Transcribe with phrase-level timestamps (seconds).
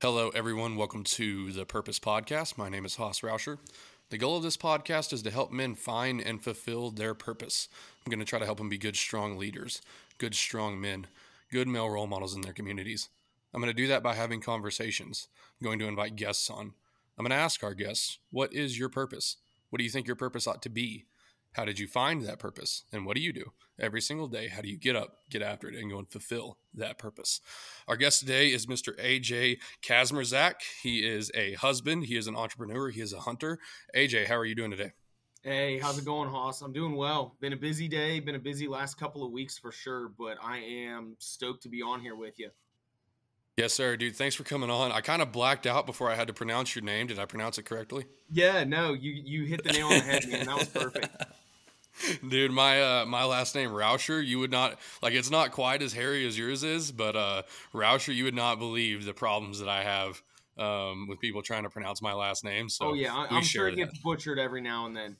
[0.00, 0.76] Hello, everyone.
[0.76, 2.56] Welcome to the Purpose Podcast.
[2.56, 3.58] My name is Haas Rauscher.
[4.10, 7.66] The goal of this podcast is to help men find and fulfill their purpose.
[8.06, 9.82] I'm going to try to help them be good, strong leaders,
[10.18, 11.08] good, strong men,
[11.50, 13.08] good male role models in their communities.
[13.52, 15.26] I'm going to do that by having conversations.
[15.60, 16.74] I'm going to invite guests on.
[17.18, 19.38] I'm going to ask our guests, What is your purpose?
[19.70, 21.06] What do you think your purpose ought to be?
[21.54, 22.84] How did you find that purpose?
[22.92, 24.48] And what do you do every single day?
[24.48, 27.40] How do you get up, get after it, and go and fulfill that purpose?
[27.86, 28.98] Our guest today is Mr.
[28.98, 30.54] AJ Kazmierczak.
[30.82, 33.58] He is a husband, he is an entrepreneur, he is a hunter.
[33.94, 34.92] AJ, how are you doing today?
[35.42, 36.62] Hey, how's it going, Haas?
[36.62, 37.36] I'm doing well.
[37.40, 40.58] Been a busy day, been a busy last couple of weeks for sure, but I
[40.58, 42.50] am stoked to be on here with you.
[43.58, 44.14] Yes, sir, dude.
[44.14, 44.92] Thanks for coming on.
[44.92, 47.08] I kind of blacked out before I had to pronounce your name.
[47.08, 48.04] Did I pronounce it correctly?
[48.30, 50.46] Yeah, no, you you hit the nail on the head, man.
[50.46, 51.08] That was perfect.
[52.28, 55.14] Dude, my uh, my last name Rauscher, you would not like.
[55.14, 57.42] It's not quite as hairy as yours is, but uh,
[57.74, 60.22] Rauscher, you would not believe the problems that I have
[60.58, 62.68] um, with people trying to pronounce my last name.
[62.68, 63.76] So oh yeah, I, am sure it that.
[63.76, 65.16] gets butchered every now and then.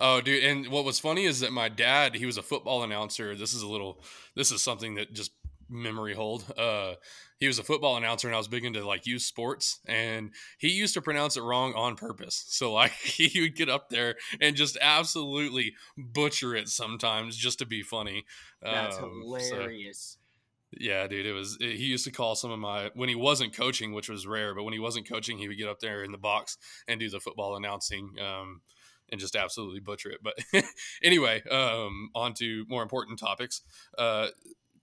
[0.00, 3.36] Oh, dude, and what was funny is that my dad, he was a football announcer.
[3.36, 4.02] This is a little,
[4.34, 5.30] this is something that just
[5.68, 6.44] memory hold.
[6.56, 6.94] Uh,
[7.38, 10.70] he was a football announcer, and I was big into like youth sports, and he
[10.70, 12.44] used to pronounce it wrong on purpose.
[12.54, 17.66] So like he would get up there and just absolutely butcher it sometimes just to
[17.66, 18.24] be funny.
[18.62, 20.18] That's um, hilarious.
[20.18, 21.58] So, yeah, dude, it was.
[21.60, 24.54] It, he used to call some of my when he wasn't coaching, which was rare,
[24.54, 26.56] but when he wasn't coaching, he would get up there in the box
[26.88, 28.10] and do the football announcing.
[28.20, 28.62] Um,
[29.10, 30.20] and just absolutely butcher it.
[30.22, 30.34] But
[31.02, 33.62] anyway, um, on to more important topics.
[33.96, 34.28] Uh,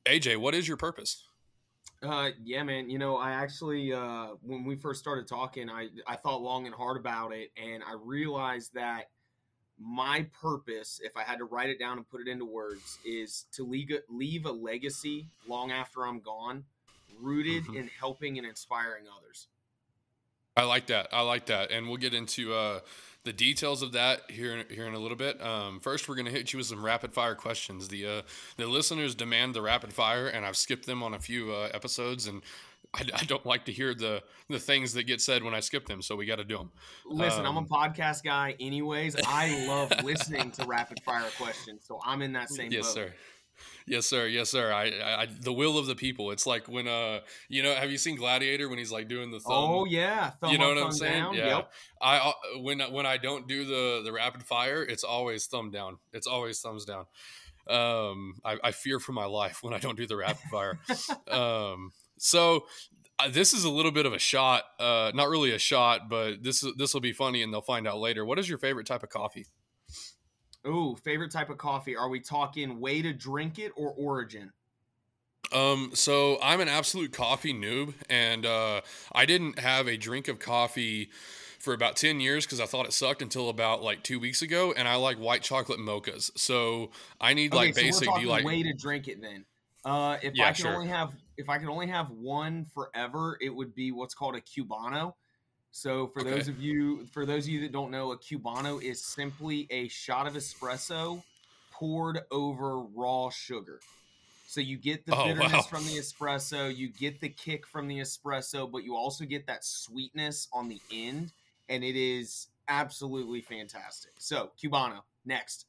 [0.05, 1.23] AJ, what is your purpose?
[2.03, 2.89] Uh, yeah, man.
[2.89, 6.73] You know, I actually, uh, when we first started talking, I, I thought long and
[6.73, 9.09] hard about it, and I realized that
[9.79, 13.45] my purpose, if I had to write it down and put it into words, is
[13.53, 16.63] to leave a, leave a legacy long after I'm gone,
[17.19, 17.77] rooted mm-hmm.
[17.77, 19.47] in helping and inspiring others.
[20.57, 21.07] I like that.
[21.11, 22.79] I like that, and we'll get into uh,
[23.23, 25.41] the details of that here here in a little bit.
[25.41, 27.87] Um, first, we're going to hit you with some rapid fire questions.
[27.87, 28.21] The uh,
[28.57, 32.27] the listeners demand the rapid fire, and I've skipped them on a few uh, episodes,
[32.27, 32.41] and
[32.93, 35.85] I, I, don't like to hear the the things that get said when I skip
[35.85, 36.71] them, so we got to do them.
[37.05, 39.15] Listen, um, I'm a um, podcast guy, anyways.
[39.25, 42.93] I love listening to rapid fire questions, so I'm in that same yes, boat.
[42.93, 43.13] sir.
[43.85, 44.27] Yes, sir.
[44.27, 44.71] Yes, sir.
[44.71, 44.85] I,
[45.23, 46.31] I, the will of the people.
[46.31, 49.39] It's like when, uh, you know, have you seen Gladiator when he's like doing the
[49.39, 49.53] thumb?
[49.53, 51.23] Oh yeah, thumb you know up, what I'm saying?
[51.23, 51.33] Down.
[51.33, 51.57] Yeah.
[51.57, 51.71] Yep.
[52.01, 55.97] I uh, when when I don't do the the rapid fire, it's always thumb down.
[56.13, 57.05] It's always thumbs down.
[57.69, 60.79] Um, I, I fear for my life when I don't do the rapid fire.
[61.29, 62.65] um, so
[63.19, 64.63] uh, this is a little bit of a shot.
[64.79, 67.99] Uh, not really a shot, but this this will be funny, and they'll find out
[67.99, 68.25] later.
[68.25, 69.47] What is your favorite type of coffee?
[70.67, 71.95] Ooh, favorite type of coffee.
[71.95, 74.51] Are we talking way to drink it or origin?
[75.51, 78.81] Um, so I'm an absolute coffee noob, and uh,
[79.13, 81.09] I didn't have a drink of coffee
[81.59, 84.73] for about 10 years because I thought it sucked until about like two weeks ago,
[84.75, 86.31] and I like white chocolate mochas.
[86.37, 88.07] So I need okay, like so basic.
[88.07, 89.45] Like way to drink it then.
[89.83, 90.75] Uh, if yeah, I can sure.
[90.75, 94.41] only have if I can only have one forever, it would be what's called a
[94.41, 95.13] cubano.
[95.71, 96.31] So for okay.
[96.31, 99.87] those of you for those of you that don't know, a cubano is simply a
[99.87, 101.23] shot of espresso
[101.71, 103.79] poured over raw sugar.
[104.47, 105.61] So you get the oh, bitterness wow.
[105.61, 109.63] from the espresso, you get the kick from the espresso, but you also get that
[109.63, 111.31] sweetness on the end,
[111.69, 114.11] and it is absolutely fantastic.
[114.17, 115.67] So Cubano next.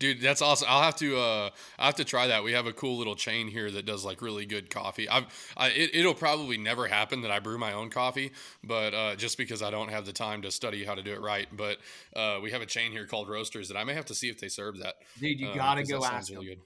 [0.00, 0.66] Dude, that's awesome.
[0.70, 2.42] I'll have to uh I have to try that.
[2.42, 5.06] We have a cool little chain here that does like really good coffee.
[5.06, 5.26] I've
[5.58, 8.32] I, it, will probably never happen that I brew my own coffee,
[8.64, 11.20] but uh, just because I don't have the time to study how to do it
[11.20, 11.46] right.
[11.54, 11.78] But
[12.16, 14.40] uh, we have a chain here called Roasters that I may have to see if
[14.40, 14.94] they serve that.
[15.20, 16.54] Dude, you uh, gotta go ask really them.
[16.54, 16.62] Good.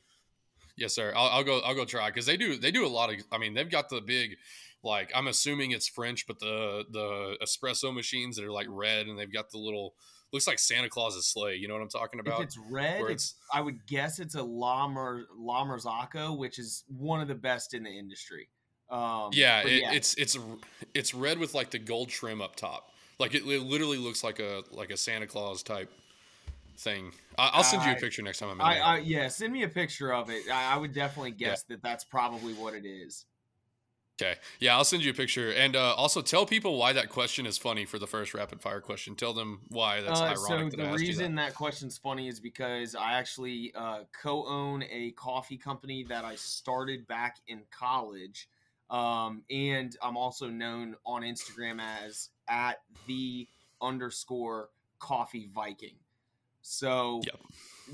[0.77, 1.13] Yes, sir.
[1.17, 1.59] I'll, I'll go.
[1.59, 2.57] I'll go try because they do.
[2.57, 3.17] They do a lot of.
[3.33, 4.37] I mean, they've got the big,
[4.85, 9.19] like I'm assuming it's French, but the the espresso machines that are like red, and
[9.19, 9.95] they've got the little
[10.35, 11.55] looks like Santa Claus's sleigh.
[11.55, 12.41] You know what I'm talking about?
[12.41, 16.59] If it's red, it's, it's, I would guess it's a La, Mer, La Marzocco, which
[16.59, 18.49] is one of the best in the industry.
[18.91, 20.37] Um, yeah, it, yeah, it's it's
[20.93, 22.91] it's red with like the gold trim up top.
[23.19, 25.91] Like it, it literally looks like a like a Santa Claus type
[26.77, 27.13] thing.
[27.39, 28.67] I, will send you a picture next time I'm in.
[28.67, 30.51] I, I, yeah, send me a picture of it.
[30.53, 31.77] I, I would definitely guess yeah.
[31.77, 33.25] that that's probably what it is.
[34.21, 34.37] Okay.
[34.61, 35.53] Yeah, I'll send you a picture.
[35.53, 38.81] And uh, also tell people why that question is funny for the first rapid fire
[38.81, 39.17] question.
[39.17, 40.73] Tell them why that's uh, ironic.
[40.73, 41.49] So, the reason that.
[41.49, 41.55] that.
[41.57, 47.09] question's funny is because I actually uh, co own a coffee company that I started
[47.09, 48.49] back in college.
[48.89, 53.49] Um, and I'm also known on Instagram as at the
[53.83, 54.69] underscore
[55.01, 55.97] coffee Viking.
[56.67, 57.41] So yep.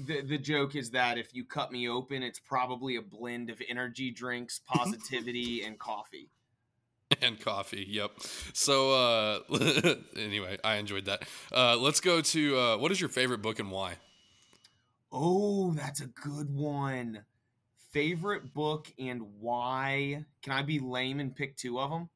[0.06, 3.60] the the joke is that if you cut me open, it's probably a blend of
[3.68, 6.30] energy drinks, positivity, and coffee.
[7.20, 7.84] and coffee.
[7.88, 8.12] Yep.
[8.52, 11.24] So uh, anyway, I enjoyed that.
[11.52, 13.96] Uh, let's go to uh, what is your favorite book and why?
[15.10, 17.24] Oh, that's a good one.
[17.90, 20.24] Favorite book and why?
[20.42, 22.08] Can I be lame and pick two of them?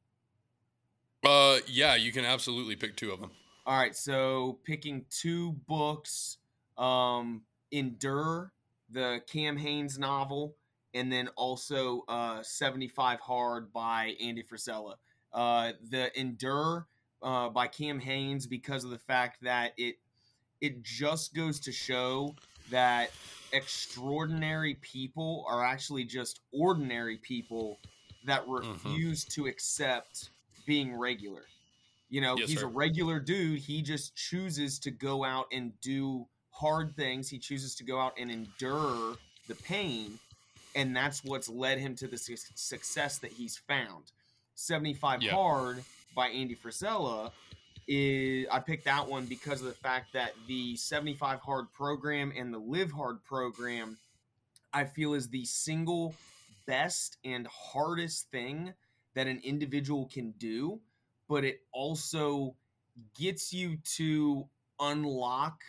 [1.21, 3.31] Uh, yeah, you can absolutely pick two of them.
[3.65, 6.37] All right, so picking two books,
[6.77, 8.51] um, Endure,
[8.89, 10.55] the Cam Hanes novel,
[10.93, 14.95] and then also uh, 75 Hard by Andy Frisella.
[15.33, 16.87] Uh, the Endure
[17.21, 19.95] uh, by Cam Hanes because of the fact that it
[20.61, 22.33] it just goes to show
[22.71, 23.11] that
[23.51, 27.79] extraordinary people are actually just ordinary people
[28.25, 28.71] that mm-hmm.
[28.71, 29.41] refuse mm-hmm.
[29.41, 30.29] to accept
[30.65, 31.43] being regular.
[32.09, 32.65] You know, yes, he's sir.
[32.65, 33.59] a regular dude.
[33.59, 37.29] He just chooses to go out and do hard things.
[37.29, 39.15] He chooses to go out and endure
[39.47, 40.19] the pain
[40.75, 44.11] and that's what's led him to the su- success that he's found.
[44.55, 45.31] 75 yeah.
[45.31, 45.83] Hard
[46.15, 47.31] by Andy Frisella
[47.87, 52.53] is I picked that one because of the fact that the 75 Hard program and
[52.53, 53.97] the Live Hard program
[54.73, 56.13] I feel is the single
[56.65, 58.73] best and hardest thing
[59.13, 60.81] that an individual can do,
[61.29, 62.55] but it also
[63.17, 64.45] gets you to
[64.79, 65.61] unlock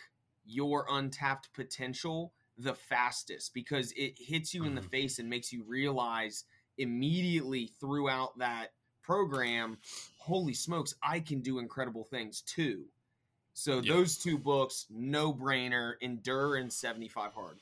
[0.47, 4.89] your untapped potential the fastest because it hits you in the mm-hmm.
[4.89, 6.45] face and makes you realize
[6.77, 8.73] immediately throughout that
[9.03, 9.77] program
[10.17, 12.85] holy smokes i can do incredible things too
[13.53, 13.85] so yep.
[13.85, 17.59] those two books no brainer endure and 75 hard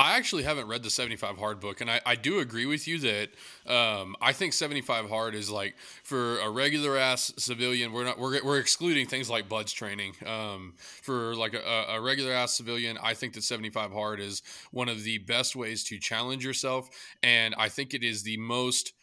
[0.00, 2.98] I actually haven't read the 75 Hard book, and I, I do agree with you
[3.00, 3.28] that
[3.66, 7.92] um, I think 75 Hard is like for a regular ass civilian.
[7.92, 10.14] We're not we're, we're excluding things like BUD/S training.
[10.24, 14.88] Um, for like a, a regular ass civilian, I think that 75 Hard is one
[14.88, 16.88] of the best ways to challenge yourself,
[17.22, 18.94] and I think it is the most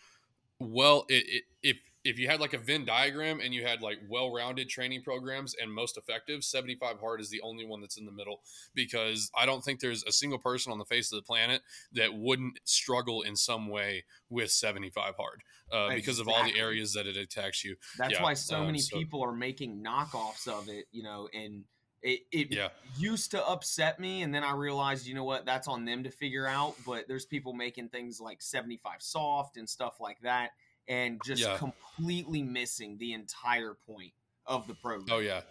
[0.59, 1.05] well.
[1.09, 1.77] It, it, if
[2.07, 5.71] if you had like a Venn diagram and you had like well-rounded training programs and
[5.71, 8.41] most effective, 75 hard is the only one that's in the middle
[8.73, 11.61] because I don't think there's a single person on the face of the planet
[11.93, 15.95] that wouldn't struggle in some way with 75 hard uh, exactly.
[15.97, 17.75] because of all the areas that it attacks you.
[17.97, 18.97] That's yeah, why so um, many so.
[18.97, 21.65] people are making knockoffs of it, you know, and
[22.03, 22.69] it, it yeah.
[22.97, 26.11] used to upset me and then i realized you know what that's on them to
[26.11, 30.51] figure out but there's people making things like 75 soft and stuff like that
[30.87, 31.57] and just yeah.
[31.57, 34.13] completely missing the entire point
[34.45, 35.07] of the program.
[35.11, 35.41] Oh yeah.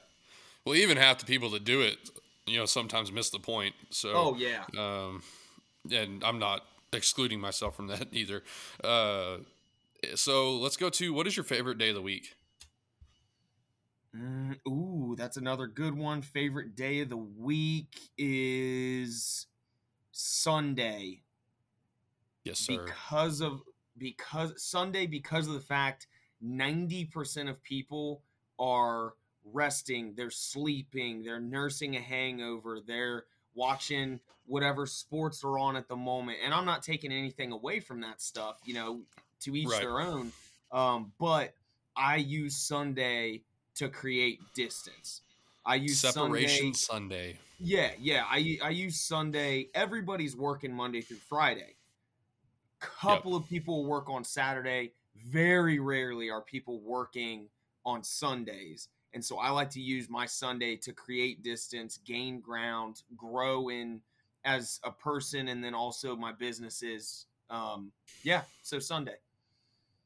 [0.64, 1.98] Well, even half the people that do it,
[2.46, 3.74] you know, sometimes miss the point.
[3.90, 4.64] So Oh yeah.
[4.76, 5.22] Um
[5.90, 6.62] and I'm not
[6.92, 8.42] excluding myself from that either.
[8.82, 9.38] Uh
[10.14, 12.34] so let's go to what is your favorite day of the week?
[14.16, 16.22] Mm, ooh, that's another good one.
[16.22, 19.46] Favorite day of the week is
[20.12, 21.20] Sunday.
[22.44, 22.84] Yes, sir.
[22.84, 23.60] Because of
[23.98, 26.06] because Sunday because of the fact
[26.44, 28.22] 90% of people
[28.58, 29.14] are
[29.52, 35.96] resting, they're sleeping, they're nursing a hangover, they're watching whatever sports are on at the
[35.96, 36.38] moment.
[36.44, 39.00] And I'm not taking anything away from that stuff, you know,
[39.40, 39.80] to each right.
[39.80, 40.32] their own.
[40.72, 41.54] Um, but
[41.96, 43.42] I use Sunday
[43.76, 45.22] to create distance.
[45.64, 47.34] I use separation Sunday.
[47.34, 47.38] Sunday.
[47.58, 48.24] Yeah, yeah.
[48.28, 49.68] I I use Sunday.
[49.74, 51.76] Everybody's working Monday through Friday
[52.80, 53.42] couple yep.
[53.42, 54.92] of people work on Saturday.
[55.28, 57.48] Very rarely are people working
[57.84, 58.88] on Sundays.
[59.14, 64.00] And so I like to use my Sunday to create distance, gain ground, grow in
[64.44, 67.26] as a person, and then also my businesses.
[67.48, 69.16] Um, yeah, so Sunday.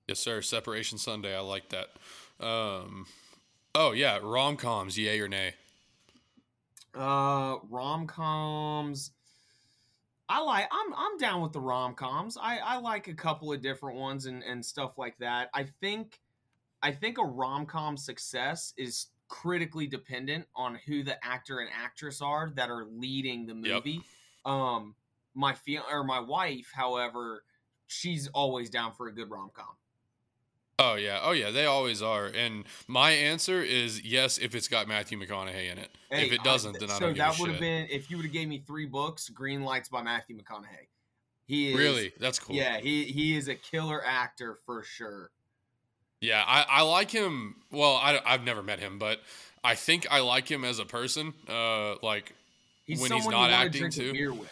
[0.07, 0.43] Yes, sir.
[0.43, 1.37] Separation Sunday.
[1.37, 1.89] I like that.
[2.45, 3.07] Um,
[3.75, 4.99] oh yeah, rom coms.
[4.99, 5.55] Yay or nay?
[6.95, 9.13] Uh, rom coms.
[10.31, 12.39] I like I'm I'm down with the rom coms.
[12.41, 15.51] I, I like a couple of different ones and, and stuff like that.
[15.53, 16.21] I think
[16.83, 22.23] I think a rom com success is critically dependent on who the actor and actress
[22.23, 24.03] are that are leading the movie.
[24.47, 24.53] Yep.
[24.53, 24.95] Um
[25.35, 27.43] my feel or my wife, however,
[27.89, 29.75] she's always down for a good rom com.
[30.81, 32.27] Oh yeah, oh yeah, they always are.
[32.27, 35.91] And my answer is yes if it's got Matthew McConaughey in it.
[36.11, 37.17] Hey, if it doesn't, I, then I so don't.
[37.17, 39.89] So that would have been if you would have gave me three books, Green Lights
[39.89, 40.89] by Matthew McConaughey.
[41.47, 42.57] He is really that's cool.
[42.57, 45.31] Yeah, he he is a killer actor for sure.
[46.21, 47.57] Yeah, I, I like him.
[47.71, 49.21] Well, I, I've never met him, but
[49.65, 51.33] I think I like him as a person.
[51.49, 52.35] Uh, like
[52.85, 54.47] he's when he's not acting too.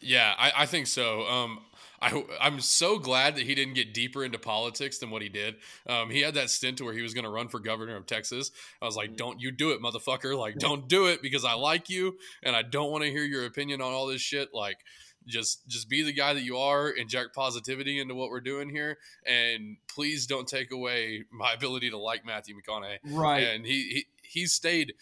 [0.00, 1.26] Yeah, I, I think so.
[1.26, 1.60] Um,
[2.00, 5.56] I, I'm so glad that he didn't get deeper into politics than what he did.
[5.88, 8.50] Um, he had that stint where he was going to run for governor of Texas.
[8.80, 9.16] I was like, mm-hmm.
[9.16, 10.36] don't you do it, motherfucker.
[10.38, 13.46] Like, don't do it because I like you and I don't want to hear your
[13.46, 14.50] opinion on all this shit.
[14.52, 14.78] Like,
[15.26, 18.96] just just be the guy that you are inject positivity into what we're doing here
[19.26, 24.06] and please don't take away my ability to like matthew mcconaughey right and he he,
[24.22, 24.94] he stayed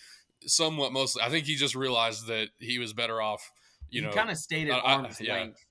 [0.46, 3.52] somewhat mostly i think he just realized that he was better off
[3.90, 5.34] you he know kind of stayed at arm's yeah.
[5.34, 5.64] length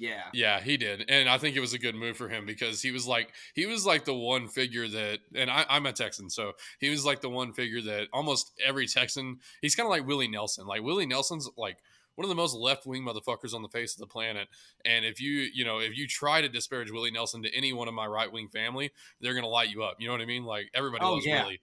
[0.00, 0.22] yeah.
[0.32, 1.04] Yeah, he did.
[1.08, 3.66] And I think it was a good move for him because he was like he
[3.66, 7.20] was like the one figure that and I, am a Texan, so he was like
[7.20, 10.66] the one figure that almost every Texan he's kinda like Willie Nelson.
[10.66, 11.76] Like Willie Nelson's like
[12.14, 14.48] one of the most left wing motherfuckers on the face of the planet.
[14.86, 17.86] And if you, you know, if you try to disparage Willie Nelson to any one
[17.86, 18.90] of my right wing family,
[19.20, 19.96] they're gonna light you up.
[19.98, 20.44] You know what I mean?
[20.44, 21.42] Like everybody oh, loves yeah.
[21.42, 21.60] Willie.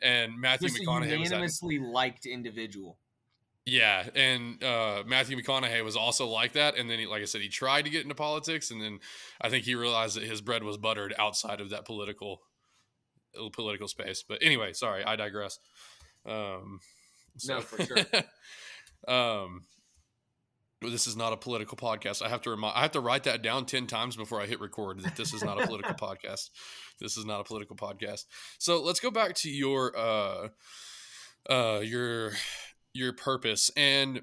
[0.00, 2.96] And Matthew Just McConaughey was unanimously liked individual.
[3.66, 6.76] Yeah, and uh, Matthew McConaughey was also like that.
[6.76, 9.00] And then, he, like I said, he tried to get into politics, and then
[9.40, 12.40] I think he realized that his bread was buttered outside of that political
[13.38, 14.24] uh, political space.
[14.26, 15.58] But anyway, sorry, I digress.
[16.26, 16.80] Um,
[17.36, 17.96] so, no, for sure.
[19.08, 19.62] um,
[20.82, 22.22] this is not a political podcast.
[22.22, 24.60] I have to remind, I have to write that down 10 times before I hit
[24.60, 26.50] record that this is not a political podcast.
[27.00, 28.24] This is not a political podcast.
[28.58, 30.48] So let's go back to your, uh,
[31.48, 32.32] uh, your
[32.92, 33.70] your purpose.
[33.76, 34.22] And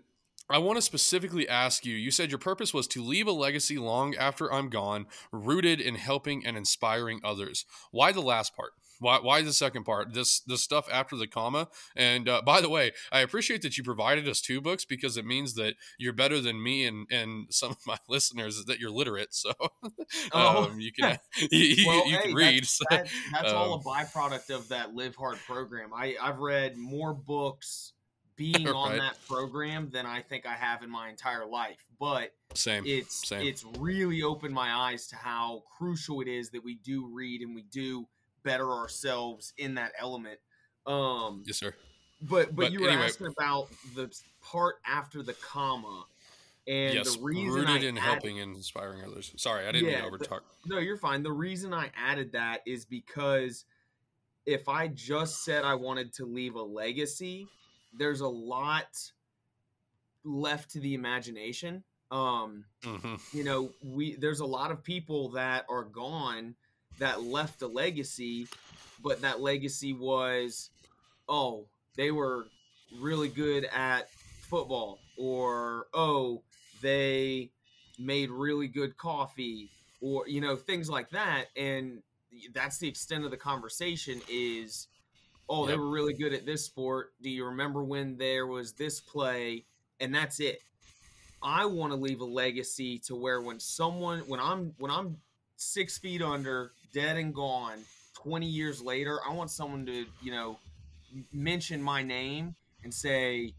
[0.50, 3.78] I want to specifically ask you you said your purpose was to leave a legacy
[3.78, 7.66] long after I'm gone, rooted in helping and inspiring others.
[7.92, 8.72] Why the last part?
[9.00, 10.14] Why, why the second part?
[10.14, 11.68] This the stuff after the comma.
[11.96, 15.26] And uh, by the way, I appreciate that you provided us two books because it
[15.26, 19.34] means that you're better than me and and some of my listeners that you're literate.
[19.34, 19.52] So
[20.32, 20.64] oh.
[20.64, 21.20] um, you can
[21.52, 22.64] you, well, you hey, can read.
[22.64, 25.90] That's, that, that's um, all a um, byproduct of that Live Hard program.
[25.94, 27.94] I I've read more books
[28.38, 31.84] being on that program than I think I have in my entire life.
[32.00, 33.46] But same, it's same.
[33.46, 37.54] it's really opened my eyes to how crucial it is that we do read and
[37.54, 38.08] we do
[38.44, 40.40] better ourselves in that element.
[40.86, 41.74] Um, yes, sir.
[42.22, 43.06] But but, but you were anyway.
[43.06, 46.06] asking about the part after the comma.
[46.68, 49.32] And yes, the reason rooted I in added, helping and inspiring others.
[49.38, 50.42] Sorry, I didn't yeah, mean to overtalk.
[50.66, 51.24] no, you're fine.
[51.24, 53.64] The reason I added that is because
[54.46, 57.48] if I just said I wanted to leave a legacy,
[57.98, 59.12] there's a lot
[60.24, 61.84] left to the imagination.
[62.10, 63.16] Um, mm-hmm.
[63.38, 66.56] you know, we there's a lot of people that are gone
[67.00, 68.48] that left a legacy,
[69.04, 70.70] but that legacy was,
[71.28, 72.48] oh, they were
[73.00, 74.10] really good at
[74.42, 76.42] football, or oh,
[76.82, 77.52] they
[78.00, 79.70] made really good coffee,
[80.02, 82.02] or you know, things like that, and
[82.54, 84.88] that's the extent of the conversation is
[85.50, 85.70] oh, yep.
[85.70, 87.14] they were really good at this sport.
[87.22, 89.66] Do you remember when there was this play?
[90.00, 90.62] And that's it.
[91.42, 95.18] I want to leave a legacy to where when someone when I'm when I'm
[95.56, 97.80] six feet under, dead and gone,
[98.16, 100.58] twenty years later, I want someone to, you know,
[101.32, 103.54] mention my name and say,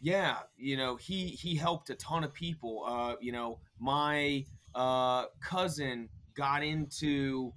[0.00, 2.84] Yeah, you know, he he helped a ton of people.
[2.86, 4.44] Uh, you know, my
[4.74, 7.52] uh cousin got into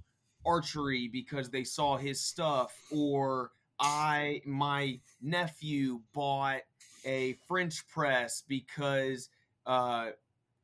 [0.45, 3.51] archery because they saw his stuff or
[3.83, 6.61] I my nephew bought
[7.05, 9.29] a French press because
[9.65, 10.11] uh,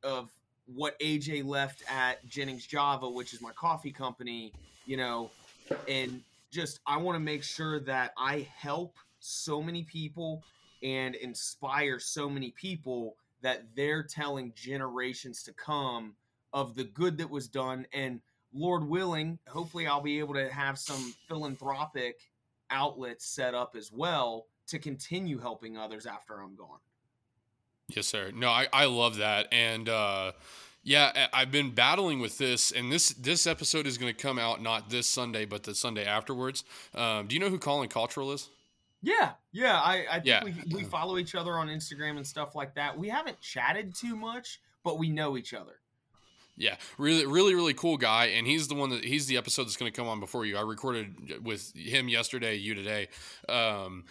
[0.02, 0.30] of
[0.74, 4.54] what AJ left at Jennings Java, which is my coffee company,
[4.86, 5.30] you know,
[5.86, 10.42] and just I want to make sure that I help so many people
[10.82, 16.14] and inspire so many people that they're telling generations to come
[16.54, 17.86] of the good that was done.
[17.92, 18.20] And
[18.54, 22.29] Lord willing, hopefully I'll be able to have some philanthropic
[22.70, 26.78] outlets set up as well to continue helping others after I'm gone.
[27.88, 28.30] Yes, sir.
[28.34, 29.48] No, I, I love that.
[29.52, 30.32] And uh,
[30.82, 34.62] yeah, I've been battling with this, and this this episode is going to come out
[34.62, 36.64] not this Sunday, but the Sunday afterwards.
[36.94, 38.48] Um, do you know who Colin Cottrell is?
[39.02, 39.80] Yeah, yeah.
[39.80, 40.44] I, I think yeah.
[40.44, 42.98] We, we follow each other on Instagram and stuff like that.
[42.98, 45.80] We haven't chatted too much, but we know each other.
[46.60, 49.78] Yeah, really, really, really cool guy, and he's the one that he's the episode that's
[49.78, 50.58] going to come on before you.
[50.58, 53.08] I recorded with him yesterday, you today.
[53.48, 54.04] Um,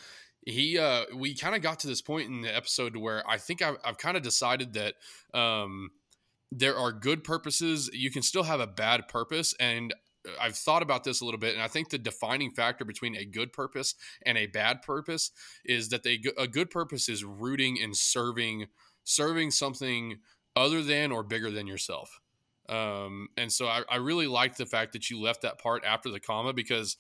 [0.48, 3.62] he, uh, we kind of got to this point in the episode where I think
[3.62, 4.96] I've, I've kind of decided that
[5.40, 5.92] um,
[6.52, 7.88] there are good purposes.
[7.94, 9.94] You can still have a bad purpose, and
[10.42, 13.26] I've thought about this a little bit, and I think the defining factor between a
[13.26, 13.94] good purpose
[14.26, 15.30] and a bad purpose
[15.66, 18.66] is that they a good purpose is rooting and serving
[19.04, 20.18] serving something
[20.56, 22.20] other than or bigger than yourself.
[22.70, 26.10] Um, and so I, I really liked the fact that you left that part after
[26.10, 26.98] the comma because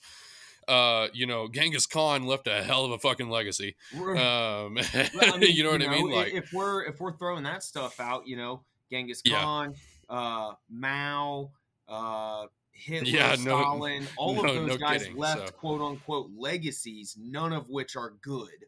[0.69, 3.75] uh, you know, Genghis Khan left a hell of a fucking legacy.
[3.95, 4.69] Um, I
[5.39, 6.11] mean, you know what you know, I mean?
[6.11, 9.73] Like if we're if we're throwing that stuff out, you know, Genghis Khan,
[10.09, 10.15] yeah.
[10.15, 11.51] uh, Mao,
[11.87, 15.53] uh, Hitler, yeah, no, Stalin, all no, of those no guys kidding, left so.
[15.53, 18.65] quote unquote legacies, none of which are good.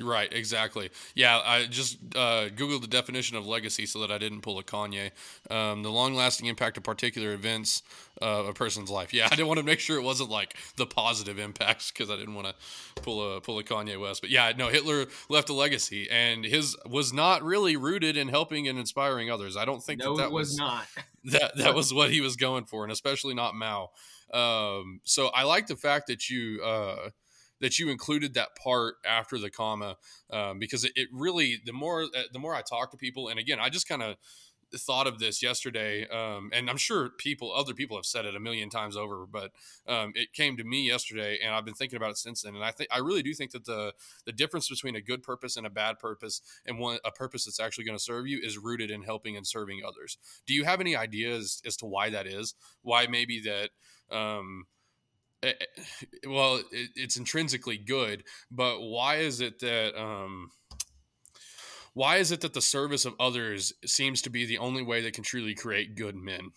[0.00, 0.90] Right, exactly.
[1.14, 4.64] Yeah, I just uh, googled the definition of legacy so that I didn't pull a
[4.64, 5.12] Kanye.
[5.50, 7.82] Um, the long-lasting impact of particular events
[8.20, 9.14] uh, of a person's life.
[9.14, 12.16] Yeah, I didn't want to make sure it wasn't like the positive impacts because I
[12.16, 14.20] didn't want to pull a pull a Kanye West.
[14.20, 18.66] But yeah, no, Hitler left a legacy, and his was not really rooted in helping
[18.66, 19.56] and inspiring others.
[19.56, 20.86] I don't think no, that, that was, was not
[21.24, 23.90] that that was what he was going for, and especially not Mao.
[24.32, 26.60] Um, so I like the fact that you.
[26.64, 27.10] Uh,
[27.64, 29.96] that you included that part after the comma
[30.30, 33.38] um, because it, it, really the more uh, the more I talk to people and
[33.38, 34.16] again I just kind of
[34.76, 38.40] thought of this yesterday um, and I'm sure people other people have said it a
[38.40, 39.52] million times over but
[39.88, 42.62] um, it came to me yesterday and I've been thinking about it since then and
[42.62, 43.94] I think I really do think that the
[44.26, 47.60] the difference between a good purpose and a bad purpose and one a purpose that's
[47.60, 50.18] actually going to serve you is rooted in helping and serving others.
[50.46, 52.54] Do you have any ideas as to why that is?
[52.82, 53.70] Why maybe that
[54.14, 54.66] um,
[56.26, 60.50] well, it, it's intrinsically good, but why is it that um,
[61.94, 65.14] why is it that the service of others seems to be the only way that
[65.14, 66.50] can truly create good men?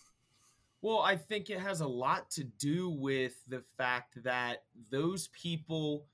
[0.82, 6.06] Well, I think it has a lot to do with the fact that those people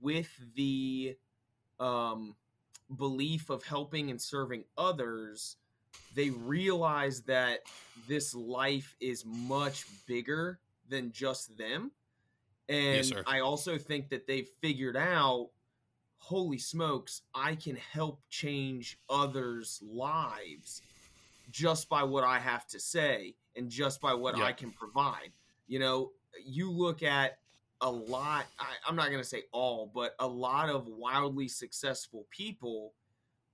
[0.00, 1.16] with the
[1.78, 2.36] um,
[2.96, 5.56] belief of helping and serving others,
[6.14, 7.60] they realize that
[8.08, 10.58] this life is much bigger
[10.88, 11.90] than just them
[12.70, 15.50] and yes, I also think that they've figured out
[16.20, 20.82] holy smokes, I can help change others' lives
[21.50, 25.32] just by what I have to say and just by what I can provide.
[25.66, 26.12] You know,
[26.44, 27.38] you look at
[27.80, 32.26] a lot, I, I'm not going to say all, but a lot of wildly successful
[32.30, 32.92] people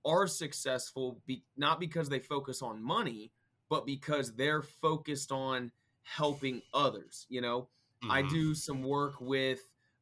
[0.05, 3.31] are successful be, not because they focus on money,
[3.69, 5.71] but because they're focused on
[6.03, 7.25] helping others.
[7.29, 7.69] You know,
[8.03, 8.11] Mm-hmm.
[8.11, 9.59] I do some work with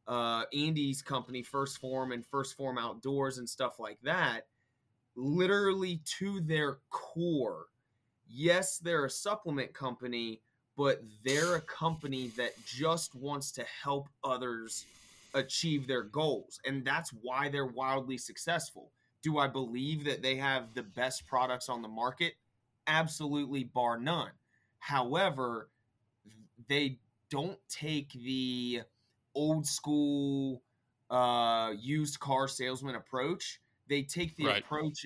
[0.08, 4.48] uh, Andy's company, 1st Form and 1st Form Outdoors and stuff like that.
[5.16, 7.66] Literally to their core.
[8.28, 10.42] Yes, they're a supplement company,
[10.76, 14.86] but they're a company that just wants to help others
[15.34, 16.60] achieve their goals.
[16.66, 18.92] And that's why they're wildly successful.
[19.22, 22.34] Do I believe that they have the best products on the market?
[22.88, 24.32] Absolutely, bar none.
[24.80, 25.70] However,
[26.68, 28.82] they don't take the
[29.34, 30.62] old school
[31.10, 33.60] uh, used car salesman approach.
[33.88, 34.64] They take the right.
[34.64, 35.06] approach.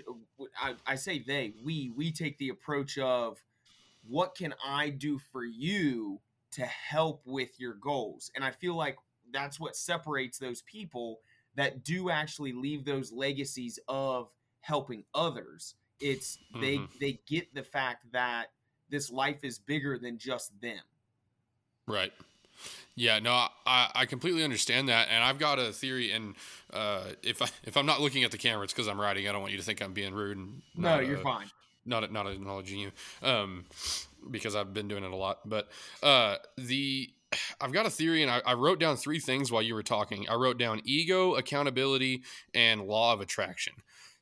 [0.62, 3.44] I, I say they, we, we take the approach of
[4.08, 8.32] what can I do for you to help with your goals?
[8.36, 8.98] And I feel like
[9.32, 11.20] that's what separates those people
[11.56, 14.30] that do actually leave those legacies of
[14.62, 15.76] helping others.
[16.00, 16.62] It's mm-hmm.
[16.62, 18.48] they they get the fact that
[18.90, 20.80] this life is bigger than just them.
[21.90, 22.14] Right.
[22.96, 26.12] Yeah, no, I, I completely understand that, and I've got a theory.
[26.12, 26.36] And
[26.74, 29.28] uh, if I if I'm not looking at the camera, it's because I'm writing.
[29.28, 30.38] I don't want you to think I'm being rude.
[30.38, 31.48] And no, you're uh, fine.
[31.86, 32.92] Not not acknowledging you,
[33.24, 33.66] um,
[34.30, 35.48] because I've been doing it a lot.
[35.48, 35.70] But
[36.04, 37.10] uh, the
[37.62, 40.28] I've got a theory, and I, I wrote down three things while you were talking.
[40.28, 42.24] I wrote down ego, accountability,
[42.54, 43.74] and law of attraction.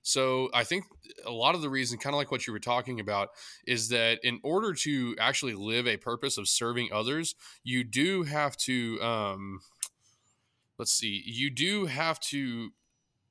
[0.08, 0.86] So I think
[1.26, 3.28] a lot of the reason, kind of like what you were talking about,
[3.66, 8.56] is that in order to actually live a purpose of serving others, you do have
[8.60, 9.60] to, um,
[10.80, 12.70] let's see, you do have to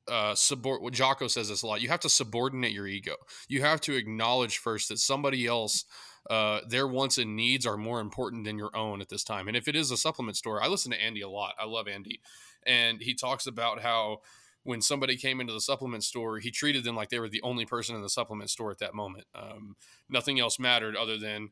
[0.07, 0.83] uh, subord.
[0.83, 1.81] What Jocko says this a lot.
[1.81, 3.15] You have to subordinate your ego.
[3.49, 5.87] You have to acknowledge first that somebody else.
[6.29, 9.47] Uh, their wants and needs are more important than your own at this time.
[9.49, 11.55] And if it is a supplement store, I listen to Andy a lot.
[11.59, 12.21] I love Andy,
[12.67, 14.19] and he talks about how
[14.67, 17.65] when somebody came into the supplement store, he treated them like they were the only
[17.65, 19.25] person in the supplement store at that moment.
[19.35, 19.77] Um,
[20.09, 21.51] nothing else mattered other than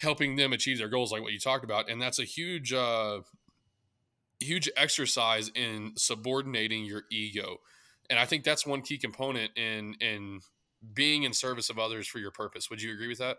[0.00, 1.88] helping them achieve their goals, like what you talked about.
[1.88, 3.20] And that's a huge, uh,
[4.40, 7.58] huge exercise in subordinating your ego.
[8.10, 10.40] And I think that's one key component in in
[10.94, 12.70] being in service of others for your purpose.
[12.70, 13.36] Would you agree with that?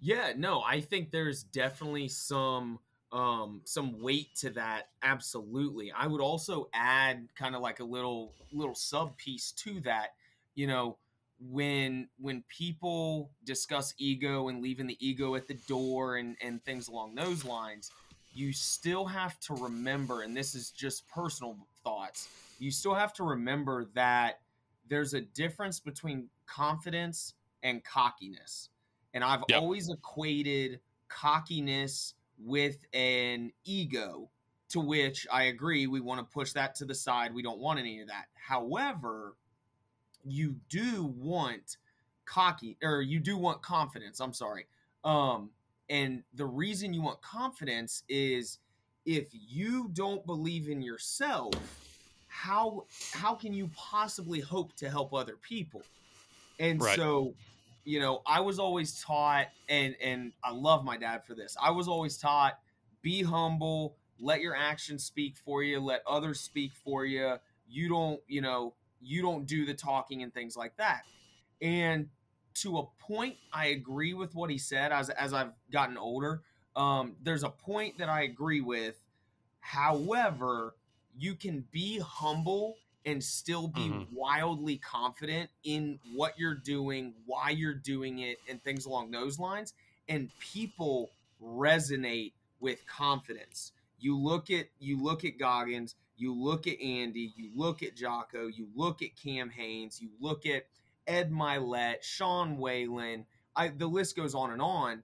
[0.00, 2.78] Yeah, no, I think there's definitely some
[3.14, 4.88] um, some weight to that.
[5.02, 5.92] Absolutely.
[5.92, 10.14] I would also add kind of like a little little sub piece to that.
[10.56, 10.98] You know,
[11.40, 16.88] when when people discuss ego and leaving the ego at the door and and things
[16.88, 17.92] along those lines,
[18.34, 22.28] you still have to remember, and this is just personal thoughts.
[22.58, 24.40] You still have to remember that
[24.88, 28.70] there's a difference between confidence and cockiness.
[29.14, 29.60] And I've yep.
[29.60, 34.28] always equated cockiness with an ego
[34.70, 37.34] to which I agree we want to push that to the side.
[37.34, 38.26] We don't want any of that.
[38.34, 39.34] However,
[40.24, 41.76] you do want
[42.24, 44.20] cocky or you do want confidence.
[44.20, 44.66] I'm sorry.
[45.04, 45.50] Um
[45.90, 48.58] and the reason you want confidence is
[49.04, 51.52] if you don't believe in yourself,
[52.28, 55.82] how how can you possibly hope to help other people?
[56.58, 56.96] And right.
[56.96, 57.34] so,
[57.84, 61.56] you know, I was always taught, and and I love my dad for this.
[61.60, 62.58] I was always taught,
[63.02, 67.36] be humble, let your actions speak for you, let others speak for you.
[67.68, 71.02] You don't, you know, you don't do the talking and things like that.
[71.60, 72.08] And
[72.54, 76.42] to a point, I agree with what he said as as I've gotten older.
[76.76, 79.00] Um, there's a point that I agree with.
[79.60, 80.74] However,
[81.16, 84.14] you can be humble and still be mm-hmm.
[84.14, 89.74] wildly confident in what you're doing, why you're doing it, and things along those lines.
[90.08, 91.10] And people
[91.42, 93.72] resonate with confidence.
[93.98, 98.46] You look at you look at Goggins, you look at Andy, you look at Jocko,
[98.48, 100.66] you look at Cam Hanes, you look at
[101.06, 103.26] Ed Mylett, Sean Whalen.
[103.56, 105.02] I, the list goes on and on.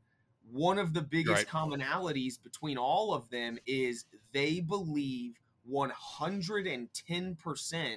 [0.51, 1.47] One of the biggest right.
[1.47, 5.39] commonalities between all of them is they believe
[5.70, 7.96] 110%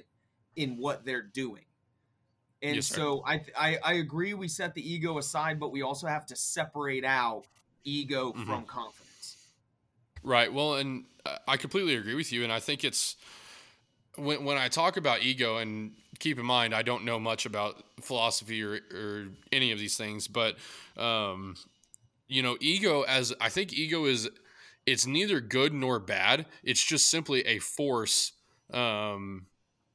[0.56, 1.66] in what they're doing.
[2.62, 6.08] And yes, so I, I, I agree we set the ego aside, but we also
[6.08, 7.44] have to separate out
[7.84, 8.44] ego mm-hmm.
[8.44, 9.38] from confidence.
[10.24, 10.54] Right.
[10.54, 11.04] Well, and
[11.48, 12.44] I completely agree with you.
[12.44, 13.18] And I think it's
[14.16, 17.84] when, when I talk about ego, and keep in mind, I don't know much about
[18.00, 20.56] philosophy or, or any of these things, but,
[20.96, 21.56] um,
[22.30, 24.30] you know, ego as I think ego is
[24.86, 26.46] it's neither good nor bad.
[26.64, 28.34] It's just simply a force
[28.74, 29.48] um,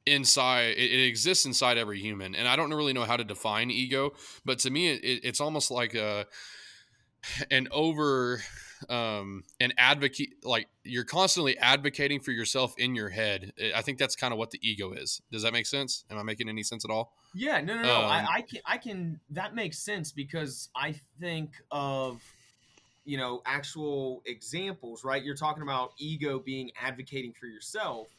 [0.05, 0.77] inside.
[0.77, 4.13] It, it, exists inside every human, and I don't really know how to define ego,
[4.45, 6.25] but to me, it, it's almost like a
[7.51, 8.41] an over
[8.87, 10.29] um, an advocate.
[10.43, 13.53] Like you're constantly advocating for yourself in your head.
[13.75, 15.21] I think that's kind of what the ego is.
[15.31, 16.03] Does that make sense?
[16.09, 17.13] Am I making any sense at all?
[17.35, 17.95] Yeah, no, no, no.
[17.95, 19.19] Um, I, I can, I can.
[19.29, 22.21] That makes sense because I think of
[23.09, 25.23] you know actual examples right?
[25.23, 28.09] You're talking about ego being advocating for yourself.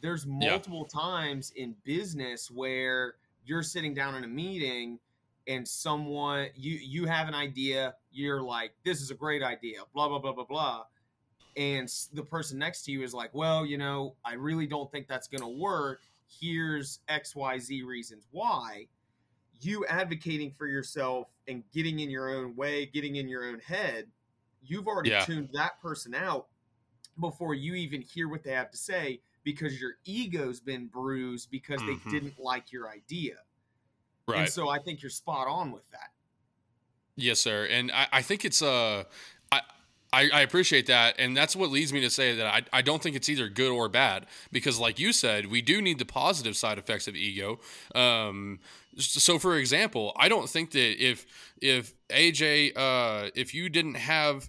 [0.00, 1.00] There's multiple yeah.
[1.00, 4.98] times in business where you're sitting down in a meeting
[5.46, 10.08] and someone you you have an idea you're like this is a great idea blah
[10.08, 10.84] blah blah blah blah.
[11.54, 15.08] And the person next to you is like well you know i really don't think
[15.08, 16.00] that's going to work.
[16.40, 18.86] Here's xyz reasons why
[19.60, 24.06] you advocating for yourself and getting in your own way, getting in your own head,
[24.62, 25.24] you've already yeah.
[25.24, 26.46] tuned that person out
[27.20, 31.80] before you even hear what they have to say because your ego's been bruised because
[31.80, 32.10] mm-hmm.
[32.10, 33.36] they didn't like your idea.
[34.26, 34.40] Right.
[34.40, 36.10] And so I think you're spot on with that.
[37.14, 37.66] Yes, sir.
[37.70, 39.04] And I, I think it's uh
[40.12, 41.16] I, I, appreciate that.
[41.18, 43.70] And that's what leads me to say that I, I don't think it's either good
[43.70, 44.26] or bad.
[44.52, 47.58] Because like you said, we do need the positive side effects of ego.
[47.94, 48.60] Um,
[48.98, 51.26] so for example, I don't think that if
[51.60, 54.48] if AJ uh, if you didn't have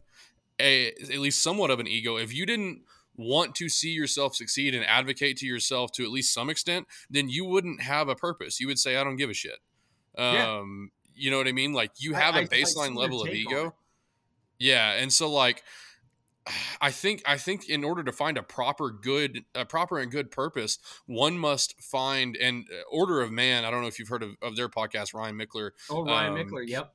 [0.59, 2.81] a at least somewhat of an ego, if you didn't
[3.17, 7.29] want to see yourself succeed and advocate to yourself to at least some extent, then
[7.29, 8.59] you wouldn't have a purpose.
[8.59, 9.59] You would say, I don't give a shit.
[10.17, 11.23] Um, yeah.
[11.23, 11.73] you know what I mean?
[11.73, 13.73] Like you have I, a baseline level of ego.
[14.59, 14.93] Yeah.
[14.93, 15.63] And so like
[16.81, 20.31] I think I think in order to find a proper good a proper and good
[20.31, 23.65] purpose, one must find an uh, order of man.
[23.65, 25.71] I don't know if you've heard of, of their podcast, Ryan Michler.
[25.89, 26.93] Oh, Ryan um, Michler, yep.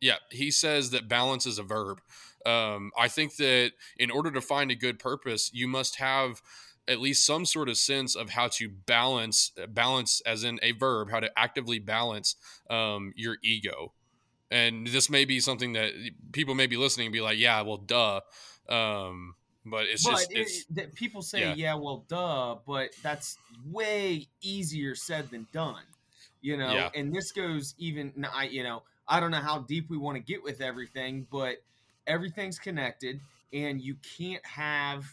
[0.00, 2.00] Yeah, he says that balance is a verb.
[2.46, 6.40] Um, I think that in order to find a good purpose, you must have
[6.86, 11.10] at least some sort of sense of how to balance balance as in a verb,
[11.10, 12.36] how to actively balance
[12.70, 13.92] um, your ego.
[14.50, 15.92] And this may be something that
[16.32, 18.20] people may be listening and be like, "Yeah, well, duh."
[18.68, 19.34] Um,
[19.64, 21.54] but it's but just it's, it, people say, yeah.
[21.54, 21.74] yeah.
[21.74, 25.82] well, duh, but that's way easier said than done.
[26.40, 26.90] You know, yeah.
[26.94, 28.26] and this goes even.
[28.32, 31.56] I you know I don't know how deep we want to get with everything, but
[32.06, 33.20] everything's connected,
[33.52, 35.04] and you can't have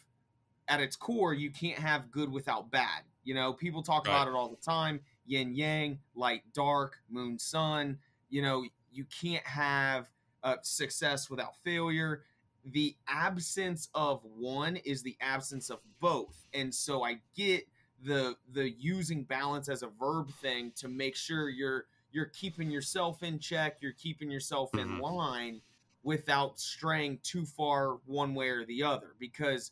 [0.67, 3.03] at its core you can't have good without bad.
[3.23, 4.13] You know, people talk right.
[4.13, 5.01] about it all the time.
[5.25, 7.97] Yin yang, light dark, moon sun.
[8.29, 10.09] You know, you can't have
[10.43, 12.23] uh, success without failure.
[12.65, 16.47] The absence of one is the absence of both.
[16.53, 17.67] And so i get
[18.03, 23.23] the the using balance as a verb thing to make sure you're you're keeping yourself
[23.23, 24.95] in check you're keeping yourself mm-hmm.
[24.95, 25.61] in line
[26.03, 29.15] without straying too far one way or the other.
[29.19, 29.71] Because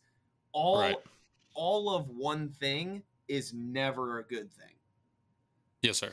[0.51, 0.97] all right.
[1.53, 4.75] all of one thing is never a good thing.
[5.81, 6.11] Yes sir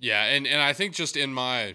[0.00, 1.74] yeah and and i think just in my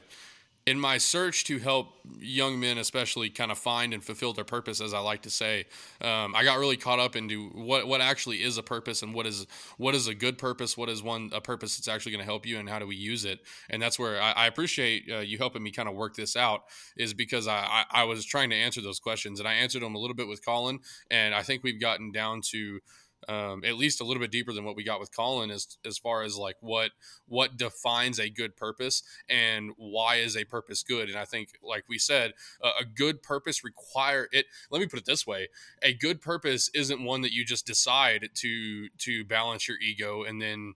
[0.66, 4.82] in my search to help young men, especially, kind of find and fulfill their purpose,
[4.82, 5.66] as I like to say,
[6.02, 9.28] um, I got really caught up into what what actually is a purpose and what
[9.28, 9.46] is
[9.78, 12.48] what is a good purpose, what is one a purpose that's actually going to help
[12.48, 13.42] you, and how do we use it.
[13.70, 16.64] And that's where I, I appreciate uh, you helping me kind of work this out,
[16.98, 19.94] is because I, I, I was trying to answer those questions, and I answered them
[19.94, 20.80] a little bit with Colin,
[21.12, 22.80] and I think we've gotten down to
[23.28, 25.98] um, at least a little bit deeper than what we got with Colin as as
[25.98, 26.92] far as like what
[27.28, 31.10] what defines a good purpose and why is a purpose good.
[31.10, 34.46] And I think, like we said, a, a good purpose require it.
[34.70, 35.48] Let me put it this way:
[35.82, 40.42] a good purpose isn't one that you just decide to to balance your ego and
[40.42, 40.74] then.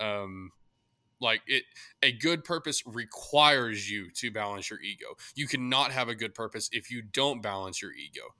[0.00, 0.50] Um,
[1.20, 1.62] like it
[2.02, 6.68] a good purpose requires you to balance your ego you cannot have a good purpose
[6.72, 8.34] if you don't balance your ego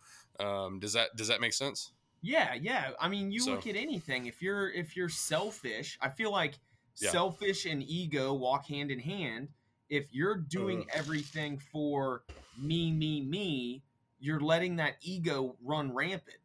[0.45, 2.91] um, does that does that make sense yeah, yeah.
[3.01, 3.51] I mean, you so.
[3.51, 4.27] look at anything.
[4.27, 6.59] If you're if you're selfish, I feel like
[7.01, 7.11] yeah.
[7.11, 9.49] selfish and ego walk hand in hand.
[9.91, 10.99] If you're doing uh.
[10.99, 12.23] everything for
[12.57, 13.83] me, me, me,
[14.21, 16.39] you're letting that ego run rampant.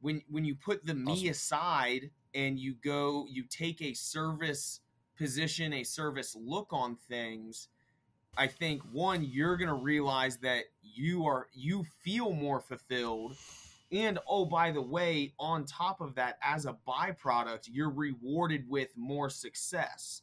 [0.00, 1.30] When when you put the me awesome.
[1.30, 4.80] aside and you go, you take a service
[5.18, 7.68] position, a service look on things.
[8.38, 13.36] I think one, you're gonna realize that you are you feel more fulfilled
[13.92, 18.88] and oh, by the way, on top of that, as a byproduct, you're rewarded with
[18.96, 20.22] more success.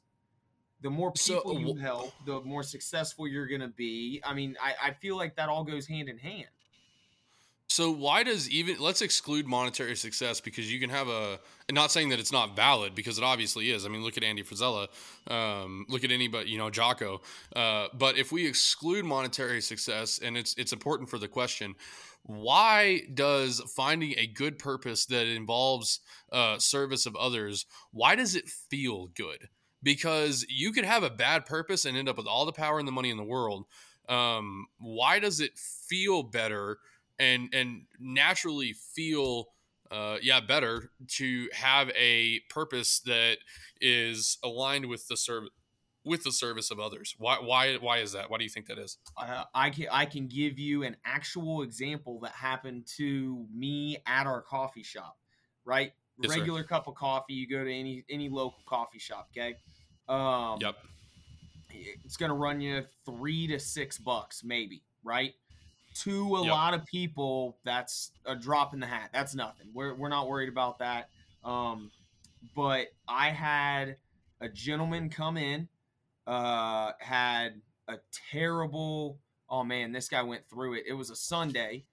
[0.82, 4.22] The more uh, people so, you help, the more successful you're going to be.
[4.26, 6.48] I mean, I, I feel like that all goes hand in hand.
[7.74, 11.40] So why does even let's exclude monetary success because you can have a
[11.72, 13.84] not saying that it's not valid because it obviously is.
[13.84, 14.90] I mean, look at Andy Frisella,
[15.26, 17.22] um, look at anybody, you know, Jocko.
[17.56, 21.74] Uh, but if we exclude monetary success, and it's it's important for the question,
[22.22, 26.00] why does finding a good purpose that involves
[26.32, 29.50] uh, service of others why does it feel good
[29.82, 32.88] because you could have a bad purpose and end up with all the power and
[32.88, 33.66] the money in the world
[34.10, 36.78] um, why does it feel better
[37.24, 39.48] and and naturally feel
[39.92, 43.38] uh, yeah better to have a purpose that
[43.80, 45.50] is aligned with the service
[46.06, 47.16] with the service of others.
[47.18, 48.30] Why why why is that?
[48.30, 48.98] Why do you think that is?
[49.18, 54.28] Uh, I can I can give you an actual example that happened to me at
[54.28, 55.18] our coffee shop.
[55.66, 56.68] Right, yes, regular sir.
[56.68, 57.34] cup of coffee.
[57.34, 59.30] You go to any any local coffee shop.
[59.32, 59.56] Okay.
[60.10, 60.76] Um, yep.
[62.04, 64.84] It's gonna run you three to six bucks, maybe.
[65.06, 65.34] Right.
[65.96, 66.52] To a yep.
[66.52, 69.12] lot of people, that's a drop in the hat.
[69.14, 69.68] That's nothing.
[69.74, 71.10] We're we're not worried about that.
[71.44, 71.92] Um,
[72.56, 73.98] but I had
[74.42, 75.68] a gentleman come in
[76.28, 77.98] uh, had a
[78.32, 79.20] terrible.
[79.50, 80.84] Oh man, this guy went through it.
[80.88, 81.86] It was a Sunday.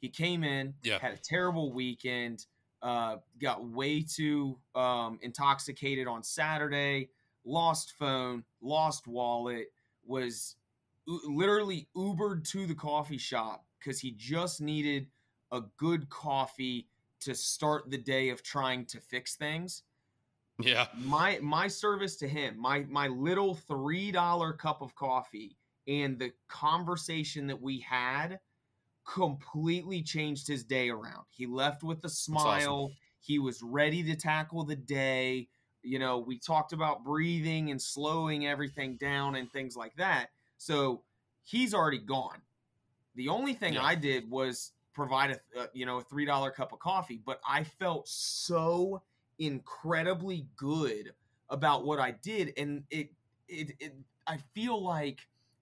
[0.00, 0.98] He came in, yeah.
[0.98, 2.46] had a terrible weekend.
[2.80, 7.08] Uh, got way too um, intoxicated on Saturday.
[7.44, 9.72] Lost phone, lost wallet.
[10.06, 10.56] Was
[11.08, 15.06] literally Ubered to the coffee shop because he just needed
[15.50, 16.88] a good coffee
[17.20, 19.82] to start the day of trying to fix things.
[20.60, 20.86] Yeah.
[20.96, 26.32] My my service to him, my my little three dollar cup of coffee, and the
[26.48, 28.40] conversation that we had
[29.06, 31.24] completely changed his day around.
[31.30, 32.84] He left with a smile.
[32.84, 32.96] Awesome.
[33.20, 35.48] He was ready to tackle the day.
[35.82, 40.28] You know, we talked about breathing and slowing everything down and things like that.
[40.58, 41.02] So
[41.44, 42.42] he's already gone.
[43.14, 43.84] The only thing yeah.
[43.84, 47.40] I did was provide a, a you know a three dollar cup of coffee, but
[47.48, 49.02] I felt so
[49.38, 51.12] incredibly good
[51.48, 53.10] about what I did, and it
[53.48, 53.94] it, it
[54.26, 55.20] I feel like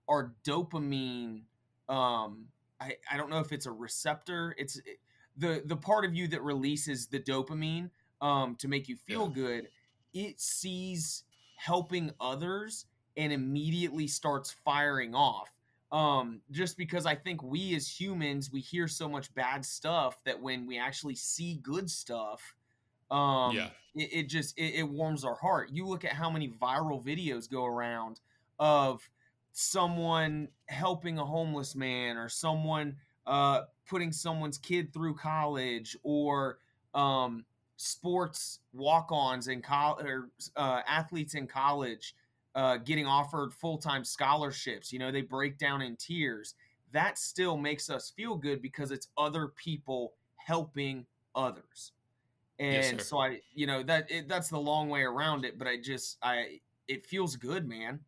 [0.08, 1.42] our dopamine.
[1.88, 2.46] Um,
[2.80, 4.54] I I don't know if it's a receptor.
[4.58, 4.98] It's it,
[5.36, 9.42] the the part of you that releases the dopamine um to make you feel yeah.
[9.42, 9.68] good.
[10.14, 11.24] It sees
[11.56, 15.50] helping others and immediately starts firing off
[15.92, 20.40] um just because i think we as humans we hear so much bad stuff that
[20.40, 22.54] when we actually see good stuff
[23.10, 25.70] um, yeah, it, it just it, it warms our heart.
[25.72, 28.20] You look at how many viral videos go around
[28.58, 29.08] of
[29.52, 36.58] someone helping a homeless man or someone uh, putting someone's kid through college or
[36.94, 37.44] um,
[37.76, 42.14] sports walk-ons in college or uh, athletes in college
[42.56, 46.54] uh, getting offered full-time scholarships you know they break down in tears
[46.92, 51.92] that still makes us feel good because it's other people helping others
[52.58, 55.58] and yes, so I, you know, that it, that's the long way around it.
[55.58, 58.00] But I just, I, it feels good, man.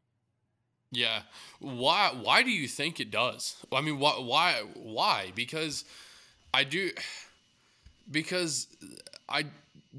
[0.91, 1.23] Yeah.
[1.61, 2.13] Why?
[2.21, 3.57] Why do you think it does?
[3.71, 4.13] I mean, why?
[4.13, 4.63] Why?
[4.75, 5.33] Why?
[5.35, 5.85] Because
[6.55, 6.91] I do.
[8.11, 8.69] Because
[9.29, 9.45] I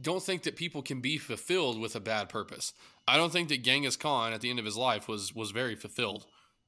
[0.02, 2.74] don't think that people can be fulfilled with a bad purpose.
[3.10, 5.76] I don't think that Genghis Khan at the end of his life was was very
[5.76, 6.26] fulfilled.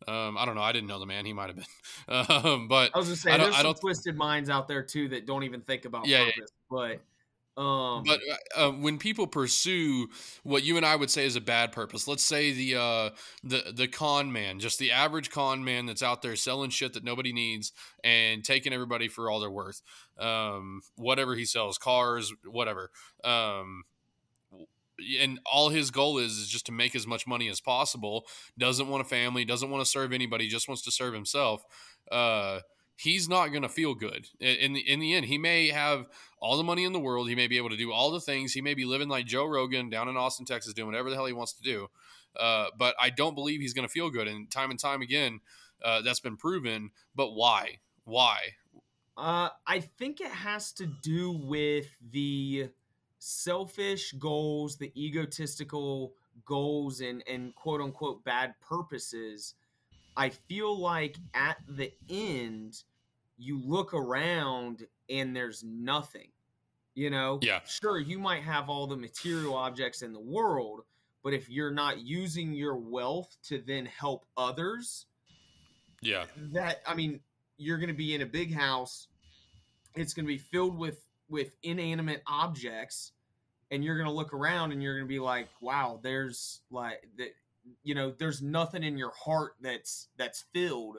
[0.08, 0.62] Um, I don't know.
[0.62, 1.26] I didn't know the man.
[1.26, 1.66] He might have been.
[2.08, 5.44] Um, but I was just saying, there's some twisted minds out there too that don't
[5.44, 6.52] even think about yeah, purpose.
[6.72, 6.98] Yeah.
[7.56, 8.20] But Um, but
[8.58, 10.08] uh, uh, when people pursue
[10.44, 13.10] what you and I would say is a bad purpose, let's say the uh,
[13.44, 17.04] the the con man, just the average con man that's out there selling shit that
[17.04, 17.72] nobody needs
[18.04, 19.82] and taking everybody for all they're worth,
[20.18, 22.90] um, whatever he sells, cars, whatever.
[23.24, 23.84] Um,
[25.20, 28.26] and all his goal is is just to make as much money as possible.
[28.58, 31.64] Doesn't want a family, doesn't want to serve anybody, just wants to serve himself.
[32.12, 32.60] Uh,
[32.96, 35.26] he's not going to feel good in the in the end.
[35.26, 36.08] He may have
[36.40, 37.30] all the money in the world.
[37.30, 38.54] He may be able to do all the things.
[38.54, 41.26] He may be living like Joe Rogan down in Austin, Texas, doing whatever the hell
[41.26, 41.88] he wants to do.
[42.40, 44.28] Uh, but I don't believe he's going to feel good.
[44.28, 45.42] And time and time again,
[45.84, 46.92] uh, that's been proven.
[47.16, 47.80] But why?
[48.06, 48.56] Why?
[49.18, 52.70] Uh, I think it has to do with the
[53.24, 59.54] selfish goals, the egotistical goals, and and quote unquote bad purposes.
[60.18, 62.84] I feel like at the end,
[63.38, 66.30] you look around and there's nothing.
[66.96, 70.82] You know, yeah, sure, you might have all the material objects in the world,
[71.24, 75.06] but if you're not using your wealth to then help others,
[76.02, 77.22] yeah, that I mean,
[77.58, 79.08] you're going to be in a big house.
[79.94, 83.13] It's going to be filled with with inanimate objects,
[83.72, 87.02] and you're going to look around and you're going to be like, "Wow, there's like
[87.17, 87.30] that."
[87.84, 90.98] You know, there's nothing in your heart that's that's filled.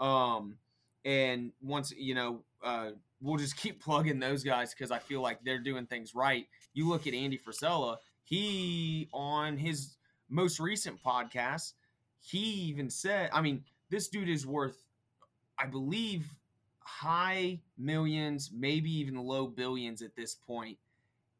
[0.00, 0.56] Um,
[1.04, 5.44] and once you know, uh, we'll just keep plugging those guys because I feel like
[5.44, 6.46] they're doing things right.
[6.72, 9.96] You look at Andy Frisella; he on his
[10.28, 11.74] most recent podcast,
[12.20, 14.76] he even said, I mean, this dude is worth,
[15.58, 16.26] I believe,
[16.84, 20.78] high millions, maybe even low billions at this point,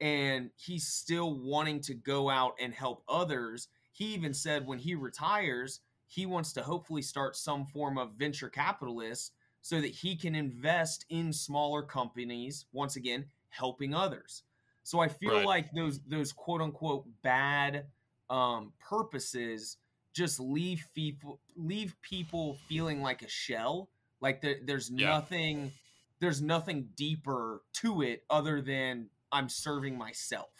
[0.00, 3.68] and he's still wanting to go out and help others.
[3.92, 8.48] He even said when he retires, he wants to hopefully start some form of venture
[8.48, 14.42] capitalist so that he can invest in smaller companies once again helping others
[14.82, 15.46] so i feel right.
[15.46, 17.86] like those those quote unquote bad
[18.30, 19.76] um, purposes
[20.12, 23.88] just leave people leave people feeling like a shell
[24.24, 25.08] like the, there's yeah.
[25.08, 25.70] nothing
[26.18, 30.50] there's nothing deeper to it other than i'm serving myself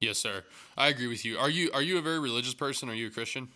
[0.00, 0.42] yes sir
[0.78, 3.10] i agree with you are you are you a very religious person are you a
[3.10, 3.48] christian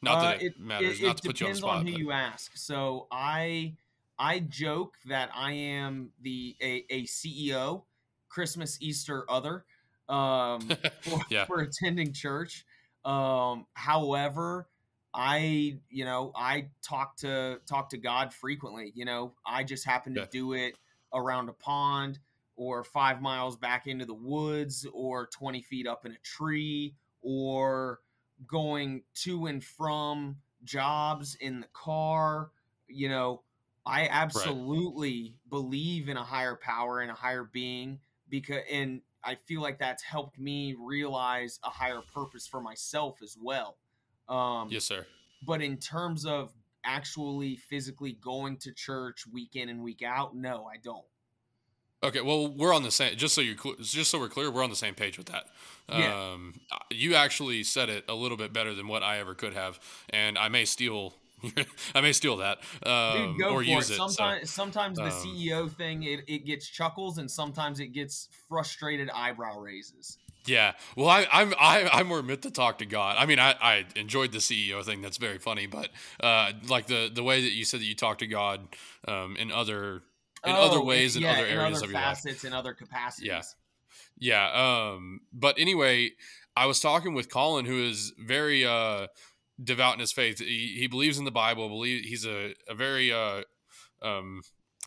[0.00, 1.86] not that uh, it, it, matters it, not to put you on the spot on
[1.86, 2.00] who but.
[2.00, 3.74] you ask so i
[4.22, 7.82] I joke that I am the a, a CEO,
[8.28, 9.64] Christmas, Easter, other,
[10.08, 10.60] um,
[11.00, 11.44] for, yeah.
[11.46, 12.64] for attending church.
[13.04, 14.68] Um, however,
[15.14, 18.92] I you know I talk to talk to God frequently.
[18.94, 20.26] You know, I just happen to yeah.
[20.30, 20.74] do it
[21.12, 22.18] around a pond
[22.56, 28.00] or five miles back into the woods or 20 feet up in a tree or
[28.46, 32.50] going to and from jobs in the car
[32.88, 33.42] you know
[33.84, 35.50] I absolutely right.
[35.50, 37.98] believe in a higher power and a higher being
[38.28, 43.36] because and I feel like that's helped me realize a higher purpose for myself as
[43.40, 43.76] well.
[44.28, 45.06] Um, yes, sir.
[45.44, 46.52] But in terms of
[46.84, 51.04] actually physically going to church week in and week out, no, I don't.
[52.04, 53.16] Okay, well, we're on the same.
[53.16, 55.44] Just so you, just so we're clear, we're on the same page with that.
[55.88, 56.32] Yeah.
[56.32, 56.54] Um,
[56.90, 59.78] you actually said it a little bit better than what I ever could have,
[60.10, 61.14] and I may steal
[61.94, 63.96] I may steal that um, Dude, or use it.
[63.96, 68.28] Sometimes, so, sometimes the um, CEO thing it, it gets chuckles, and sometimes it gets
[68.48, 70.18] frustrated eyebrow raises.
[70.44, 73.16] Yeah, well, I, I'm I, I'm more meant to talk to God.
[73.18, 75.00] I mean, I, I enjoyed the CEO thing.
[75.00, 78.18] That's very funny, but uh, like the the way that you said that you talk
[78.18, 78.66] to God
[79.06, 80.02] um, in other
[80.44, 83.28] in oh, other ways in other areas other of your life, facets in other capacities.
[83.28, 83.42] Yeah,
[84.18, 84.90] yeah.
[84.92, 86.10] Um, but anyway,
[86.56, 89.06] I was talking with Colin, who is very uh
[89.62, 90.38] devout in his faith.
[90.38, 91.68] He, he believes in the Bible.
[91.68, 93.42] Believe he's a, a very uh,
[94.02, 94.42] um,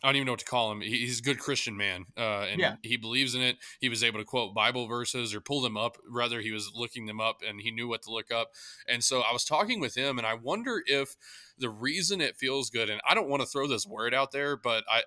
[0.05, 0.81] I don't even know what to call him.
[0.81, 2.75] He, he's a good Christian man, uh, and yeah.
[2.83, 3.57] he believes in it.
[3.79, 5.97] He was able to quote Bible verses or pull them up.
[6.07, 8.51] Rather, he was looking them up, and he knew what to look up.
[8.87, 11.15] And so I was talking with him, and I wonder if
[11.57, 14.55] the reason it feels good, and I don't want to throw this word out there,
[14.55, 15.01] but I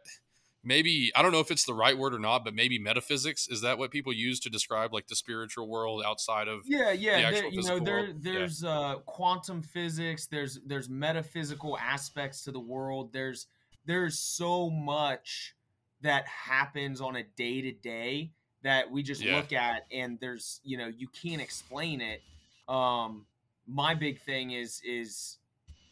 [0.64, 3.60] maybe I don't know if it's the right word or not, but maybe metaphysics is
[3.60, 7.50] that what people use to describe like the spiritual world outside of yeah yeah the
[7.52, 8.70] you know there there's yeah.
[8.70, 13.46] uh, quantum physics there's there's metaphysical aspects to the world there's
[13.88, 15.56] there's so much
[16.02, 18.30] that happens on a day to day
[18.62, 19.36] that we just yeah.
[19.36, 22.22] look at and there's you know you can't explain it
[22.68, 23.26] um
[23.66, 25.38] my big thing is is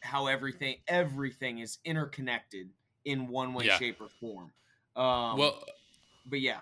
[0.01, 2.69] how everything everything is interconnected
[3.07, 3.79] in one way, yeah.
[3.79, 4.53] shape, or form.
[4.97, 5.63] Um, well,
[6.27, 6.61] but yeah.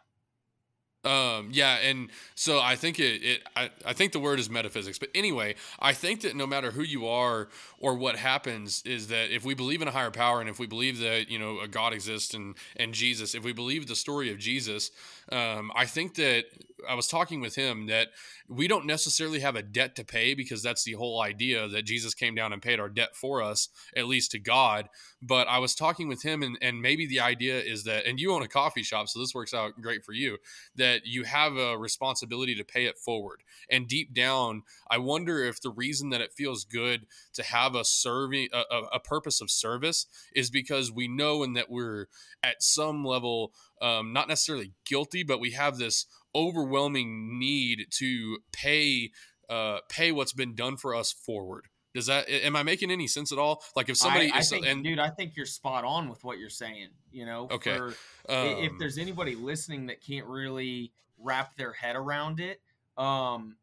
[1.05, 4.99] Um, yeah, and so I think it, it I, I think the word is metaphysics.
[4.99, 7.49] But anyway, I think that no matter who you are
[7.79, 10.67] or what happens, is that if we believe in a higher power and if we
[10.67, 14.31] believe that you know a God exists and and Jesus, if we believe the story
[14.33, 14.91] of Jesus,
[15.31, 16.45] um, I think that
[16.89, 18.09] I was talking with him that
[18.49, 22.15] we don't necessarily have a debt to pay because that's the whole idea that Jesus
[22.15, 24.89] came down and paid our debt for us, at least to God.
[25.23, 28.33] But I was talking with him, and, and maybe the idea is that, and you
[28.33, 30.39] own a coffee shop, so this works out great for you,
[30.77, 33.43] that you have a responsibility to pay it forward.
[33.71, 37.85] And deep down, I wonder if the reason that it feels good to have a
[37.85, 42.09] serving, a, a purpose of service is because we know and that we're
[42.43, 49.11] at some level um, not necessarily guilty, but we have this overwhelming need to pay
[49.49, 51.69] uh, pay what's been done for us forward.
[51.95, 53.63] Does that am I making any sense at all?
[53.77, 56.39] Like if somebody I, I think, and dude, I think you're spot on with what
[56.39, 56.89] you're saying.
[57.13, 57.77] You know, okay.
[57.77, 57.87] For,
[58.29, 62.61] um, if there's anybody listening that can't really wrap their head around it,
[62.99, 63.57] um,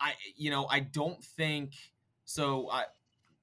[0.00, 1.72] I you know I don't think
[2.24, 2.70] so.
[2.70, 2.84] I,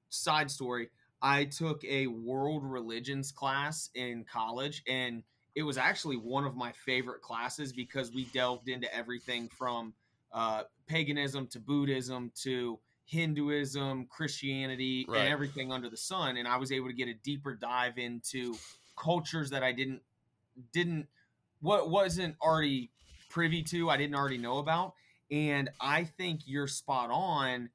[0.08, 0.88] side story:
[1.20, 6.72] I took a world religions class in college, and it was actually one of my
[6.72, 9.92] favorite classes because we delved into everything from
[10.32, 15.20] uh, paganism to Buddhism to Hinduism, Christianity, right.
[15.20, 16.36] and everything under the sun.
[16.38, 18.56] And I was able to get a deeper dive into
[18.96, 20.00] cultures that I didn't
[20.72, 21.08] didn't
[21.60, 22.90] what wasn't already
[23.28, 24.94] privy to, I didn't already know about.
[25.30, 27.70] And I think you're spot on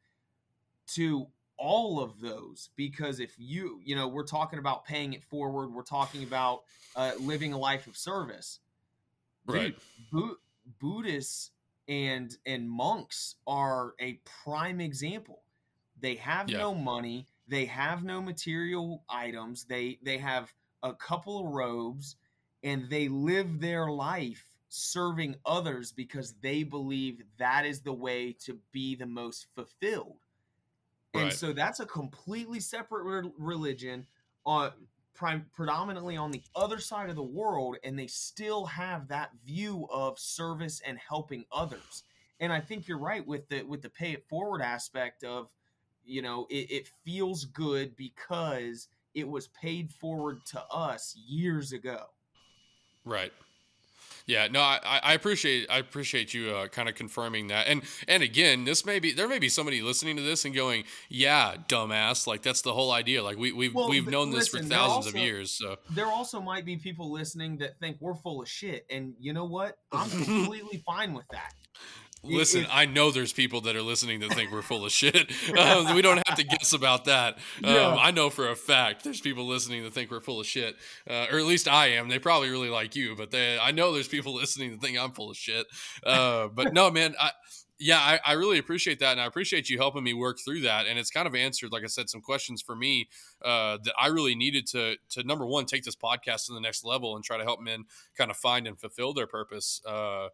[0.94, 1.28] to
[1.58, 5.82] all of those because if you you know we're talking about paying it forward we're
[5.82, 6.64] talking about
[6.96, 8.60] uh, living a life of service.
[9.46, 9.76] Right.
[10.12, 10.38] Bu-
[10.80, 11.52] buddhists
[11.88, 15.44] and and monks are a prime example.
[16.00, 16.60] They have yeah.
[16.60, 20.54] no money they have no material items they they have
[20.84, 22.18] a couple of robes
[22.64, 28.60] and they live their life serving others because they believe that is the way to
[28.72, 30.20] be the most fulfilled
[31.14, 31.34] and right.
[31.34, 34.06] so that's a completely separate re- religion
[34.46, 34.72] on
[35.22, 39.88] uh, predominantly on the other side of the world and they still have that view
[39.92, 42.04] of service and helping others.
[42.40, 45.50] And i think you're right with the with the pay it forward aspect of
[46.06, 52.06] you know it, it feels good because it was paid forward to us years ago.
[53.04, 53.34] Right
[54.28, 57.68] yeah, no, I, I appreciate I appreciate you uh, kind of confirming that.
[57.68, 60.84] And and again, this may be there may be somebody listening to this and going,
[61.08, 63.24] "Yeah, dumbass." Like that's the whole idea.
[63.24, 65.52] Like we we've well, we've known listen, this for thousands also, of years.
[65.52, 69.32] So there also might be people listening that think we're full of shit, and you
[69.32, 69.78] know what?
[69.94, 71.54] I'm completely fine with that.
[72.24, 75.32] Listen, I know there's people that are listening that think we're full of shit.
[75.58, 77.36] Um, we don't have to guess about that.
[77.64, 77.96] Um, yeah.
[77.98, 80.76] I know for a fact there's people listening that think we're full of shit,
[81.10, 82.10] uh, or at least I am.
[82.10, 85.12] They probably really like you, but they, I know there's people listening that think I'm
[85.12, 85.66] full of shit.
[86.06, 87.32] Uh, but no, man, I,
[87.80, 90.88] yeah, I, I, really appreciate that, and I appreciate you helping me work through that.
[90.88, 93.08] And it's kind of answered, like I said, some questions for me
[93.44, 96.84] uh, that I really needed to to number one take this podcast to the next
[96.84, 97.86] level and try to help men
[98.18, 99.82] kind of find and fulfill their purpose.
[99.86, 100.30] Uh,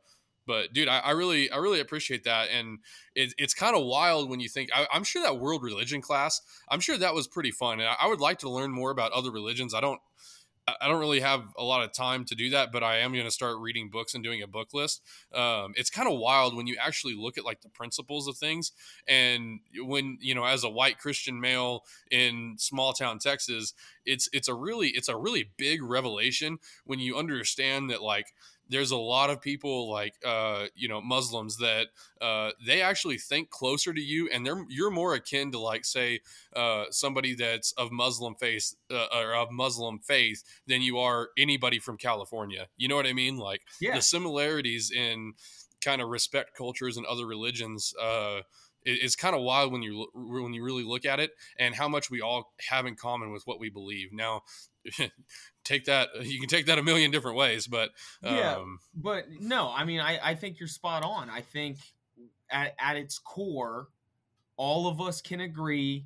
[0.45, 2.79] but dude, I, I, really, I really appreciate that, and
[3.15, 4.69] it, it's kind of wild when you think.
[4.73, 7.95] I, am sure that world religion class, I'm sure that was pretty fun, and I,
[8.01, 9.73] I would like to learn more about other religions.
[9.73, 9.99] I don't,
[10.67, 13.25] I don't really have a lot of time to do that, but I am going
[13.25, 15.01] to start reading books and doing a book list.
[15.33, 18.71] Um, it's kind of wild when you actually look at like the principles of things,
[19.05, 23.73] and when you know, as a white Christian male in small town Texas,
[24.05, 28.27] it's it's a really it's a really big revelation when you understand that like
[28.70, 31.88] there's a lot of people like uh, you know Muslims that
[32.22, 36.22] uh, they actually think closer to you, and they're you're more akin to like say
[36.55, 41.80] uh, somebody that's of Muslim faith uh, or of Muslim faith than you are anybody
[41.80, 42.68] from California.
[42.78, 43.38] You know what I mean?
[43.38, 43.95] Like yeah.
[43.95, 45.34] the similarities in
[45.82, 48.41] kind of respect cultures and other religions uh,
[48.86, 52.09] it's kind of wild when you when you really look at it and how much
[52.09, 54.11] we all have in common with what we believe.
[54.11, 54.41] Now,
[55.63, 57.89] take that you can take that a million different ways, but
[58.23, 58.63] um, yeah,
[58.95, 61.29] but no, I mean, I I think you're spot on.
[61.29, 61.77] I think
[62.49, 63.88] at at its core,
[64.57, 66.05] all of us can agree,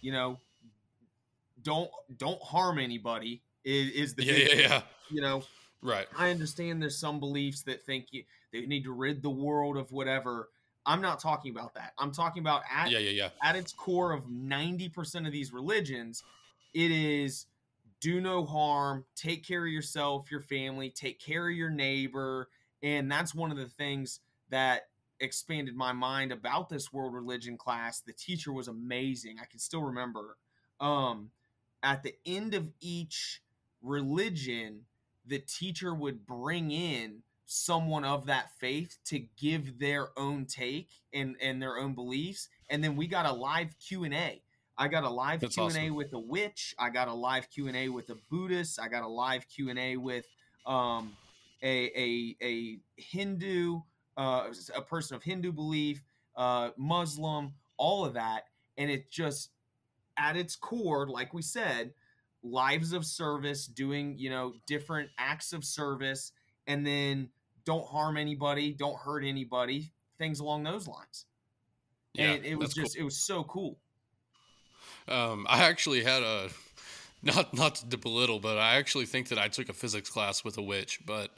[0.00, 0.38] you know,
[1.62, 5.42] don't don't harm anybody is, is the yeah, yeah, yeah, you know.
[5.84, 6.06] Right.
[6.16, 9.90] I understand there's some beliefs that think you they need to rid the world of
[9.90, 10.48] whatever
[10.84, 11.92] I'm not talking about that.
[11.98, 13.28] I'm talking about at yeah, yeah, yeah.
[13.42, 16.24] at its core of 90% of these religions,
[16.74, 17.46] it is
[18.02, 22.48] do no harm, take care of yourself, your family, take care of your neighbor,
[22.82, 24.88] and that's one of the things that
[25.20, 28.00] expanded my mind about this world religion class.
[28.00, 29.36] The teacher was amazing.
[29.40, 30.36] I can still remember.
[30.80, 31.30] Um
[31.84, 33.40] at the end of each
[33.80, 34.82] religion,
[35.26, 41.36] the teacher would bring in someone of that faith to give their own take and
[41.40, 44.40] and their own beliefs and then we got a live q&a
[44.82, 45.94] i got a live q&a awesome.
[45.94, 49.46] with a witch i got a live q&a with a buddhist i got a live
[49.48, 50.26] q&a with
[50.66, 51.12] um,
[51.62, 53.80] a, a, a hindu
[54.16, 56.02] uh, a person of hindu belief
[56.36, 58.44] uh, muslim all of that
[58.76, 59.50] and it just
[60.18, 61.92] at its core like we said
[62.42, 66.32] lives of service doing you know different acts of service
[66.66, 67.28] and then
[67.64, 71.26] don't harm anybody, don't hurt anybody, things along those lines.
[72.14, 73.02] Yeah, and it was just cool.
[73.02, 73.78] it was so cool.
[75.08, 76.48] Um, I actually had a
[77.22, 80.58] not not to belittle, but I actually think that I took a physics class with
[80.58, 81.30] a witch, but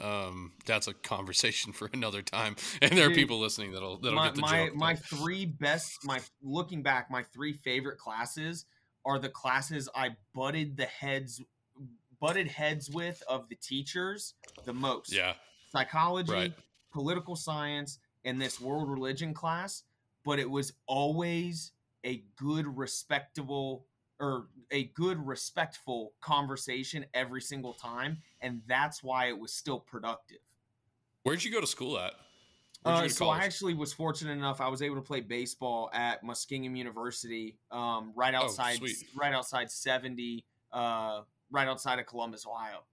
[0.00, 2.56] um, that's a conversation for another time.
[2.80, 4.74] And there are people listening that'll that'll my, get the my, joke.
[4.76, 8.66] My three best, my looking back, my three favorite classes
[9.04, 11.40] are the classes I butted the heads
[12.20, 15.12] butted heads with of the teachers the most.
[15.12, 15.34] Yeah.
[15.70, 16.52] Psychology, right.
[16.92, 19.84] political science, and this world religion class,
[20.24, 21.72] but it was always
[22.08, 23.84] a good, respectable
[24.18, 30.38] or a good, respectful conversation every single time, and that's why it was still productive.
[31.22, 32.14] Where'd you go to school at?
[32.84, 34.60] Uh, so I actually was fortunate enough.
[34.60, 39.34] I was able to play baseball at Muskingum University, um, right oh, outside, oh, right
[39.34, 42.84] outside seventy, uh, right outside of Columbus, Ohio.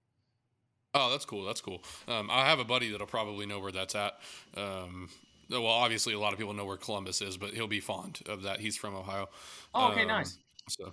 [0.92, 1.44] Oh, that's cool.
[1.44, 1.82] That's cool.
[2.08, 4.14] Um, I have a buddy that'll probably know where that's at.
[4.56, 5.08] Um,
[5.50, 8.42] well, obviously, a lot of people know where Columbus is, but he'll be fond of
[8.42, 8.60] that.
[8.60, 9.28] He's from Ohio.
[9.74, 10.38] Oh, okay, um, nice.
[10.68, 10.92] So,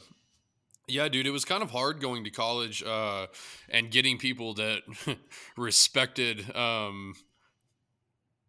[0.88, 3.28] yeah, dude, it was kind of hard going to college uh,
[3.70, 4.82] and getting people that
[5.58, 6.56] respected.
[6.56, 7.16] Um,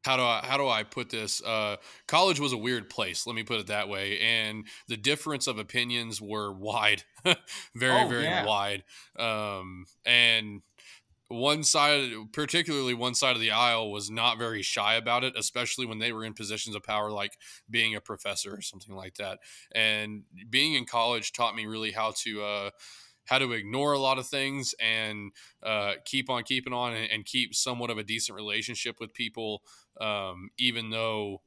[0.05, 1.42] how do I how do I put this?
[1.42, 1.76] Uh,
[2.07, 3.26] college was a weird place.
[3.26, 4.20] Let me put it that way.
[4.20, 7.05] And the difference of opinions were wide,
[7.74, 8.44] very oh, very yeah.
[8.44, 8.84] wide.
[9.18, 10.61] Um, and
[11.29, 15.87] one side, particularly one side of the aisle, was not very shy about it, especially
[15.87, 17.39] when they were in positions of power, like
[17.70, 19.39] being a professor or something like that.
[19.75, 22.43] And being in college taught me really how to.
[22.43, 22.70] Uh,
[23.27, 27.25] how to ignore a lot of things and uh, keep on keeping on and, and,
[27.25, 29.62] keep somewhat of a decent relationship with people,
[29.99, 31.41] um, even though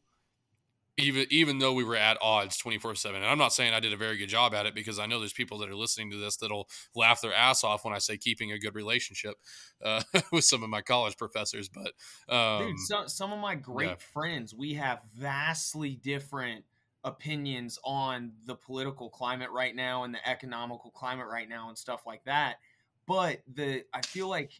[0.97, 3.97] even even though we were at odds 24-7 and i'm not saying i did a
[3.97, 6.37] very good job at it because i know there's people that are listening to this
[6.37, 9.35] that'll laugh their ass off when i say keeping a good relationship
[9.83, 11.93] uh, with some of my college professors but
[12.33, 13.95] um, Dude, so, some of my great yeah.
[14.13, 16.63] friends we have vastly different
[17.07, 22.01] opinions on the political climate right now and the economical climate right now and stuff
[22.05, 22.57] like that.
[23.07, 24.51] But the I feel like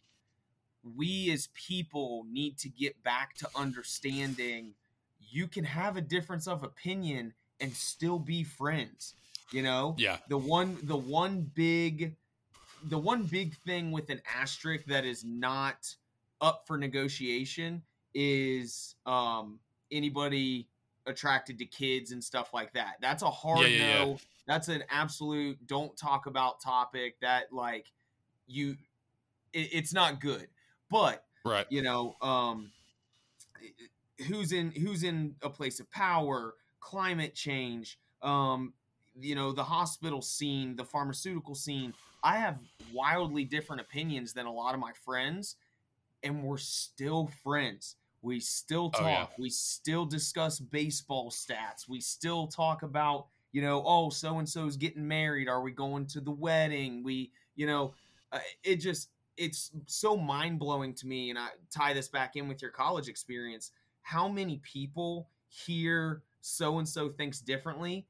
[0.96, 4.74] we as people need to get back to understanding
[5.30, 9.14] you can have a difference of opinion and still be friends.
[9.50, 9.94] You know?
[9.98, 10.18] Yeah.
[10.28, 12.14] The one the one big
[12.84, 15.94] the one big thing with an asterisk that is not
[16.40, 17.82] up for negotiation
[18.14, 19.58] is um
[19.90, 20.68] anybody
[21.06, 22.96] attracted to kids and stuff like that.
[23.00, 24.10] That's a hard yeah, yeah, no.
[24.10, 24.16] Yeah.
[24.46, 27.86] That's an absolute don't talk about topic that like
[28.46, 28.76] you
[29.52, 30.48] it, it's not good.
[30.90, 31.66] But right.
[31.70, 32.70] you know, um
[34.26, 38.72] who's in who's in a place of power, climate change, um
[39.20, 41.92] you know, the hospital scene, the pharmaceutical scene.
[42.22, 42.60] I have
[42.92, 45.56] wildly different opinions than a lot of my friends
[46.22, 49.02] and we're still friends we still talk.
[49.02, 49.26] Oh, yeah.
[49.38, 51.88] We still discuss baseball stats.
[51.88, 55.48] We still talk about, you know, oh, so and so's getting married.
[55.48, 57.02] Are we going to the wedding?
[57.04, 57.94] We, you know,
[58.32, 61.30] uh, it just, it's so mind blowing to me.
[61.30, 63.70] And I tie this back in with your college experience.
[64.08, 68.06] How many people hear so and so thinks differently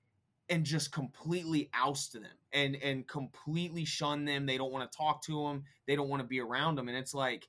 [0.48, 2.22] and just completely oust them
[2.52, 4.46] and and completely shun them.
[4.46, 5.64] They don't want to talk to them.
[5.88, 6.86] They don't want to be around them.
[6.86, 7.48] And it's like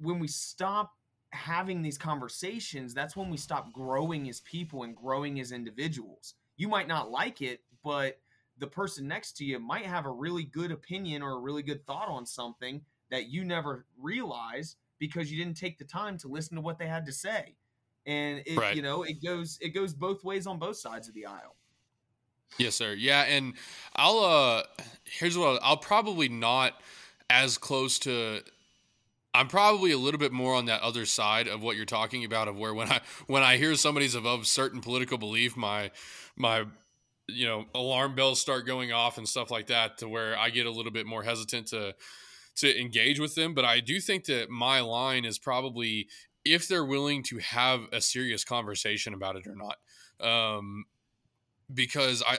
[0.00, 0.96] when we stop
[1.30, 6.34] having these conversations, that's when we stop growing as people and growing as individuals.
[6.56, 8.18] You might not like it, but
[8.58, 11.86] the person next to you might have a really good opinion or a really good
[11.86, 12.82] thought on something
[13.12, 16.86] that you never realized because you didn't take the time to listen to what they
[16.86, 17.56] had to say.
[18.06, 18.76] And it, right.
[18.76, 21.56] you know, it goes it goes both ways on both sides of the aisle.
[22.58, 22.92] Yes, sir.
[22.92, 23.54] Yeah, and
[23.94, 24.62] I'll uh
[25.04, 26.74] here's what I'll, I'll probably not
[27.28, 28.40] as close to
[29.36, 32.48] I'm probably a little bit more on that other side of what you're talking about
[32.48, 35.90] of where when I when I hear somebody's of, of certain political belief, my
[36.36, 36.64] my
[37.28, 40.66] you know alarm bells start going off and stuff like that to where I get
[40.66, 41.94] a little bit more hesitant to
[42.56, 43.54] to engage with them.
[43.54, 46.08] But I do think that my line is probably
[46.44, 49.76] if they're willing to have a serious conversation about it or not.
[50.20, 50.84] Um,
[51.72, 52.38] because I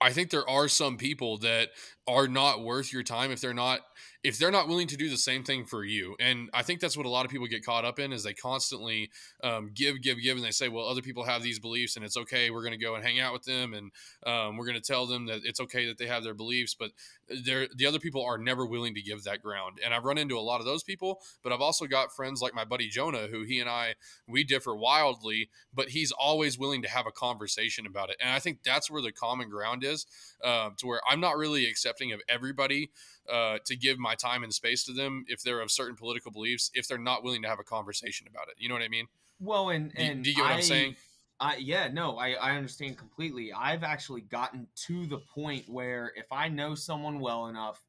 [0.00, 1.70] I think there are some people that
[2.08, 3.80] are not worth your time if they're not
[4.22, 6.96] if they're not willing to do the same thing for you and i think that's
[6.96, 9.10] what a lot of people get caught up in is they constantly
[9.42, 12.16] um, give give give and they say well other people have these beliefs and it's
[12.16, 13.90] okay we're going to go and hang out with them and
[14.26, 16.90] um, we're going to tell them that it's okay that they have their beliefs but
[17.28, 20.40] the other people are never willing to give that ground and i've run into a
[20.40, 23.60] lot of those people but i've also got friends like my buddy jonah who he
[23.60, 23.94] and i
[24.26, 28.38] we differ wildly but he's always willing to have a conversation about it and i
[28.38, 30.06] think that's where the common ground is
[30.44, 32.90] uh, to where i'm not really accepting of everybody
[33.32, 36.70] uh, to give my time and space to them if they're of certain political beliefs
[36.74, 38.54] if they're not willing to have a conversation about it.
[38.58, 39.06] You know what I mean?
[39.40, 40.96] Well, and and do, do you get what I, am saying?
[41.40, 43.52] I, yeah, no, I, I understand completely.
[43.52, 47.82] I've actually gotten to the point where if I know someone well enough,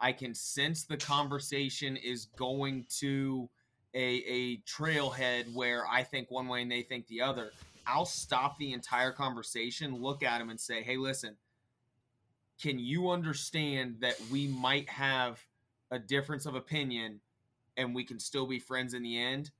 [0.00, 3.48] I can sense the conversation is going to
[3.94, 7.50] a, a trailhead where I think one way and they think the other.
[7.86, 11.36] I'll stop the entire conversation, look at them, and say, hey, listen,
[12.60, 15.40] can you understand that we might have
[15.90, 17.20] a difference of opinion
[17.76, 19.50] and we can still be friends in the end?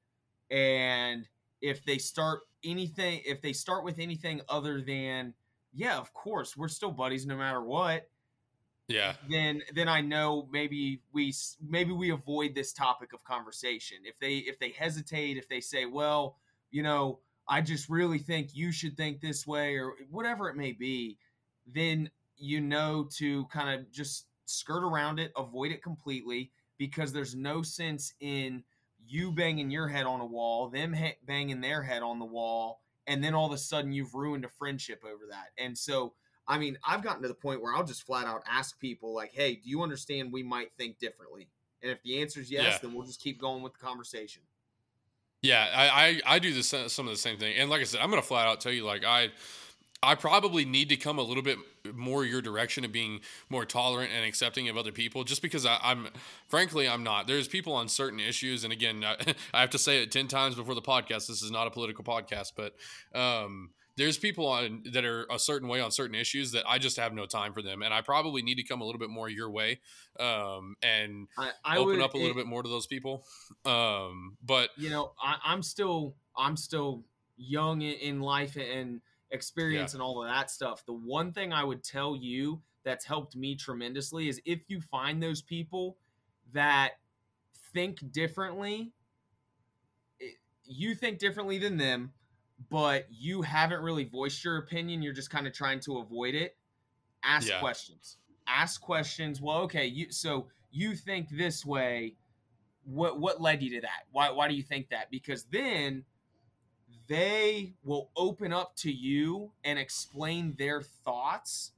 [0.51, 1.27] And
[1.61, 5.35] if they start anything if they start with anything other than
[5.73, 8.09] yeah of course we're still buddies no matter what
[8.89, 9.15] yeah.
[9.29, 11.33] then then i know maybe we
[11.67, 13.99] maybe we avoid this topic of conversation.
[14.05, 16.37] If they if they hesitate if they say well
[16.71, 20.73] you know i just really think you should think this way or whatever it may
[20.73, 21.19] be
[21.73, 22.11] then
[22.41, 27.63] you know to kind of just skirt around it, avoid it completely because there's no
[27.63, 28.65] sense in
[29.07, 33.23] you banging your head on a wall, them banging their head on the wall, and
[33.23, 35.49] then all of a sudden you've ruined a friendship over that.
[35.59, 36.15] And so,
[36.47, 39.33] I mean, I've gotten to the point where I'll just flat out ask people, like,
[39.33, 41.49] hey, do you understand we might think differently?
[41.83, 42.79] And if the answer is yes, yeah.
[42.83, 44.43] then we'll just keep going with the conversation.
[45.43, 48.01] Yeah, I, I, I do this some of the same thing, and like I said,
[48.01, 49.31] I'm gonna flat out tell you, like I
[50.03, 51.59] I probably need to come a little bit
[51.95, 55.79] more your direction of being more tolerant and accepting of other people just because I,
[55.83, 56.09] am
[56.49, 59.17] frankly i'm not there's people on certain issues and again I,
[59.55, 62.05] I, have to say it 10 times before the podcast this is not a political
[62.05, 62.75] podcast but
[63.19, 66.97] um, there's people on that are a certain way on certain issues that I just
[66.97, 69.29] have no time for them, and I probably need to come a little bit more
[69.29, 69.81] your way,
[70.19, 73.27] um, and I, I open would, up a little it, bit more to those people.
[73.67, 77.05] Um, but you know, I, am still I'm still
[77.37, 79.97] young in life, and experience yeah.
[79.97, 80.85] and all of that stuff.
[80.87, 85.23] The one thing I would tell you that's helped me tremendously is if you find
[85.23, 85.97] those people
[86.53, 86.93] that
[87.73, 88.93] think differently,
[90.65, 92.13] you think differently than them,
[92.71, 96.57] but you haven't really voiced your opinion, you're just kind of trying to avoid it.
[97.25, 97.61] Ask yeah.
[97.61, 98.17] questions.
[98.47, 99.41] Ask questions.
[99.41, 102.17] Well, okay, you so you think this way.
[102.85, 104.07] What what led you to that?
[104.11, 105.11] Why why do you think that?
[105.11, 106.05] Because then
[107.11, 111.73] they will open up to you and explain their thoughts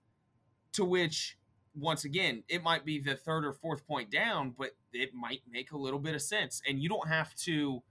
[0.75, 1.39] to which
[1.75, 5.73] once again it might be the third or fourth point down but it might make
[5.73, 6.61] a little bit of sense.
[6.69, 7.83] And you don't have to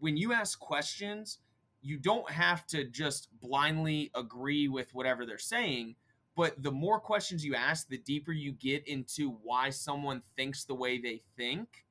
[0.00, 1.38] when you ask questions
[1.80, 5.96] you don't have to just blindly agree with whatever they're saying
[6.36, 10.74] but the more questions you ask the deeper you get into why someone thinks the
[10.74, 11.86] way they think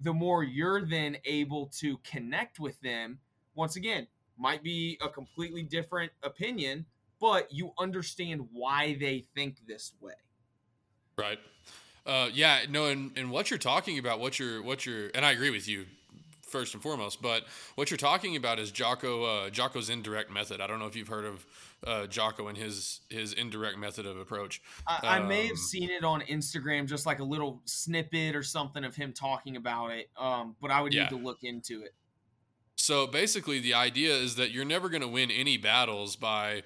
[0.00, 3.18] the more you're then able to connect with them.
[3.54, 4.06] Once again
[4.38, 6.86] might be a completely different opinion,
[7.20, 10.14] but you understand why they think this way.
[11.16, 11.38] Right.
[12.06, 12.60] Uh, yeah.
[12.68, 12.86] No.
[12.86, 15.86] And, and what you're talking about, what you're, what you're, and I agree with you
[16.48, 17.22] first and foremost.
[17.22, 20.60] But what you're talking about is Jocko uh, Jocko's indirect method.
[20.60, 21.46] I don't know if you've heard of
[21.86, 24.60] uh, Jocko and his his indirect method of approach.
[24.86, 28.42] I, I may have um, seen it on Instagram, just like a little snippet or
[28.42, 30.10] something of him talking about it.
[30.16, 31.04] Um, but I would yeah.
[31.04, 31.94] need to look into it.
[32.78, 36.62] So basically, the idea is that you're never going to win any battles by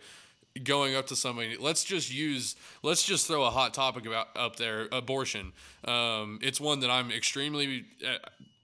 [0.63, 1.57] going up to somebody.
[1.59, 2.55] Let's just use.
[2.83, 4.89] Let's just throw a hot topic about up there.
[4.93, 5.53] Abortion.
[5.85, 7.87] Um, it's one that I'm extremely.
[8.07, 8.19] Uh,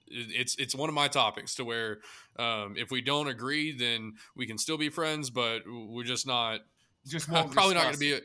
[0.07, 1.99] it's it's one of my topics to where
[2.37, 6.61] um, if we don't agree, then we can still be friends, but we're just not.
[7.07, 8.19] Just probably not going to be.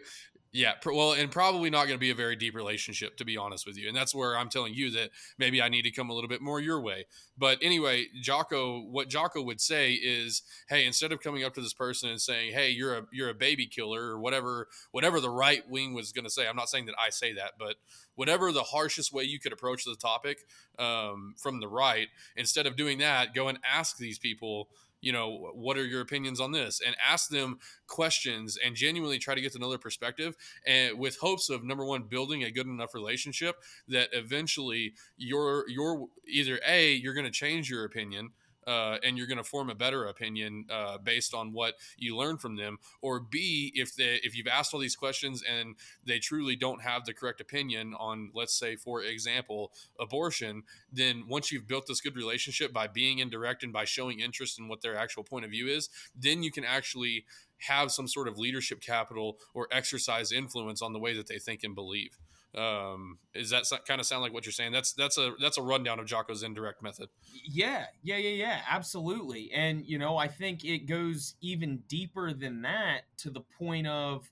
[0.57, 3.67] Yeah, well, and probably not going to be a very deep relationship, to be honest
[3.67, 3.89] with you.
[3.89, 6.41] And that's where I'm telling you that maybe I need to come a little bit
[6.41, 7.07] more your way.
[7.37, 11.73] But anyway, Jocko, what Jocko would say is, hey, instead of coming up to this
[11.73, 15.69] person and saying, hey, you're a you're a baby killer or whatever, whatever the right
[15.69, 16.47] wing was going to say.
[16.47, 17.75] I'm not saying that I say that, but
[18.15, 20.39] whatever the harshest way you could approach the topic
[20.79, 24.69] um, from the right, instead of doing that, go and ask these people
[25.05, 26.81] you know, what are your opinions on this?
[26.85, 30.35] And ask them questions and genuinely try to get another perspective
[30.67, 33.57] and with hopes of number one, building a good enough relationship
[33.89, 38.31] that eventually you're you're either A, you're gonna change your opinion
[38.67, 42.39] uh, and you're going to form a better opinion uh, based on what you learn
[42.39, 42.79] from them.
[43.01, 47.05] Or B, if they if you've asked all these questions and they truly don't have
[47.05, 50.63] the correct opinion on, let's say, for example, abortion,
[50.93, 54.69] then once you've built this good relationship by being indirect and by showing interest in
[54.69, 57.25] what their actual point of view is, then you can actually
[57.59, 61.63] have some sort of leadership capital or exercise influence on the way that they think
[61.65, 62.19] and believe.
[62.57, 64.73] Um, is that kind of sound like what you're saying?
[64.73, 67.09] That's that's a that's a rundown of Jocko's indirect method.
[67.49, 69.51] Yeah, yeah, yeah, yeah, absolutely.
[69.53, 74.31] And you know, I think it goes even deeper than that to the point of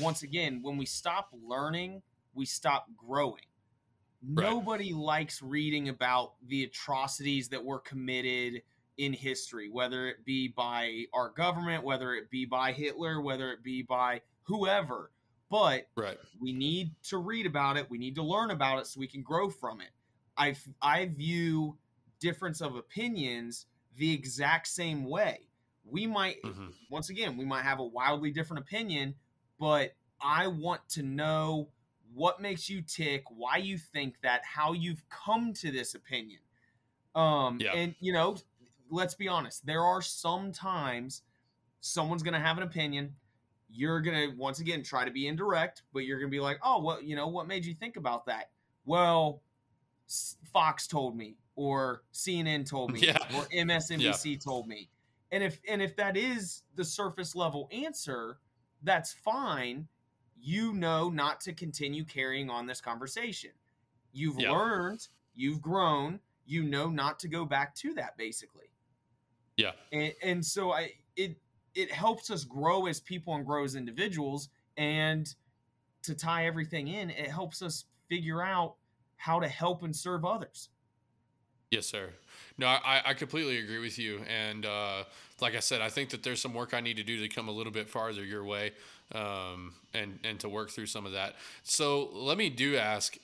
[0.00, 2.02] once again, when we stop learning,
[2.34, 3.42] we stop growing.
[4.26, 4.48] Right.
[4.48, 8.62] Nobody likes reading about the atrocities that were committed
[8.96, 13.62] in history, whether it be by our government, whether it be by Hitler, whether it
[13.62, 15.10] be by whoever
[15.54, 16.18] but right.
[16.40, 17.88] we need to read about it.
[17.88, 19.90] We need to learn about it so we can grow from it.
[20.36, 21.78] I I view
[22.18, 25.38] difference of opinions the exact same way.
[25.84, 26.70] We might mm-hmm.
[26.90, 29.14] once again we might have a wildly different opinion,
[29.60, 31.68] but I want to know
[32.12, 36.40] what makes you tick, why you think that, how you've come to this opinion.
[37.14, 37.74] Um yeah.
[37.74, 38.38] and you know,
[38.90, 41.22] let's be honest, there are some times
[41.80, 43.14] someone's going to have an opinion
[43.74, 46.58] you're going to once again try to be indirect, but you're going to be like,
[46.62, 48.50] "Oh, well, you know, what made you think about that?"
[48.84, 49.42] Well,
[50.52, 53.16] Fox told me or CNN told me yeah.
[53.36, 54.38] or MSNBC yeah.
[54.38, 54.88] told me.
[55.32, 58.38] And if and if that is the surface level answer,
[58.82, 59.88] that's fine.
[60.40, 63.50] You know not to continue carrying on this conversation.
[64.12, 64.52] You've yeah.
[64.52, 68.70] learned, you've grown, you know not to go back to that basically.
[69.56, 69.72] Yeah.
[69.92, 71.36] And and so I it
[71.74, 74.48] it helps us grow as people and grow as individuals.
[74.76, 75.32] And
[76.02, 78.74] to tie everything in, it helps us figure out
[79.16, 80.68] how to help and serve others.
[81.70, 82.10] Yes, sir.
[82.56, 84.20] No, I, I completely agree with you.
[84.28, 85.04] And uh,
[85.40, 87.48] like I said, I think that there's some work I need to do to come
[87.48, 88.72] a little bit farther your way
[89.12, 91.34] um, and, and to work through some of that.
[91.64, 93.16] So let me do ask,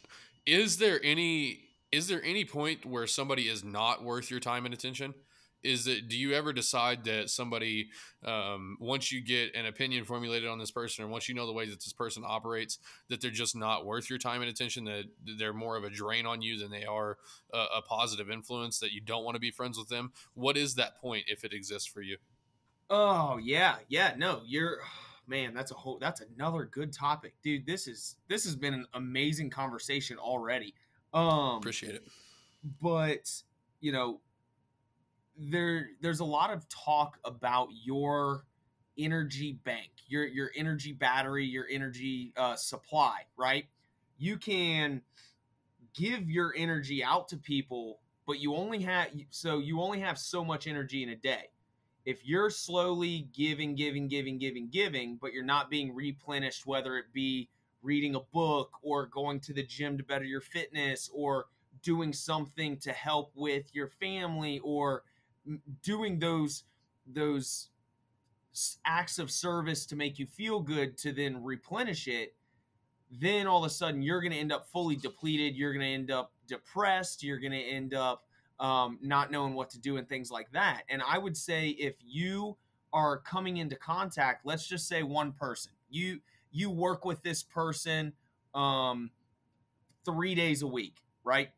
[0.46, 1.61] is there any,
[1.92, 5.14] is there any point where somebody is not worth your time and attention?
[5.62, 7.90] Is that do you ever decide that somebody
[8.24, 11.52] um, once you get an opinion formulated on this person or once you know the
[11.52, 15.04] way that this person operates that they're just not worth your time and attention that
[15.38, 17.18] they're more of a drain on you than they are
[17.52, 20.12] a, a positive influence that you don't want to be friends with them?
[20.34, 22.16] What is that point if it exists for you?
[22.88, 24.78] Oh yeah yeah no you're
[25.26, 27.34] man that's a whole that's another good topic.
[27.42, 30.74] Dude this is this has been an amazing conversation already.
[31.12, 32.08] Um appreciate it.
[32.80, 33.30] but
[33.80, 34.20] you know
[35.41, 38.45] there there's a lot of talk about your
[38.99, 43.64] energy bank, your your energy battery, your energy uh, supply, right?
[44.18, 45.01] You can
[45.95, 50.45] give your energy out to people, but you only have so you only have so
[50.45, 51.51] much energy in a day.
[52.05, 57.07] If you're slowly giving, giving, giving, giving, giving, but you're not being replenished, whether it
[57.12, 57.49] be
[57.82, 61.47] reading a book or going to the gym to better your fitness or
[61.82, 65.03] doing something to help with your family or
[65.82, 66.64] doing those
[67.07, 67.68] those
[68.84, 72.34] acts of service to make you feel good to then replenish it
[73.11, 75.93] then all of a sudden you're going to end up fully depleted you're going to
[75.93, 78.24] end up depressed you're going to end up
[78.59, 81.95] um, not knowing what to do and things like that and i would say if
[82.05, 82.57] you
[82.93, 86.20] are coming into contact let's just say one person you
[86.53, 88.12] you work with this person
[88.55, 89.11] um,
[90.05, 91.51] three days a week right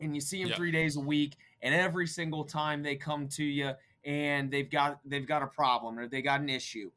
[0.00, 0.56] and you see him yep.
[0.56, 3.72] three days a week and every single time they come to you
[4.04, 6.90] and they've got they've got a problem or they got an issue.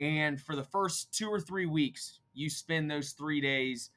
[0.00, 3.90] And for the first two or three weeks you spend those three days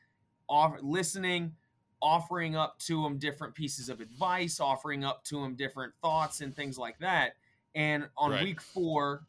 [0.47, 1.53] off listening
[2.01, 6.55] offering up to them different pieces of advice offering up to them different thoughts and
[6.55, 7.33] things like that.
[7.73, 8.43] And on right.
[8.43, 9.25] week four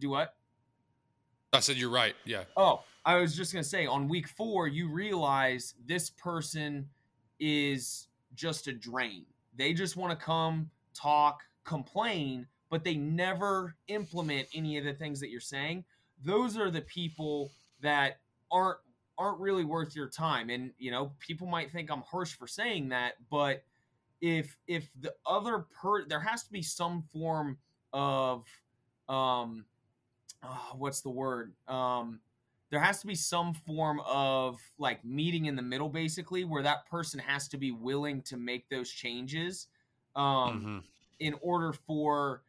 [0.00, 0.34] do what?
[1.52, 2.16] I said you're right.
[2.24, 2.44] Yeah.
[2.56, 6.88] Oh i was just going to say on week four you realize this person
[7.40, 9.24] is just a drain
[9.56, 15.20] they just want to come, talk, complain, but they never implement any of the things
[15.20, 15.84] that you're saying.
[16.24, 17.50] Those are the people
[17.80, 18.78] that aren't
[19.18, 20.50] aren't really worth your time.
[20.50, 23.62] And you know, people might think I'm harsh for saying that, but
[24.20, 27.58] if if the other per there has to be some form
[27.92, 28.46] of
[29.08, 29.64] um
[30.42, 32.20] uh, what's the word um
[32.72, 36.86] there has to be some form of like meeting in the middle basically where that
[36.86, 39.68] person has to be willing to make those changes
[40.16, 40.78] um, mm-hmm.
[41.20, 42.42] in order for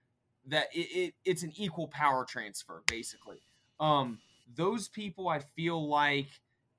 [0.48, 3.42] that it, it, it's an equal power transfer basically
[3.82, 4.18] um,
[4.56, 6.28] those people i feel like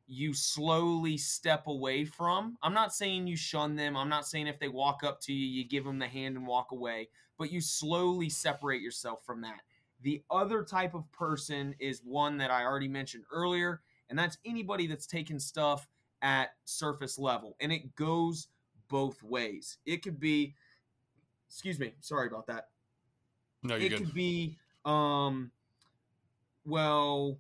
[0.07, 2.59] you slowly step away from.
[2.62, 3.97] I'm not saying you shun them.
[3.97, 6.47] I'm not saying if they walk up to you, you give them the hand and
[6.47, 9.61] walk away, but you slowly separate yourself from that.
[10.05, 13.80] The other type of person is one that I already mentioned earlier,
[14.11, 15.88] and that's anybody that's taking stuff
[16.20, 17.57] at surface level.
[17.59, 18.48] And it goes
[18.90, 19.78] both ways.
[19.86, 20.55] It could be,
[21.48, 22.68] excuse me, sorry about that.
[23.62, 23.98] No, you're it good.
[24.00, 25.50] could be, um,
[26.66, 27.38] well,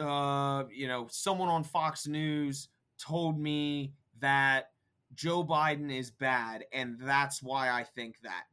[0.00, 4.70] uh, you know, someone on Fox News told me that
[5.16, 8.44] Joe Biden is bad, and that's why I think that.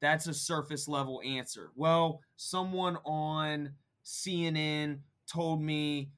[0.00, 1.70] That's a surface level answer.
[1.76, 3.74] Well, someone on
[4.04, 6.10] CNN told me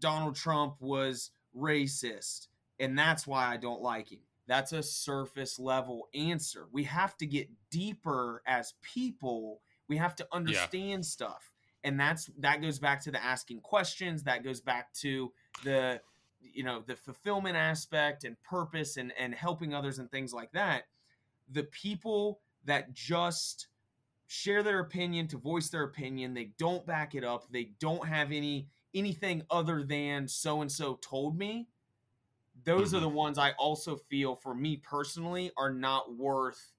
[0.00, 2.48] Donald Trump was racist,
[2.80, 4.20] and that's why I don't like him.
[4.46, 6.68] That's a surface level answer.
[6.72, 9.60] We have to get deeper as people.
[9.88, 11.08] We have to understand yeah.
[11.08, 11.52] stuff.
[11.84, 15.32] And that's that goes back to the asking questions, that goes back to
[15.64, 16.00] the
[16.40, 20.84] you know, the fulfillment aspect and purpose and and helping others and things like that.
[21.50, 23.68] The people that just
[24.26, 28.32] share their opinion to voice their opinion, they don't back it up, they don't have
[28.32, 31.68] any anything other than so and so told me
[32.64, 32.96] those mm-hmm.
[32.96, 36.72] are the ones I also feel for me personally are not worth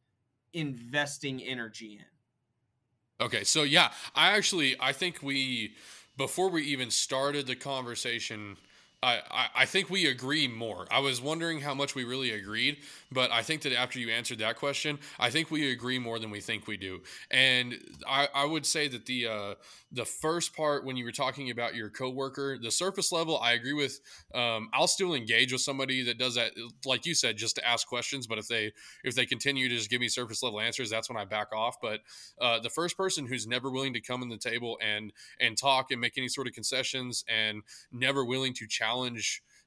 [0.54, 3.26] investing energy in.
[3.26, 5.76] Okay, so yeah, I actually I think we
[6.18, 8.58] before we even started the conversation
[9.02, 10.86] I, I, think we agree more.
[10.92, 12.80] I was wondering how much we really agreed,
[13.10, 16.32] but I think that after you answered that question, I think we agree more than
[16.32, 17.02] we think we do.
[17.32, 17.76] And
[18.06, 19.54] I, I would say that the uh,
[19.94, 23.72] the first part when you were talking about your coworker, the surface level, I agree
[23.74, 24.02] with.
[24.36, 26.52] Um, I'll still engage with somebody that does that,
[26.86, 28.28] like you said, just to ask questions.
[28.28, 28.74] But if they
[29.06, 31.78] if they continue to just give me surface level answers, that's when I back off.
[31.82, 32.02] But
[32.42, 35.92] uh, the first person who's never willing to come in the table and and talk
[35.92, 38.89] and make any sort of concessions and never willing to challenge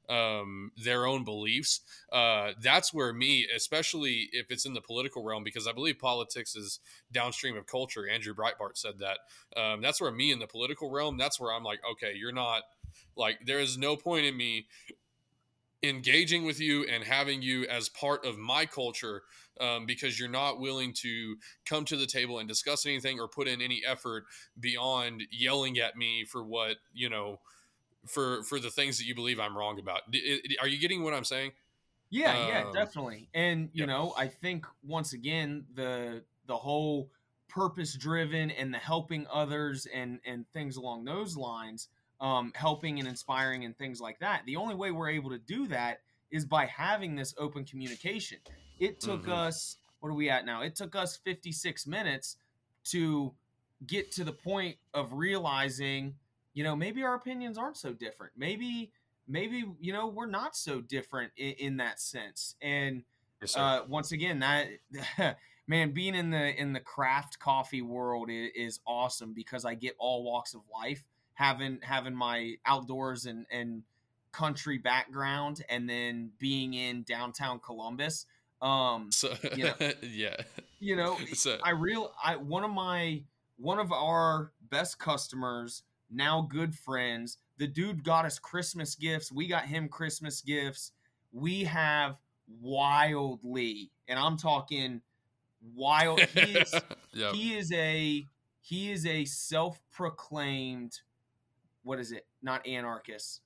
[0.09, 1.81] um, their own beliefs.
[2.12, 6.55] Uh, that's where me, especially if it's in the political realm, because I believe politics
[6.55, 6.81] is
[7.12, 8.09] downstream of culture.
[8.09, 9.18] Andrew Breitbart said that.
[9.61, 11.16] Um, that's where me in the political realm.
[11.16, 12.62] That's where I'm like, okay, you're not
[13.16, 14.66] like there is no point in me
[15.83, 19.23] engaging with you and having you as part of my culture
[19.61, 23.49] um, because you're not willing to come to the table and discuss anything or put
[23.49, 24.25] in any effort
[24.59, 27.41] beyond yelling at me for what you know
[28.07, 30.03] for for the things that you believe I'm wrong about.
[30.61, 31.53] Are you getting what I'm saying?
[32.11, 33.29] Yeah, um, yeah, definitely.
[33.35, 37.11] And you know, I think once again the the whole
[37.49, 41.89] purpose driven and the helping others and and things along those lines,
[42.21, 44.43] um, helping and inspiring and things like that.
[44.47, 46.01] The only way we're able to do that
[46.31, 48.39] is by having this open communication.
[48.79, 49.33] It took mm-hmm.
[49.33, 50.63] us what are we at now?
[50.63, 52.37] It took us 56 minutes
[52.87, 53.33] to
[53.87, 56.17] get to the point of realizing
[56.55, 58.33] you know, maybe our opinions aren't so different.
[58.37, 58.93] Maybe,
[59.29, 62.57] maybe you know, we're not so different in, in that sense.
[62.61, 63.03] And
[63.41, 64.69] yes, uh, once again, that
[65.67, 69.95] man, being in the in the craft coffee world is, is awesome because I get
[69.99, 71.05] all walks of life.
[71.35, 73.83] Having having my outdoors and and
[74.33, 78.27] country background, and then being in downtown Columbus.
[78.61, 80.37] Um, so, you know, yeah,
[80.79, 81.59] you know, so.
[81.63, 83.23] I real I one of my
[83.57, 85.83] one of our best customers
[86.13, 87.39] now good friends.
[87.59, 89.33] The dude got us Christmas gifts.
[89.33, 90.93] We got him Christmas gifts.
[91.33, 92.17] We have
[92.61, 95.01] wildly, and I'm talking
[95.75, 96.21] wild.
[96.21, 96.75] He is,
[97.13, 97.35] yep.
[97.35, 98.27] he is a
[98.61, 101.01] he is a self-proclaimed
[101.83, 102.27] what is it?
[102.43, 103.41] Not anarchist.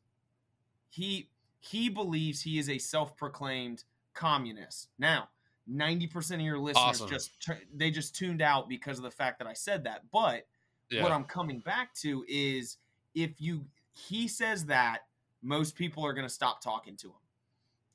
[0.88, 4.88] He he believes he is a self-proclaimed communist.
[4.98, 5.28] Now,
[5.68, 7.08] 90% of your listeners awesome.
[7.08, 7.30] just
[7.74, 10.02] they just tuned out because of the fact that I said that.
[10.12, 10.46] But
[10.90, 11.02] yeah.
[11.02, 12.78] What I'm coming back to is
[13.14, 15.00] if you he says that,
[15.42, 17.14] most people are going to stop talking to him.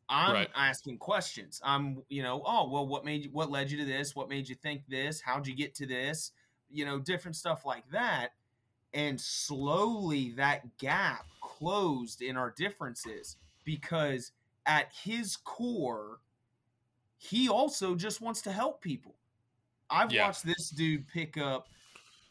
[0.10, 0.50] I'm right.
[0.56, 1.62] asking questions.
[1.64, 4.16] I'm, you know, oh well, what made you, what led you to this?
[4.16, 5.22] What made you think this?
[5.22, 6.32] How'd you get to this?
[6.70, 8.30] You know, different stuff like that.
[8.94, 14.34] And slowly that gap closed in our differences because
[14.66, 16.20] at his core,
[17.18, 19.16] he also just wants to help people.
[19.90, 20.26] I've yeah.
[20.26, 21.68] watched this dude pick up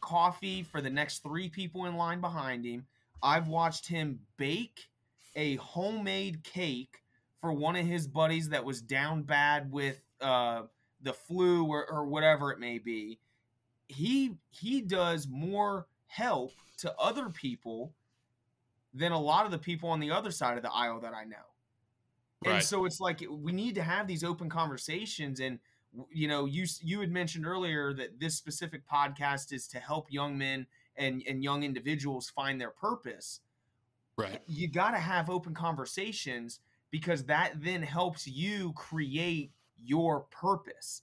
[0.01, 2.85] coffee for the next three people in line behind him.
[3.23, 4.89] I've watched him bake
[5.35, 7.01] a homemade cake
[7.39, 10.63] for one of his buddies that was down bad with uh,
[11.01, 13.19] the flu or, or whatever it may be.
[13.87, 17.93] He he does more help to other people
[18.93, 21.23] than a lot of the people on the other side of the aisle that I
[21.23, 21.37] know.
[22.45, 22.55] Right.
[22.55, 25.59] And so it's like we need to have these open conversations and
[26.09, 30.37] you know you you had mentioned earlier that this specific podcast is to help young
[30.37, 30.65] men
[30.95, 33.41] and and young individuals find their purpose
[34.17, 34.41] Right.
[34.47, 36.59] You got to have open conversations
[36.91, 41.01] because that then helps you create your purpose.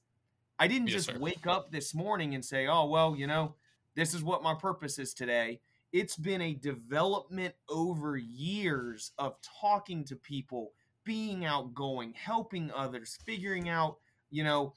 [0.59, 1.18] I didn't yes, just sir.
[1.18, 3.55] wake up this morning and say, "Oh, well, you know,
[3.95, 5.61] this is what my purpose is today."
[5.93, 10.72] It's been a development over years of talking to people,
[11.05, 13.97] being outgoing, helping others, figuring out,
[14.31, 14.74] you know,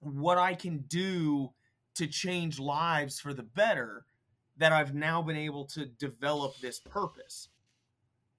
[0.00, 1.50] what I can do
[1.96, 4.04] to change lives for the better
[4.58, 7.48] that I've now been able to develop this purpose.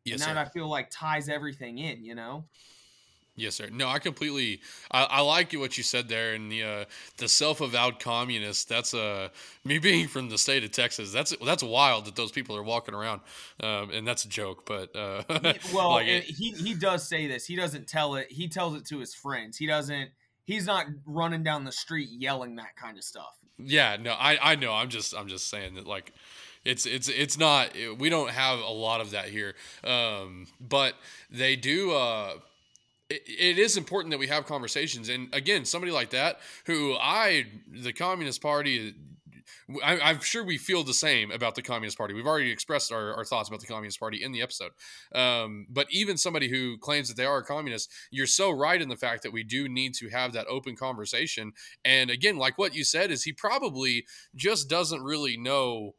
[0.04, 2.46] Yes, and that I feel like ties everything in, you know?
[3.38, 3.68] Yes, sir.
[3.70, 4.62] No, I completely.
[4.90, 6.86] I, I like what you said there, and the uh,
[7.18, 8.70] the self avowed communist.
[8.70, 9.28] That's uh,
[9.66, 11.12] me being from the state of Texas.
[11.12, 13.22] That's that's wild that those people are walking around,
[13.62, 14.66] um, and that's a joke.
[14.66, 15.24] But uh,
[15.74, 17.46] well, like it, he he does say this.
[17.46, 18.32] He doesn't tell it.
[18.32, 19.58] He tells it to his friends.
[19.58, 20.12] He doesn't.
[20.46, 23.36] He's not running down the street yelling that kind of stuff.
[23.58, 24.74] Yeah, no, I I know.
[24.74, 26.14] I'm just I'm just saying that like
[26.64, 27.72] it's it's it's not.
[27.98, 30.96] We don't have a lot of that here, um, but
[31.30, 31.94] they do.
[31.94, 32.34] Uh,
[33.10, 35.10] it, it is important that we have conversations.
[35.10, 38.96] And again, somebody like that, who I, the Communist Party,
[39.84, 42.14] I, am sure we feel the same about the Communist Party.
[42.14, 44.72] We've already expressed our, our thoughts about the Communist Party in the episode.
[45.14, 48.90] Um, but even somebody who claims that they are a communist, you're so right in
[48.90, 51.54] the fact that we do need to have that open conversation.
[51.84, 54.06] And again, like what you said, is he probably
[54.36, 55.96] just doesn't really know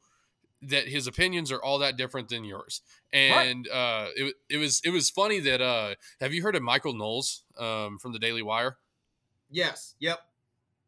[0.62, 2.82] that his opinions are all that different than yours.
[3.12, 6.94] And uh, it, it was it was funny that uh, have you heard of Michael
[6.94, 8.76] Knowles um, from the Daily Wire?
[9.50, 9.94] Yes.
[10.00, 10.20] Yep.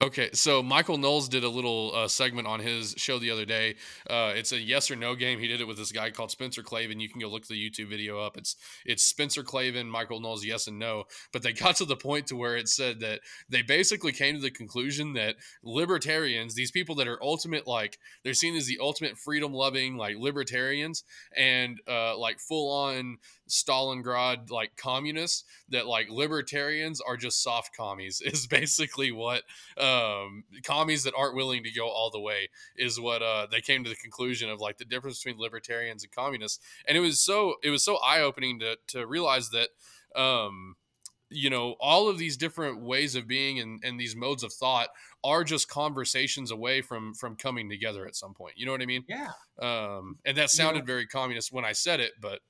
[0.00, 3.74] Okay, so Michael Knowles did a little uh, segment on his show the other day.
[4.08, 5.40] Uh, it's a yes or no game.
[5.40, 7.00] He did it with this guy called Spencer Klavan.
[7.00, 8.36] You can go look the YouTube video up.
[8.36, 8.54] It's
[8.86, 11.04] it's Spencer Klavan, Michael Knowles, yes and no.
[11.32, 14.40] But they got to the point to where it said that they basically came to
[14.40, 15.34] the conclusion that
[15.64, 20.14] libertarians, these people that are ultimate, like they're seen as the ultimate freedom loving, like
[20.16, 21.02] libertarians,
[21.36, 23.18] and uh, like full on
[23.48, 29.42] Stalingrad like communists that like libertarians are just soft commies is basically what
[29.78, 33.84] um commies that aren't willing to go all the way is what uh they came
[33.84, 36.60] to the conclusion of like the difference between libertarians and communists.
[36.86, 39.68] And it was so it was so eye-opening to to realize that
[40.14, 40.76] um
[41.30, 44.88] you know all of these different ways of being and, and these modes of thought
[45.24, 48.54] are just conversations away from from coming together at some point.
[48.56, 49.04] You know what i mean?
[49.08, 49.32] Yeah.
[49.60, 52.40] Um and that sounded very communist when i said it but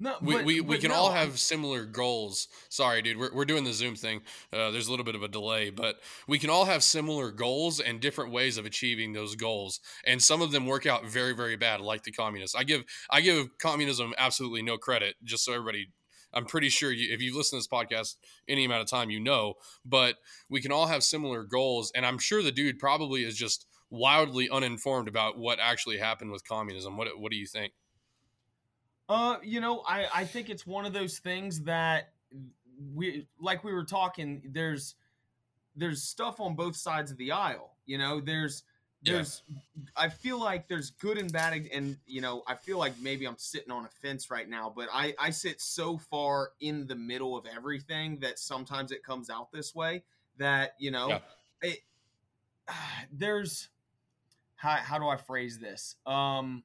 [0.00, 0.96] no, we, but, we, we can no.
[0.96, 2.48] all have similar goals.
[2.70, 4.22] Sorry, dude, we're, we're doing the Zoom thing.
[4.50, 5.96] Uh, there's a little bit of a delay, but
[6.26, 9.80] we can all have similar goals and different ways of achieving those goals.
[10.06, 12.56] And some of them work out very, very bad, like the communists.
[12.56, 15.90] I give I give communism absolutely no credit, just so everybody.
[16.32, 18.14] I'm pretty sure you, if you've listened to this podcast
[18.48, 19.54] any amount of time, you know.
[19.84, 20.16] But
[20.48, 24.48] we can all have similar goals, and I'm sure the dude probably is just wildly
[24.48, 26.96] uninformed about what actually happened with communism.
[26.96, 27.72] What what do you think?
[29.10, 32.12] Uh, you know, I I think it's one of those things that
[32.94, 34.40] we like we were talking.
[34.44, 34.94] There's
[35.74, 37.72] there's stuff on both sides of the aisle.
[37.86, 38.62] You know, there's
[39.02, 39.82] there's yeah.
[39.96, 43.36] I feel like there's good and bad, and you know, I feel like maybe I'm
[43.36, 47.36] sitting on a fence right now, but I I sit so far in the middle
[47.36, 50.04] of everything that sometimes it comes out this way
[50.38, 51.18] that you know, yeah.
[51.62, 51.78] it,
[53.12, 53.70] there's
[54.54, 55.96] how how do I phrase this?
[56.06, 56.62] Um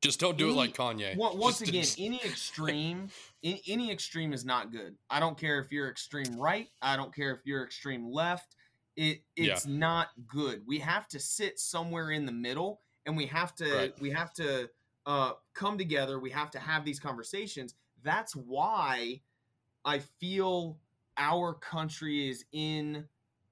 [0.00, 1.16] just don't do any, it like Kanye.
[1.16, 2.00] once just, again, just...
[2.00, 3.08] any extreme,
[3.42, 4.96] any extreme is not good.
[5.10, 6.68] I don't care if you're extreme right.
[6.80, 8.54] I don't care if you're extreme left.
[8.96, 9.78] It it's yeah.
[9.78, 10.62] not good.
[10.66, 14.00] We have to sit somewhere in the middle, and we have to right.
[14.00, 14.68] we have to
[15.06, 16.18] uh, come together.
[16.20, 17.74] We have to have these conversations.
[18.02, 19.20] That's why
[19.84, 20.78] I feel
[21.16, 23.06] our country is in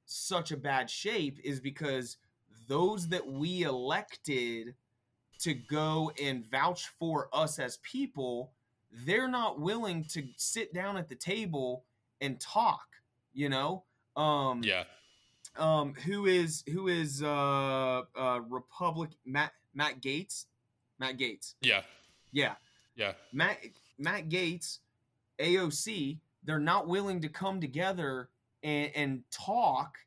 [0.04, 1.38] such a bad shape.
[1.42, 2.18] Is because
[2.68, 4.74] those that we elected
[5.40, 8.52] to go and vouch for us as people,
[9.04, 11.84] they're not willing to sit down at the table
[12.20, 12.86] and talk,
[13.34, 13.84] you know?
[14.16, 14.84] Um Yeah.
[15.56, 20.46] Um who is who is uh uh Republic Matt Matt Gaetz?
[20.98, 21.54] Matt Gaetz.
[21.60, 21.82] Yeah.
[22.32, 22.54] Yeah.
[22.96, 23.12] Yeah.
[23.32, 23.58] Matt
[23.98, 24.78] Matt Gaetz,
[25.38, 28.28] AOC, they're not willing to come together
[28.62, 29.98] and, and talk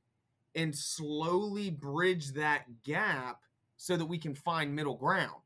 [0.56, 3.42] and slowly bridge that gap
[3.82, 5.42] so that we can find middle ground.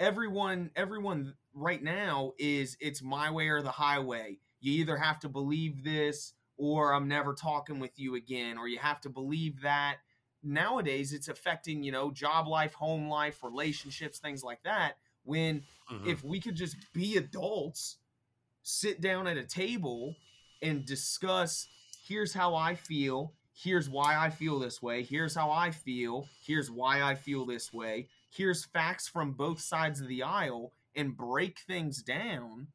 [0.00, 4.38] Everyone, everyone right now is it's my way or the highway.
[4.60, 8.78] You either have to believe this or I'm never talking with you again, or you
[8.78, 9.98] have to believe that.
[10.42, 14.94] Nowadays, it's affecting, you know, job life, home life, relationships, things like that.
[15.22, 16.08] When mm-hmm.
[16.08, 17.98] if we could just be adults,
[18.62, 20.16] sit down at a table
[20.60, 21.68] and discuss
[22.08, 25.02] here's how I feel, here's why I feel this way.
[25.02, 26.28] Here's how I feel.
[26.44, 28.08] Here's why I feel this way.
[28.30, 32.68] here's facts from both sides of the aisle and break things down,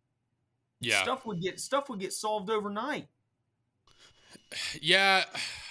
[0.80, 3.08] yeah, stuff would get stuff would get solved overnight.
[4.82, 5.24] Yeah,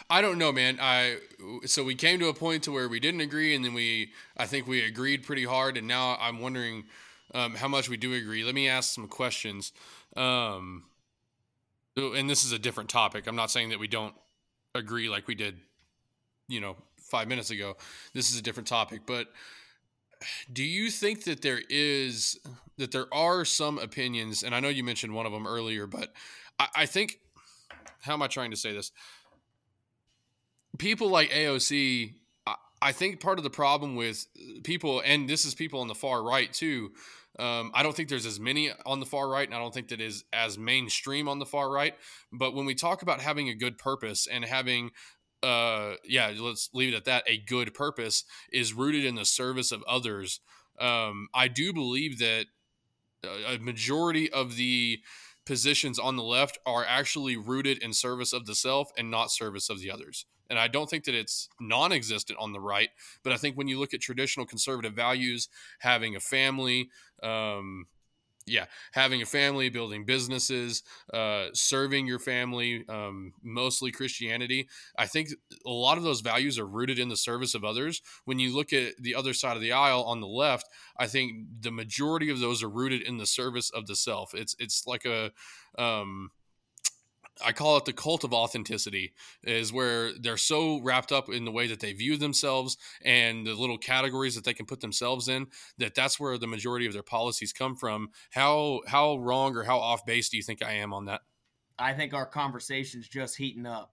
[0.08, 0.78] I don't know, man.
[0.80, 1.18] I
[1.66, 4.46] so we came to a point to where we didn't agree, and then we I
[4.46, 6.84] think we agreed pretty hard, and now I'm wondering
[7.34, 8.44] um, how much we do agree.
[8.44, 9.72] Let me ask some questions.
[10.16, 10.84] Um,
[11.96, 13.26] and this is a different topic.
[13.26, 14.14] I'm not saying that we don't
[14.74, 15.56] agree like we did,
[16.48, 17.76] you know, five minutes ago.
[18.14, 19.28] This is a different topic, but
[20.52, 22.38] do you think that there is
[22.76, 26.12] that there are some opinions, and I know you mentioned one of them earlier, but
[26.58, 27.18] I, I think
[28.00, 28.92] how am I trying to say this?
[30.78, 32.14] People like AOC,
[32.46, 34.26] I, I think part of the problem with
[34.62, 36.92] people, and this is people on the far right too.
[37.40, 39.88] Um, I don't think there's as many on the far right, and I don't think
[39.88, 41.94] that is as mainstream on the far right.
[42.32, 44.90] But when we talk about having a good purpose and having
[45.42, 49.72] uh yeah let's leave it at that a good purpose is rooted in the service
[49.72, 50.40] of others
[50.78, 52.44] um i do believe that
[53.24, 54.98] a majority of the
[55.50, 59.68] positions on the left are actually rooted in service of the self and not service
[59.68, 60.24] of the others.
[60.48, 62.90] And I don't think that it's non existent on the right,
[63.24, 65.48] but I think when you look at traditional conservative values,
[65.80, 66.90] having a family,
[67.24, 67.86] um,
[68.50, 70.82] yeah, having a family, building businesses,
[71.12, 74.68] uh, serving your family, um, mostly Christianity.
[74.98, 75.30] I think
[75.64, 78.02] a lot of those values are rooted in the service of others.
[78.24, 80.66] When you look at the other side of the aisle on the left,
[80.98, 84.34] I think the majority of those are rooted in the service of the self.
[84.34, 85.30] It's it's like a
[85.78, 86.30] um,
[87.44, 89.12] I call it the cult of authenticity
[89.42, 93.54] is where they're so wrapped up in the way that they view themselves and the
[93.54, 95.46] little categories that they can put themselves in
[95.78, 98.10] that that's where the majority of their policies come from.
[98.30, 101.22] How how wrong or how off base do you think I am on that?
[101.78, 103.92] I think our conversation's just heating up.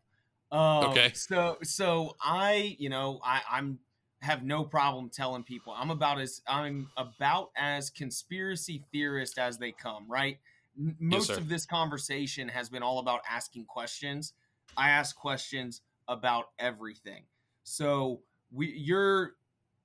[0.51, 1.11] Um, okay.
[1.13, 3.79] So so I you know I I'm
[4.21, 9.71] have no problem telling people I'm about as I'm about as conspiracy theorist as they
[9.71, 10.05] come.
[10.07, 10.39] Right
[10.77, 14.33] most yes, of this conversation has been all about asking questions.
[14.75, 17.23] I ask questions about everything.
[17.63, 18.21] So
[18.51, 19.33] we you're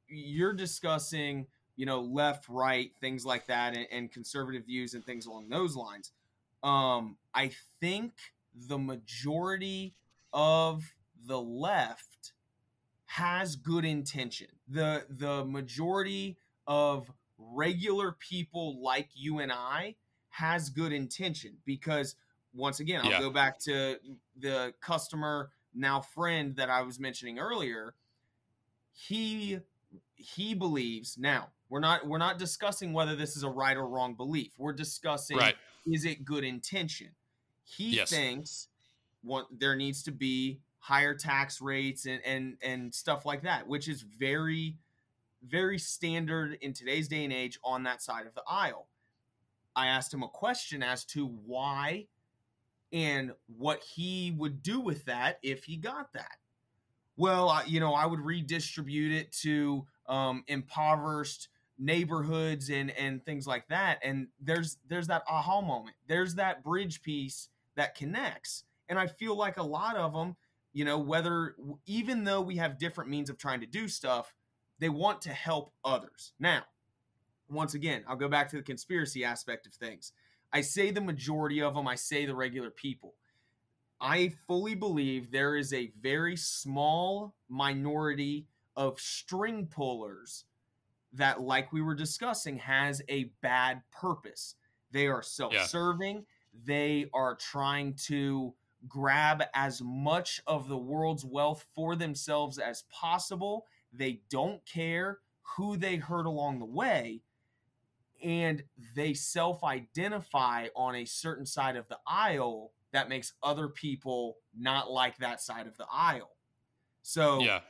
[0.09, 5.27] you're discussing, you know, left, right, things like that, and, and conservative views and things
[5.27, 6.13] along those lines.
[6.63, 8.13] Um, I think
[8.55, 9.95] the majority
[10.33, 10.85] of
[11.27, 12.33] the left
[13.07, 14.49] has good intention.
[14.69, 16.37] The the majority
[16.67, 19.97] of regular people like you and I
[20.33, 22.17] has good intention because
[22.55, 23.21] once again, I'll yeah.
[23.21, 23.97] go back to
[24.39, 27.95] the customer now friend that I was mentioning earlier.
[28.93, 29.59] He
[30.15, 34.15] he believes now we're not we're not discussing whether this is a right or wrong
[34.15, 34.53] belief.
[34.59, 35.55] We're discussing right.
[35.87, 37.09] is it good intention.
[37.65, 38.11] He yes.
[38.11, 38.69] thinks
[39.23, 43.89] what there needs to be higher tax rates and and and stuff like that, which
[43.89, 44.77] is very
[45.47, 48.87] very standard in today's day and age on that side of the aisle.
[49.75, 52.07] I asked him a question as to why
[52.93, 56.37] and what he would do with that if he got that.
[57.17, 61.49] Well, you know, I would redistribute it to um, impoverished
[61.79, 63.99] neighborhoods and and things like that.
[64.03, 65.97] And there's there's that aha moment.
[66.07, 68.65] There's that bridge piece that connects.
[68.89, 70.37] And I feel like a lot of them,
[70.73, 71.57] you know, whether
[71.87, 74.35] even though we have different means of trying to do stuff,
[74.79, 76.33] they want to help others.
[76.39, 76.63] Now,
[77.53, 80.13] once again, I'll go back to the conspiracy aspect of things.
[80.53, 83.15] I say the majority of them, I say the regular people.
[84.01, 88.47] I fully believe there is a very small minority
[88.77, 90.45] of string pullers
[91.13, 94.57] that, like we were discussing, has a bad purpose.
[94.91, 96.61] They are self serving, yeah.
[96.65, 98.55] they are trying to
[98.89, 103.67] grab as much of the world's wealth for themselves as possible.
[103.93, 105.21] They don't care
[105.57, 107.21] who they hurt along the way
[108.23, 108.63] and
[108.95, 114.91] they self identify on a certain side of the aisle that makes other people not
[114.91, 116.31] like that side of the aisle.
[117.03, 117.61] So yeah.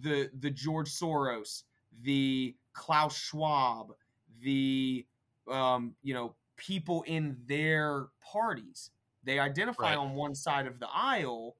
[0.00, 1.62] the the George Soros,
[2.02, 3.94] the Klaus Schwab,
[4.42, 5.06] the
[5.50, 8.90] um, you know, people in their parties,
[9.24, 9.98] they identify right.
[9.98, 11.56] on one side of the aisle.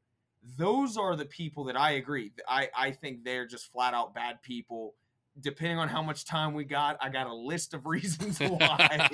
[0.57, 2.32] Those are the people that I agree.
[2.49, 4.94] I, I think they're just flat out bad people
[5.40, 9.09] depending on how much time we got, I got a list of reasons why.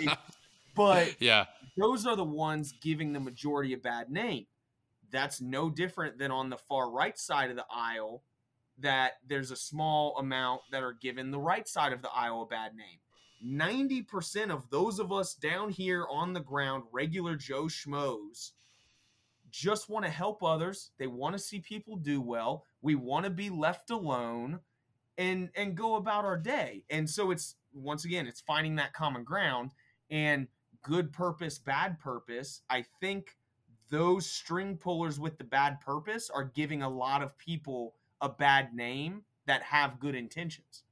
[0.74, 1.46] but yeah,
[1.76, 4.46] those are the ones giving the majority a bad name.
[5.10, 8.22] That's no different than on the far right side of the aisle
[8.80, 12.46] that there's a small amount that are given the right side of the aisle a
[12.46, 12.98] bad name.
[13.44, 18.52] 90% of those of us down here on the ground, regular Joe Schmoes,
[19.50, 20.90] just want to help others.
[20.98, 22.64] They want to see people do well.
[22.82, 24.60] We want to be left alone
[25.18, 26.84] and and go about our day.
[26.88, 29.72] And so it's once again, it's finding that common ground
[30.10, 30.46] and
[30.82, 32.62] good purpose, bad purpose.
[32.70, 33.36] I think
[33.90, 38.74] those string pullers with the bad purpose are giving a lot of people a bad
[38.74, 40.84] name that have good intentions.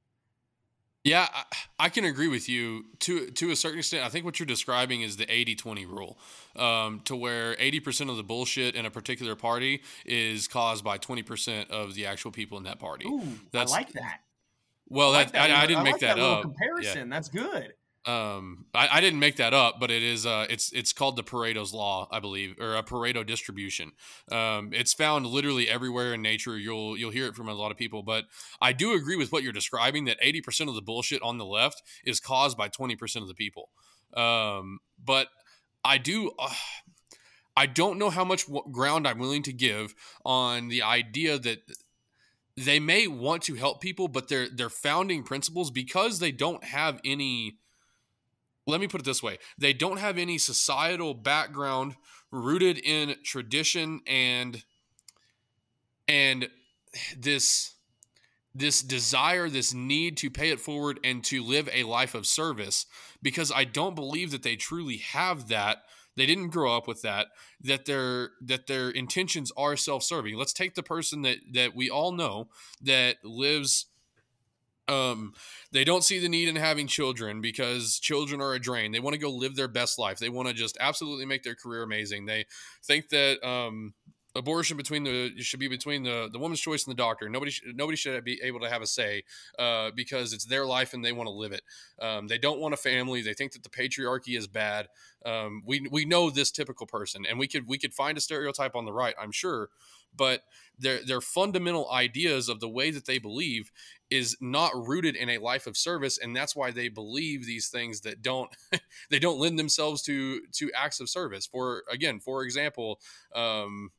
[1.07, 1.43] Yeah, I,
[1.85, 4.05] I, can agree with you to to a certain extent.
[4.05, 6.17] I think what you're describing is the 80-20 rule,
[6.55, 11.69] um, to where 80% of the bullshit in a particular party is caused by 20%
[11.69, 13.07] of the actual people in that party.
[13.07, 14.19] Ooh, That's, I like that.
[14.89, 16.41] Well, I, like that, I, I didn't I make like that, that up.
[16.41, 17.15] Comparison, yeah.
[17.15, 17.73] that's good.
[18.07, 21.23] Um, I, I, didn't make that up, but it is uh, it's it's called the
[21.23, 23.91] Pareto's law, I believe, or a Pareto distribution.
[24.31, 26.57] Um, it's found literally everywhere in nature.
[26.57, 28.23] You'll you'll hear it from a lot of people, but
[28.61, 30.05] I do agree with what you're describing.
[30.05, 33.27] That eighty percent of the bullshit on the left is caused by twenty percent of
[33.27, 33.71] the people.
[34.13, 35.27] Um, but
[35.83, 36.31] I do.
[36.39, 36.53] Uh,
[37.57, 41.59] I don't know how much ground I'm willing to give on the idea that
[42.55, 47.01] they may want to help people, but their their founding principles because they don't have
[47.03, 47.57] any
[48.67, 49.37] let me put it this way.
[49.57, 51.95] They don't have any societal background
[52.31, 54.63] rooted in tradition and
[56.07, 56.49] and
[57.17, 57.73] this
[58.53, 62.85] this desire this need to pay it forward and to live a life of service
[63.21, 65.83] because i don't believe that they truly have that.
[66.15, 67.27] They didn't grow up with that
[67.61, 70.35] that their that their intentions are self-serving.
[70.35, 72.49] Let's take the person that that we all know
[72.81, 73.85] that lives
[74.89, 75.33] um,
[75.71, 78.91] they don't see the need in having children because children are a drain.
[78.91, 80.19] They want to go live their best life.
[80.19, 82.25] They want to just absolutely make their career amazing.
[82.25, 82.45] They
[82.83, 83.93] think that um,
[84.37, 87.29] abortion between the should be between the, the woman's choice and the doctor.
[87.29, 89.23] Nobody sh- nobody should be able to have a say
[89.59, 91.61] uh, because it's their life and they want to live it.
[92.01, 93.21] Um, they don't want a family.
[93.21, 94.87] They think that the patriarchy is bad.
[95.25, 98.75] Um, we we know this typical person, and we could we could find a stereotype
[98.75, 99.69] on the right, I'm sure,
[100.15, 100.41] but
[100.79, 103.71] their their fundamental ideas of the way that they believe
[104.09, 108.01] is not rooted in a life of service and that's why they believe these things
[108.01, 108.49] that don't
[109.09, 112.99] they don't lend themselves to to acts of service for again for example
[113.35, 113.89] um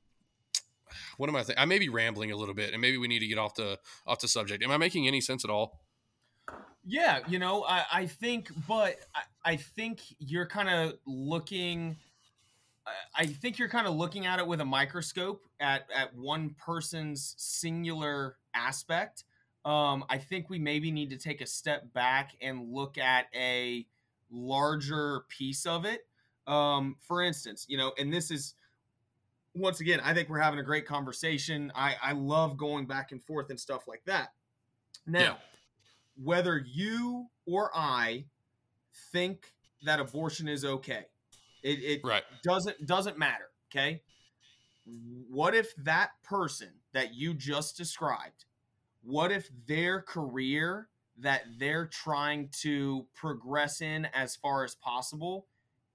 [1.17, 3.21] what am i thinking i may be rambling a little bit and maybe we need
[3.21, 4.63] to get off the off the subject.
[4.63, 5.81] Am i making any sense at all?
[6.85, 11.97] Yeah you know i i think but i, I think you're kind of looking
[13.15, 17.35] I think you're kind of looking at it with a microscope at at one person's
[17.39, 19.25] singular aspect.
[19.65, 23.87] Um, I think we maybe need to take a step back and look at a
[24.31, 26.07] larger piece of it.
[26.47, 28.55] Um, for instance, you know, and this is
[29.59, 31.73] once again, I think we're having a great conversation.
[31.75, 34.33] I, I love going back and forth and stuff like that.
[35.07, 35.35] Now, yeah.
[36.23, 38.27] whether you or I
[39.13, 39.53] think
[39.85, 41.07] that abortion is okay,
[41.63, 42.25] it, it right.
[42.45, 43.49] doesn't doesn't matter.
[43.71, 44.03] Okay.
[45.29, 48.47] What if that person that you just described
[49.03, 55.47] what if their career that they're trying to progress in as far as possible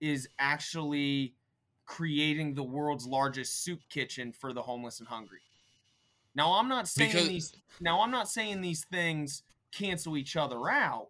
[0.01, 1.35] is actually
[1.85, 5.41] creating the world's largest soup kitchen for the homeless and hungry.
[6.35, 7.27] Now I'm not saying because...
[7.27, 11.09] these now I'm not saying these things cancel each other out,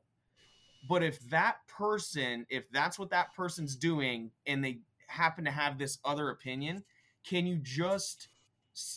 [0.87, 5.77] but if that person, if that's what that person's doing and they happen to have
[5.77, 6.83] this other opinion,
[7.23, 8.27] can you just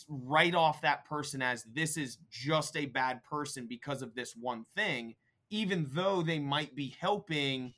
[0.09, 4.65] write off that person as this is just a bad person because of this one
[4.75, 5.15] thing,
[5.49, 7.73] even though they might be helping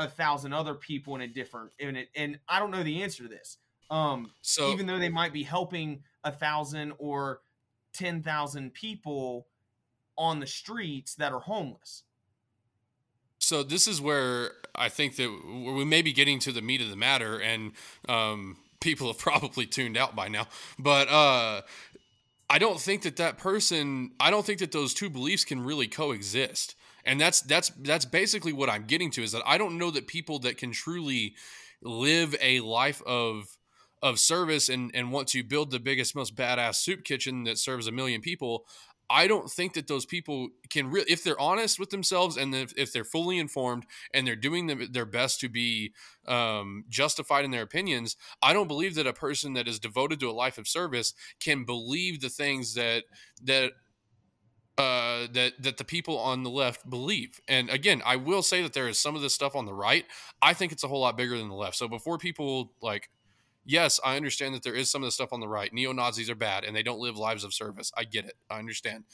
[0.00, 2.08] a thousand other people in a different in it.
[2.16, 3.58] And I don't know the answer to this.
[3.90, 7.40] Um, so even though they might be helping a thousand or
[7.92, 9.46] ten thousand people
[10.16, 12.04] on the streets that are homeless.
[13.38, 16.90] So this is where I think that we may be getting to the meat of
[16.90, 17.72] the matter, and
[18.08, 20.46] um, people have probably tuned out by now.
[20.78, 21.62] But uh,
[22.48, 24.12] I don't think that that person.
[24.20, 26.74] I don't think that those two beliefs can really coexist.
[27.04, 30.06] And that's that's that's basically what I'm getting to is that I don't know that
[30.06, 31.34] people that can truly
[31.82, 33.56] live a life of
[34.02, 37.86] of service and and want to build the biggest most badass soup kitchen that serves
[37.86, 38.66] a million people
[39.12, 42.72] I don't think that those people can really, if they're honest with themselves and if,
[42.78, 45.92] if they're fully informed and they're doing the, their best to be
[46.28, 50.30] um, justified in their opinions, I don't believe that a person that is devoted to
[50.30, 53.02] a life of service can believe the things that
[53.42, 53.72] that
[54.80, 57.40] uh, that that the people on the left believe.
[57.46, 60.06] And again, I will say that there is some of this stuff on the right.
[60.40, 61.76] I think it's a whole lot bigger than the left.
[61.76, 63.10] So before people like
[63.64, 65.72] yes, I understand that there is some of the stuff on the right.
[65.72, 67.92] Neo Nazis are bad and they don't live lives of service.
[67.96, 68.34] I get it.
[68.48, 69.04] I understand.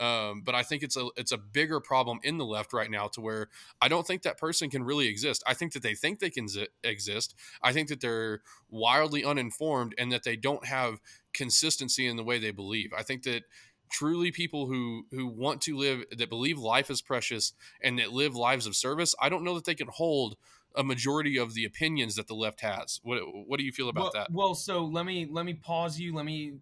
[0.00, 3.06] Um, but I think it's a it's a bigger problem in the left right now
[3.08, 3.48] to where
[3.80, 5.44] I don't think that person can really exist.
[5.46, 7.34] I think that they think they can z- exist.
[7.62, 8.40] I think that they're
[8.70, 11.00] wildly uninformed and that they don't have
[11.32, 12.92] consistency in the way they believe.
[12.96, 13.44] I think that
[13.92, 17.52] truly people who who want to live that believe life is precious
[17.82, 20.36] and that live lives of service, I don't know that they can hold
[20.74, 23.00] a majority of the opinions that the left has.
[23.04, 24.32] What what do you feel about well, that?
[24.32, 26.14] Well, so let me let me pause you.
[26.14, 26.54] Let me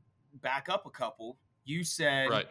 [0.43, 1.39] back up a couple.
[1.65, 2.49] You said right.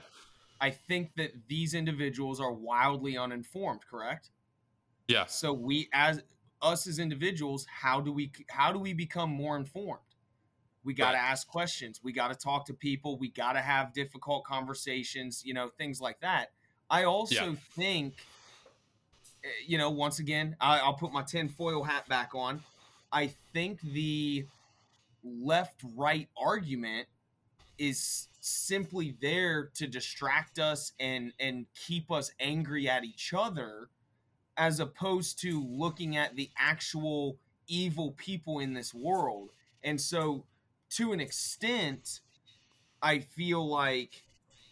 [0.61, 4.31] I think that these individuals are wildly uninformed, correct?
[5.07, 5.25] Yeah.
[5.25, 6.23] So we as
[6.61, 9.99] us as individuals, how do we how do we become more informed?
[10.89, 11.31] We got to right.
[11.31, 11.99] ask questions.
[12.03, 13.15] We got to talk to people.
[13.19, 16.47] We got to have difficult conversations, you know, things like that.
[16.89, 17.55] I also yeah.
[17.75, 18.15] think
[19.43, 22.63] eh, you know, once again, I, I'll put my tinfoil hat back on.
[23.11, 24.47] I think the
[25.23, 27.07] left right argument
[27.77, 33.89] is simply there to distract us and and keep us angry at each other
[34.57, 37.37] as opposed to looking at the actual
[37.67, 39.51] evil people in this world.
[39.83, 40.45] And so
[40.91, 42.21] to an extent
[43.01, 44.23] I feel like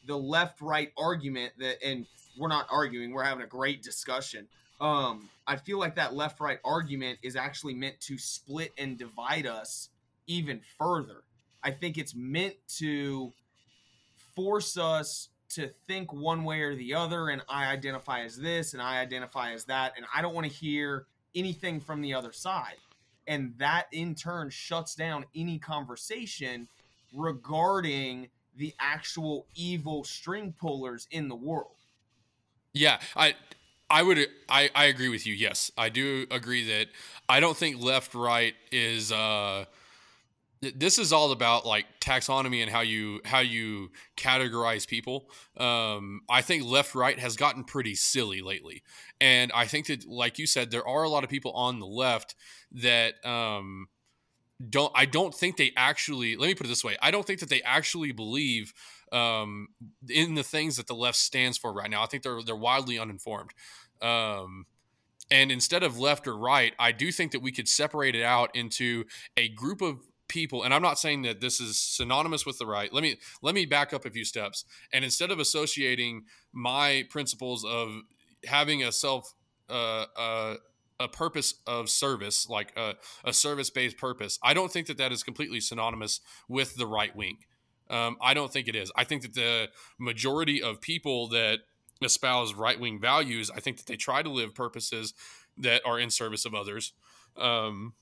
[0.05, 2.05] the left right argument that and
[2.37, 4.47] we're not arguing, we're having a great discussion.
[4.79, 9.47] Um I feel like that left right argument is actually meant to split and divide
[9.47, 9.89] us
[10.27, 11.23] even further.
[11.63, 13.31] I think it's meant to
[14.35, 18.81] force us to think one way or the other and I identify as this and
[18.81, 22.75] I identify as that and I don't want to hear anything from the other side.
[23.27, 26.67] And that in turn shuts down any conversation
[27.13, 31.75] regarding the actual evil string pullers in the world.
[32.73, 33.35] Yeah, I
[33.89, 35.33] I would I I agree with you.
[35.33, 35.71] Yes.
[35.77, 36.87] I do agree that
[37.29, 39.65] I don't think left right is uh
[40.61, 45.29] this is all about like taxonomy and how you how you categorize people.
[45.57, 48.83] Um, i think left right has gotten pretty silly lately.
[49.21, 51.87] And i think that like you said there are a lot of people on the
[51.87, 52.35] left
[52.71, 53.87] that um,
[54.69, 57.39] don't i don't think they actually let me put it this way i don't think
[57.39, 58.73] that they actually believe
[59.11, 59.69] um,
[60.09, 62.03] in the things that the left stands for right now.
[62.03, 63.51] I think they're they're wildly uninformed.
[64.01, 64.65] Um,
[65.29, 68.55] and instead of left or right i do think that we could separate it out
[68.55, 69.03] into
[69.35, 69.97] a group of
[70.27, 72.91] people and i'm not saying that this is synonymous with the right.
[72.93, 74.65] Let me let me back up a few steps.
[74.91, 76.23] And instead of associating
[76.53, 78.01] my principles of
[78.45, 79.33] having a self
[79.69, 80.55] uh, uh,
[80.99, 85.11] a purpose of service like a, a service based purpose i don't think that that
[85.11, 87.37] is completely synonymous with the right wing.
[87.89, 88.91] Um, i don't think it is.
[88.95, 91.59] I think that the majority of people that
[92.03, 95.13] espouse right wing values i think that they try to live purposes
[95.57, 96.93] that are in service of others.
[97.35, 97.93] Um,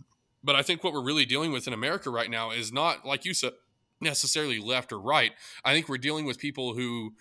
[0.45, 3.26] but I think what we're really dealing with in America right now is not, like
[3.26, 3.53] you said,
[3.99, 5.31] necessarily left or right.
[5.63, 7.13] I think we're dealing with people who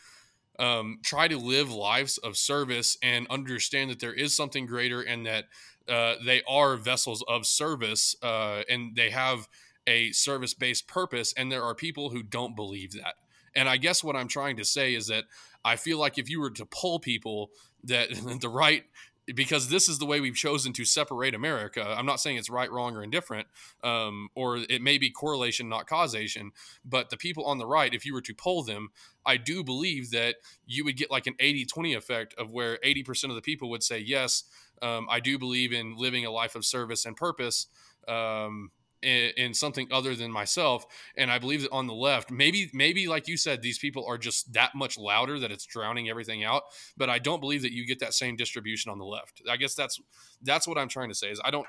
[0.58, 5.26] um, try to live lives of service and understand that there is something greater and
[5.26, 5.46] that
[5.88, 9.48] uh, they are vessels of service uh, and they have
[9.86, 11.32] a service based purpose.
[11.36, 13.14] And there are people who don't believe that.
[13.56, 15.24] And I guess what I'm trying to say is that
[15.64, 17.50] I feel like if you were to pull people
[17.84, 18.08] that
[18.40, 18.84] the right
[19.32, 21.82] because this is the way we've chosen to separate America.
[21.96, 23.46] I'm not saying it's right, wrong, or indifferent,
[23.82, 26.52] um, or it may be correlation, not causation.
[26.84, 28.90] But the people on the right, if you were to poll them,
[29.24, 30.36] I do believe that
[30.66, 33.82] you would get like an 80 20 effect of where 80% of the people would
[33.82, 34.44] say, Yes,
[34.82, 37.66] um, I do believe in living a life of service and purpose.
[38.06, 38.70] Um,
[39.04, 40.86] in, in, something other than myself.
[41.16, 44.18] And I believe that on the left, maybe, maybe like you said, these people are
[44.18, 46.62] just that much louder that it's drowning everything out.
[46.96, 49.42] But I don't believe that you get that same distribution on the left.
[49.48, 50.00] I guess that's
[50.42, 51.28] that's what I'm trying to say.
[51.28, 51.66] Is I don't.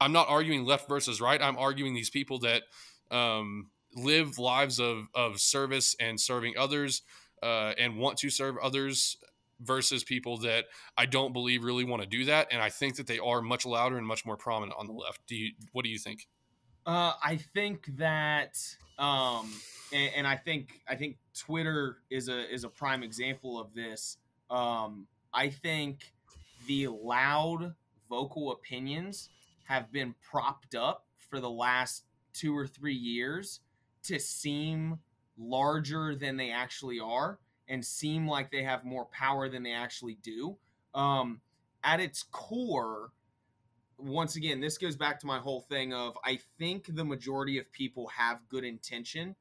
[0.00, 1.40] I'm not arguing left versus right.
[1.40, 2.62] I'm arguing these people that
[3.12, 7.02] um, live lives of of service and serving others
[7.42, 9.16] uh, and want to serve others
[9.60, 10.64] versus people that
[10.96, 12.48] I don't believe really want to do that.
[12.50, 15.20] And I think that they are much louder and much more prominent on the left.
[15.26, 15.52] Do you?
[15.72, 16.28] What do you think?
[16.84, 18.58] Uh, I think that,
[18.98, 19.52] um,
[19.92, 24.16] and, and, I think I think Twitter is a is a prime example of this.
[24.50, 26.12] Um, I think
[26.66, 27.74] the loud
[28.08, 29.30] vocal opinions
[29.64, 33.60] have been propped up for the last two or three years
[34.04, 34.98] to seem
[35.38, 37.38] larger than they actually are
[37.68, 40.56] and seem like they have more power than they actually do.
[40.94, 41.40] Um,
[41.84, 43.12] at its core,
[44.02, 47.70] once again, this goes back to my whole thing of I think the majority of
[47.72, 49.36] people have good intention.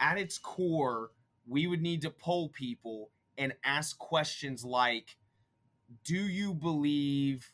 [0.00, 1.10] At its core,
[1.46, 5.16] we would need to poll people and ask questions like
[6.04, 7.48] do you believe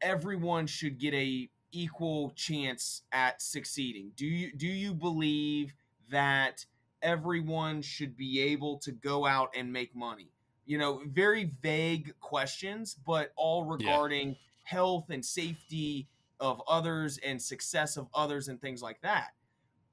[0.00, 4.12] everyone should get a equal chance at succeeding?
[4.16, 5.74] Do you do you believe
[6.10, 6.64] that
[7.02, 10.30] everyone should be able to go out and make money?
[10.66, 14.34] You know, very vague questions, but all regarding yeah
[14.64, 16.08] health and safety
[16.40, 19.30] of others and success of others and things like that.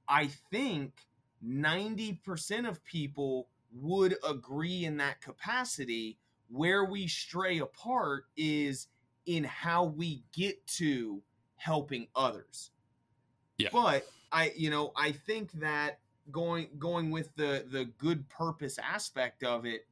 [0.07, 0.93] I think
[1.45, 6.17] 90% of people would agree in that capacity.
[6.49, 8.87] Where we stray apart is
[9.25, 11.21] in how we get to
[11.55, 12.71] helping others.
[13.57, 13.69] Yeah.
[13.71, 15.99] But I, you know, I think that
[16.31, 19.85] going going with the the good purpose aspect of it,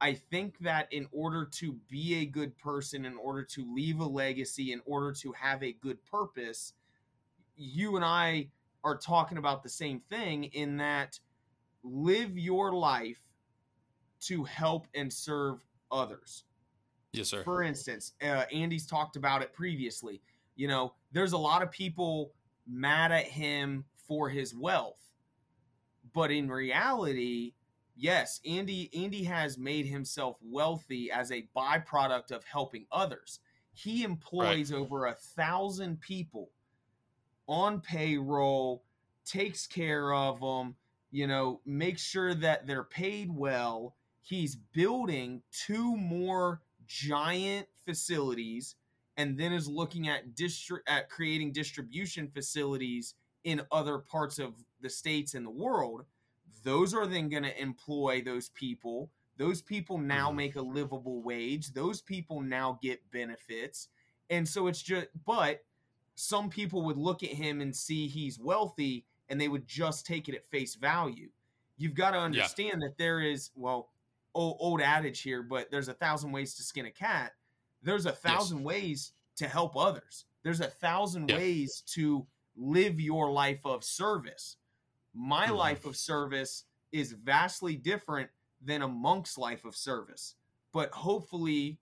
[0.00, 4.04] I think that in order to be a good person, in order to leave a
[4.04, 6.72] legacy, in order to have a good purpose,
[7.56, 8.48] you and I
[8.82, 11.18] are talking about the same thing in that
[11.82, 13.20] live your life
[14.20, 16.44] to help and serve others.
[17.12, 17.42] Yes, sir.
[17.42, 20.22] For instance, uh, Andy's talked about it previously.
[20.56, 22.32] You know, there's a lot of people
[22.66, 25.00] mad at him for his wealth,
[26.14, 27.54] but in reality,
[28.00, 33.40] yes, Andy Andy has made himself wealthy as a byproduct of helping others.
[33.72, 34.78] He employs right.
[34.78, 36.50] over a thousand people
[37.46, 38.82] on payroll,
[39.24, 40.74] takes care of them,
[41.10, 43.96] you know, makes sure that they're paid well.
[44.22, 48.76] He's building two more giant facilities
[49.16, 53.14] and then is looking at distri- at creating distribution facilities
[53.44, 56.04] in other parts of the states and the world
[56.62, 60.36] those are then going to employ those people those people now mm-hmm.
[60.36, 63.88] make a livable wage those people now get benefits
[64.28, 65.64] and so it's just but
[66.14, 70.28] some people would look at him and see he's wealthy and they would just take
[70.28, 71.28] it at face value
[71.78, 72.88] you've got to understand yeah.
[72.88, 73.90] that there is well
[74.34, 77.32] old, old adage here, but there's a thousand ways to skin a cat.
[77.82, 78.66] There's a thousand yes.
[78.66, 80.26] ways to help others.
[80.42, 82.26] There's a thousand ways to
[82.56, 84.56] live your life of service.
[85.14, 85.54] My mm-hmm.
[85.54, 88.30] life of service is vastly different
[88.62, 90.34] than a monk's life of service,
[90.72, 91.78] but hopefully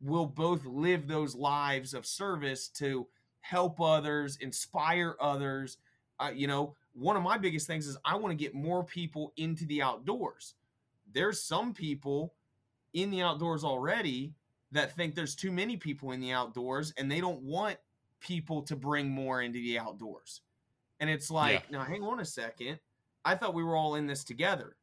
[0.00, 3.06] we'll both live those lives of service to
[3.40, 5.78] help others, inspire others.
[6.18, 9.32] Uh, you know, one of my biggest things is I want to get more people
[9.36, 10.54] into the outdoors
[11.14, 12.34] there's some people
[12.92, 14.34] in the outdoors already
[14.72, 17.76] that think there's too many people in the outdoors and they don't want
[18.20, 20.42] people to bring more into the outdoors.
[21.00, 21.78] And it's like, yeah.
[21.78, 22.78] now hang on a second.
[23.24, 24.76] I thought we were all in this together.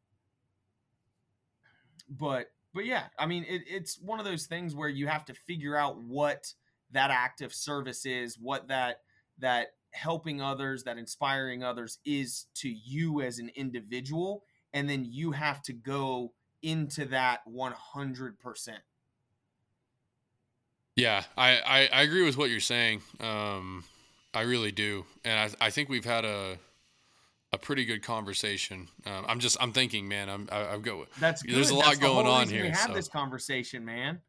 [2.10, 5.34] But but yeah, I mean it, it's one of those things where you have to
[5.34, 6.54] figure out what
[6.92, 8.98] that act of service is, what that
[9.40, 14.44] that helping others, that inspiring others is to you as an individual
[14.74, 18.70] and then you have to go into that 100%.
[20.96, 23.02] Yeah, I, I, I agree with what you're saying.
[23.20, 23.84] Um,
[24.34, 25.06] I really do.
[25.26, 26.58] And I, I think we've had a,
[27.52, 28.88] a pretty good conversation.
[29.06, 31.56] Um, I'm just, I'm thinking, man, I'm, I, I've got, that's good.
[31.56, 32.64] there's a lot that's going on here.
[32.64, 32.94] We have so.
[32.94, 34.22] this conversation, man.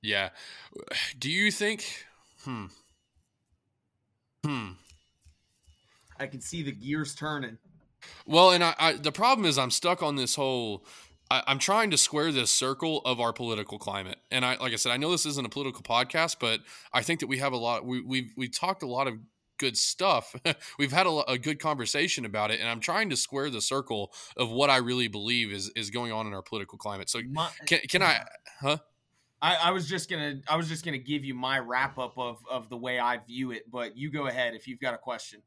[0.00, 0.30] Yeah.
[1.18, 2.06] Do you think,
[2.44, 2.66] hmm,
[4.44, 4.68] hmm.
[6.18, 7.58] I can see the gears turning.
[8.26, 10.84] Well, and I, I, the problem is I'm stuck on this whole.
[11.30, 14.76] I, am trying to square this circle of our political climate, and I, like I
[14.76, 16.60] said, I know this isn't a political podcast, but
[16.92, 17.84] I think that we have a lot.
[17.84, 19.18] We we've we talked a lot of
[19.58, 20.34] good stuff.
[20.78, 24.12] we've had a, a, good conversation about it, and I'm trying to square the circle
[24.36, 27.10] of what I really believe is is going on in our political climate.
[27.10, 28.24] So my, can can I?
[28.60, 28.78] Huh?
[29.40, 32.38] I, I, was just gonna I was just gonna give you my wrap up of
[32.50, 35.42] of the way I view it, but you go ahead if you've got a question.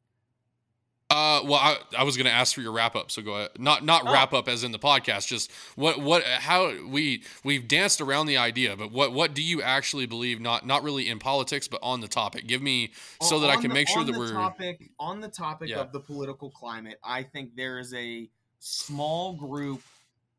[1.12, 3.50] Uh, well, I, I was going to ask for your wrap up, so go ahead.
[3.60, 4.14] Not not oh.
[4.14, 5.28] wrap up as in the podcast.
[5.28, 9.62] Just what what how we we've danced around the idea, but what what do you
[9.62, 10.40] actually believe?
[10.40, 12.48] Not not really in politics, but on the topic.
[12.48, 15.28] Give me so on, that I can the, make sure that we're topic on the
[15.28, 15.80] topic yeah.
[15.80, 16.98] of the political climate.
[17.04, 18.30] I think there is a
[18.60, 19.82] small group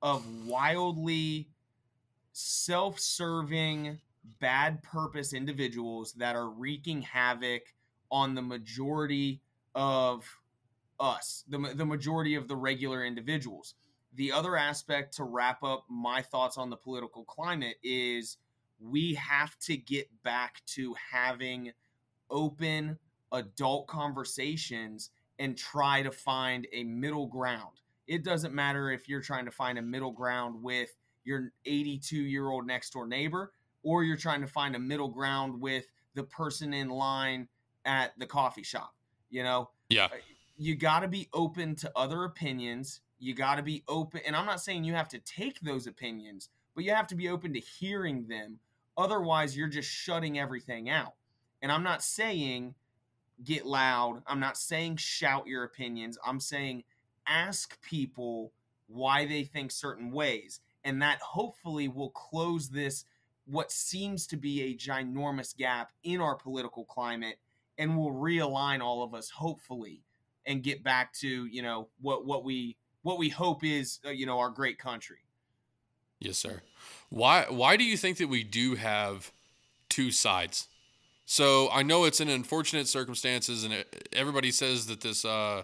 [0.00, 1.48] of wildly
[2.32, 3.98] self-serving,
[4.40, 7.62] bad purpose individuals that are wreaking havoc
[8.10, 9.42] on the majority
[9.74, 10.24] of
[11.02, 13.74] us, the, the majority of the regular individuals.
[14.14, 18.36] The other aspect to wrap up my thoughts on the political climate is
[18.80, 21.72] we have to get back to having
[22.30, 22.98] open
[23.32, 27.80] adult conversations and try to find a middle ground.
[28.06, 30.90] It doesn't matter if you're trying to find a middle ground with
[31.24, 33.52] your 82 year old next door neighbor
[33.82, 37.48] or you're trying to find a middle ground with the person in line
[37.84, 38.94] at the coffee shop.
[39.30, 40.16] You know, yeah, uh,
[40.56, 43.00] you got to be open to other opinions.
[43.18, 44.20] You got to be open.
[44.26, 47.28] And I'm not saying you have to take those opinions, but you have to be
[47.28, 48.58] open to hearing them.
[48.96, 51.14] Otherwise, you're just shutting everything out.
[51.62, 52.74] And I'm not saying
[53.44, 54.22] get loud.
[54.26, 56.18] I'm not saying shout your opinions.
[56.24, 56.84] I'm saying
[57.26, 58.52] ask people
[58.88, 60.60] why they think certain ways.
[60.84, 63.04] And that hopefully will close this,
[63.46, 67.36] what seems to be a ginormous gap in our political climate,
[67.78, 70.02] and will realign all of us, hopefully
[70.46, 74.26] and get back to you know what what we what we hope is uh, you
[74.26, 75.18] know our great country.
[76.20, 76.62] Yes, sir.
[77.08, 79.30] Why why do you think that we do have
[79.88, 80.68] two sides?
[81.24, 85.24] So I know it's in unfortunate circumstances, and it, everybody says that this.
[85.24, 85.62] Uh,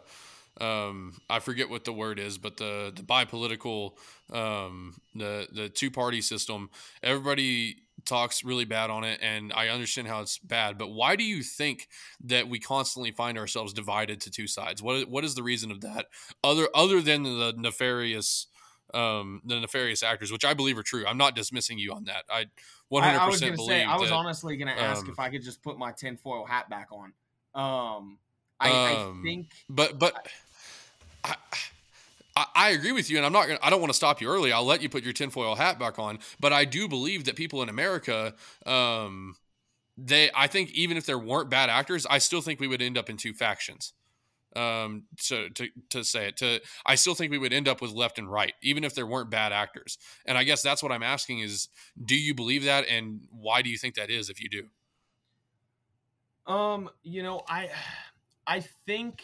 [0.60, 3.92] um, I forget what the word is, but the the bipolitical,
[4.32, 6.70] um, the the two party system.
[7.02, 7.76] Everybody
[8.08, 10.78] talks really bad on it, and I understand how it's bad.
[10.78, 11.88] But why do you think
[12.24, 14.82] that we constantly find ourselves divided to two sides?
[14.82, 16.06] What what is the reason of that?
[16.42, 18.46] Other other than the nefarious,
[18.94, 21.04] um, the nefarious actors, which I believe are true.
[21.06, 22.24] I'm not dismissing you on that.
[22.30, 22.46] I
[22.88, 23.68] 100 percent believe.
[23.68, 25.92] Say, I was that, honestly going to ask um, if I could just put my
[25.92, 27.12] tinfoil hat back on.
[27.54, 28.18] Um,
[28.58, 30.28] I, I um, think, but but.
[31.24, 31.56] I, I,
[32.70, 33.46] agree with you, and I'm not.
[33.46, 34.52] Gonna, I don't want to stop you early.
[34.52, 36.18] I'll let you put your tinfoil hat back on.
[36.40, 38.34] But I do believe that people in America,
[38.66, 39.36] um,
[39.96, 40.30] they.
[40.34, 43.10] I think even if there weren't bad actors, I still think we would end up
[43.10, 43.92] in two factions.
[44.56, 47.92] Um, so to to say it, to I still think we would end up with
[47.92, 49.98] left and right, even if there weren't bad actors.
[50.24, 51.68] And I guess that's what I'm asking is,
[52.02, 54.30] do you believe that, and why do you think that is?
[54.30, 57.68] If you do, um, you know, I,
[58.46, 59.22] I think,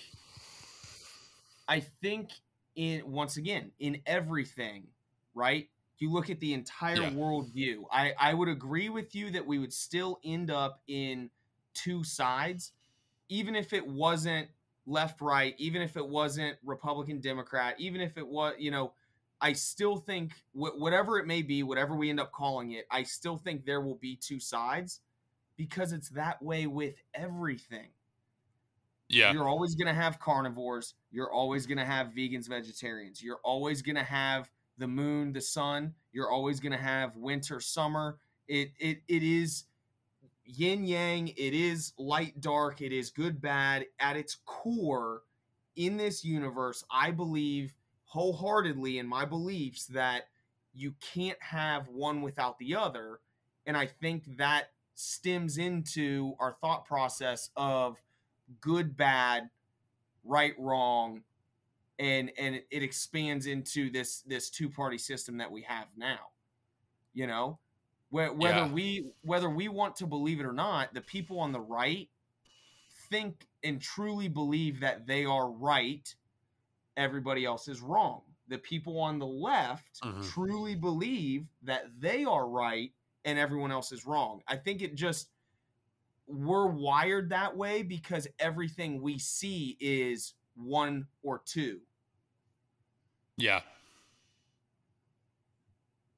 [1.67, 2.31] I think
[2.75, 4.89] in once again in everything,
[5.35, 5.69] right?
[5.99, 7.11] You look at the entire yeah.
[7.11, 7.85] worldview.
[7.91, 11.31] I I would agree with you that we would still end up in
[11.73, 12.73] two sides,
[13.29, 14.49] even if it wasn't
[14.87, 18.93] left right, even if it wasn't Republican Democrat, even if it was you know.
[19.41, 23.03] I still think wh- whatever it may be, whatever we end up calling it, I
[23.03, 25.01] still think there will be two sides
[25.57, 27.89] because it's that way with everything.
[29.09, 29.33] Yeah.
[29.33, 30.95] You're always going to have carnivores.
[31.11, 33.23] You're always going to have vegans, vegetarians.
[33.23, 35.95] You're always going to have the moon, the sun.
[36.13, 38.19] You're always going to have winter, summer.
[38.49, 39.65] It it it is
[40.45, 41.29] yin yang.
[41.29, 42.83] It is light dark.
[42.83, 45.23] It is good bad at its core
[45.77, 46.85] in this universe.
[46.91, 47.75] I believe
[48.05, 50.29] wholeheartedly in my beliefs that
[50.73, 53.21] you can't have one without the other,
[53.67, 58.01] and I think that stems into our thought process of
[58.61, 59.51] good, bad,
[60.25, 61.23] right, wrong,
[61.99, 66.19] and and it expands into this this two party system that we have now.
[67.13, 67.59] You know,
[68.11, 68.73] whether yeah.
[68.73, 72.09] we whether we want to believe it or not, the people on the right
[73.11, 76.15] think and truly believe that they are right.
[76.97, 78.23] Everybody else is wrong.
[78.49, 80.23] The people on the left mm-hmm.
[80.23, 82.93] truly believe that they are right
[83.25, 84.43] and everyone else is wrong.
[84.47, 85.29] I think it just
[86.27, 91.81] we're wired that way because everything we see is one or two.
[93.37, 93.61] Yeah.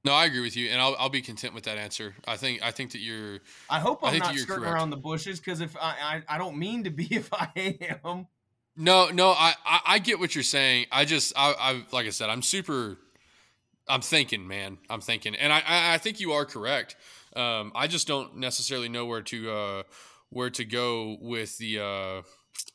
[0.04, 2.14] No, I agree with you, and I'll, I'll be content with that answer.
[2.28, 3.40] I think I think that you're.
[3.68, 4.74] I hope I'm I not skirting correct.
[4.74, 8.28] around the bushes because if I, I I don't mean to be if I am.
[8.76, 10.86] No, no, I, I, I get what you're saying.
[10.92, 12.98] I just I, I like I said, I'm super.
[13.88, 14.78] I'm thinking, man.
[14.88, 16.94] I'm thinking, and I I, I think you are correct.
[17.36, 19.82] Um, I just don't necessarily know where to uh,
[20.30, 22.22] where to go with the uh,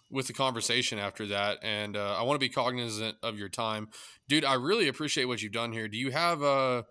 [0.10, 1.60] with the conversation after that.
[1.64, 3.90] And uh, I want to be cognizant of your time,
[4.28, 4.46] dude.
[4.46, 5.88] I really appreciate what you've done here.
[5.88, 6.82] Do you have a uh,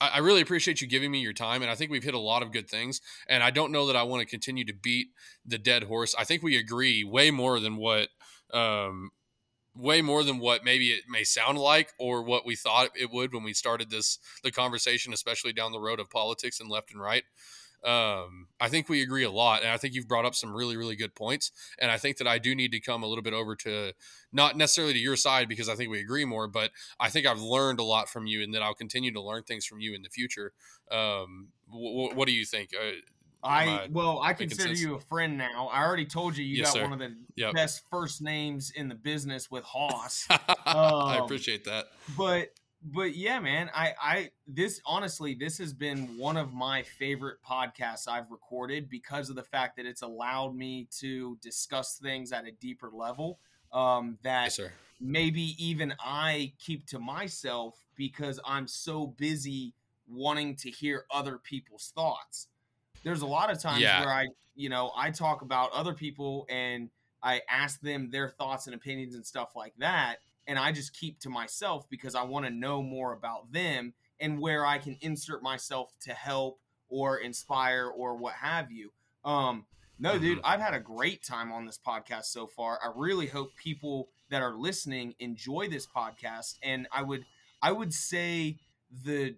[0.00, 2.42] I really appreciate you giving me your time, and I think we've hit a lot
[2.42, 3.02] of good things.
[3.28, 5.08] And I don't know that I want to continue to beat
[5.44, 6.14] the dead horse.
[6.18, 8.08] I think we agree way more than what,
[8.54, 9.10] um,
[9.74, 13.32] way more than what maybe it may sound like, or what we thought it would
[13.32, 17.00] when we started this the conversation, especially down the road of politics and left and
[17.00, 17.24] right.
[17.82, 20.76] Um, I think we agree a lot, and I think you've brought up some really,
[20.76, 21.50] really good points.
[21.78, 23.92] And I think that I do need to come a little bit over to
[24.32, 27.40] not necessarily to your side because I think we agree more, but I think I've
[27.40, 30.02] learned a lot from you, and that I'll continue to learn things from you in
[30.02, 30.52] the future.
[30.90, 32.70] Um, w- what do you think?
[32.74, 33.00] Uh,
[33.42, 34.80] I, well, I consider sense?
[34.82, 35.68] you a friend now.
[35.72, 36.82] I already told you you yes, got sir.
[36.82, 37.54] one of the yep.
[37.54, 40.26] best first names in the business with Hoss.
[40.30, 41.88] um, I appreciate that.
[42.16, 42.50] But
[42.82, 48.08] but yeah, man, I I this honestly this has been one of my favorite podcasts
[48.08, 52.52] I've recorded because of the fact that it's allowed me to discuss things at a
[52.52, 53.38] deeper level
[53.72, 59.74] um, that yes, maybe even I keep to myself because I'm so busy
[60.08, 62.48] wanting to hear other people's thoughts.
[63.04, 64.00] There's a lot of times yeah.
[64.04, 66.90] where I, you know, I talk about other people and
[67.22, 70.18] I ask them their thoughts and opinions and stuff like that
[70.50, 74.40] and I just keep to myself because I want to know more about them and
[74.40, 76.58] where I can insert myself to help
[76.88, 78.90] or inspire or what have you.
[79.24, 79.66] Um,
[80.00, 80.46] no, dude, mm-hmm.
[80.46, 82.80] I've had a great time on this podcast so far.
[82.82, 87.24] I really hope people that are listening enjoy this podcast, and I would,
[87.62, 88.56] I would say
[89.04, 89.36] the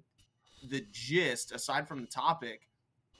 [0.66, 2.68] the gist, aside from the topic,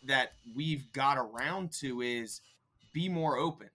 [0.05, 2.41] that we've got around to is
[2.93, 3.71] be more open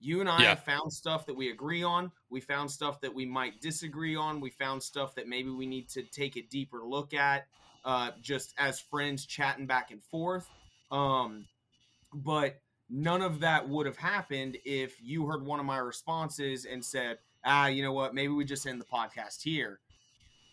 [0.00, 0.48] You and I yeah.
[0.50, 2.12] have found stuff that we agree on.
[2.28, 4.40] We found stuff that we might disagree on.
[4.40, 7.46] We found stuff that maybe we need to take a deeper look at,
[7.86, 10.46] uh, just as friends chatting back and forth.
[10.90, 11.46] Um,
[12.12, 12.60] but
[12.90, 17.18] none of that would have happened if you heard one of my responses and said,
[17.46, 19.80] ah, you know what, maybe we just end the podcast here.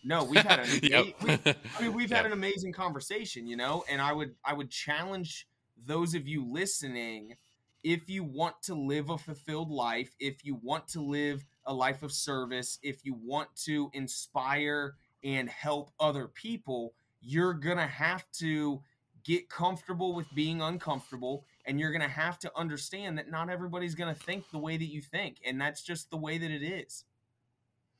[0.04, 1.06] No, we've had an yep.
[1.22, 2.26] we, I mean, we've yep.
[2.26, 5.46] an amazing conversation, you know, and I would I would challenge
[5.86, 7.36] those of you listening
[7.82, 12.02] if you want to live a fulfilled life, if you want to live a life
[12.02, 18.24] of service, if you want to inspire and help other people, you're going to have
[18.32, 18.82] to
[19.24, 23.94] get comfortable with being uncomfortable and you're going to have to understand that not everybody's
[23.94, 26.62] going to think the way that you think and that's just the way that it
[26.62, 27.04] is.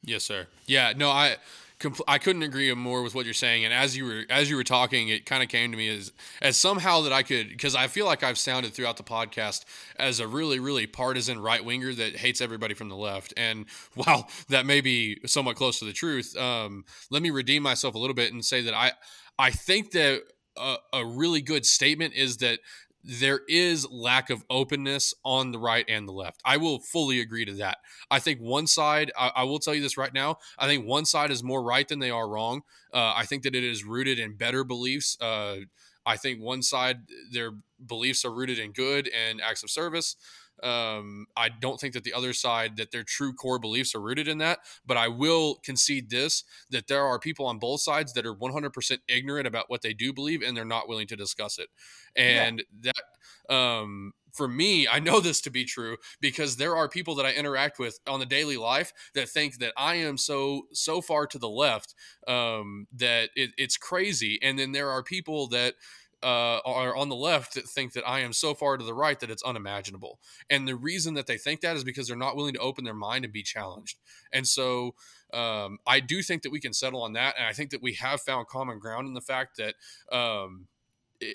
[0.05, 0.47] Yes, sir.
[0.67, 1.37] Yeah, no, I
[1.79, 3.65] compl- I couldn't agree more with what you're saying.
[3.65, 6.13] And as you were as you were talking, it kind of came to me as
[6.41, 9.65] as somehow that I could because I feel like I've sounded throughout the podcast
[9.97, 13.33] as a really really partisan right winger that hates everybody from the left.
[13.37, 17.95] And while that may be somewhat close to the truth, um, let me redeem myself
[17.95, 18.93] a little bit and say that I
[19.39, 20.23] I think that
[20.57, 22.59] a, a really good statement is that
[23.05, 26.41] there is lack of openness on the right and the left.
[26.45, 27.79] I will fully agree to that.
[28.11, 31.05] I think one side, I, I will tell you this right now, I think one
[31.05, 32.63] side is more right than they are wrong.
[32.93, 35.17] Uh, I think that it is rooted in better beliefs.
[35.21, 35.57] Uh,
[36.05, 36.99] I think one side,
[37.33, 37.53] their
[37.85, 40.17] beliefs are rooted in good and acts of service.
[40.63, 44.29] Um, I don't think that the other side that their true core beliefs are rooted
[44.29, 48.27] in that, but I will concede this that there are people on both sides that
[48.27, 51.69] are 100% ignorant about what they do believe and they're not willing to discuss it.
[52.17, 52.93] And yeah.
[52.93, 57.27] that um for me, I know this to be true because there are people that
[57.27, 61.27] I interact with on the daily life that think that I am so so far
[61.27, 61.95] to the left
[62.27, 65.75] um, that it, it's crazy, and then there are people that
[66.23, 69.19] uh, are on the left that think that I am so far to the right
[69.21, 70.19] that it's unimaginable.
[70.49, 72.95] And the reason that they think that is because they're not willing to open their
[72.95, 73.99] mind and be challenged.
[74.33, 74.95] And so
[75.33, 77.37] um, I do think that we can settle on that.
[77.39, 79.75] And I think that we have found common ground in the fact that
[80.15, 80.67] um,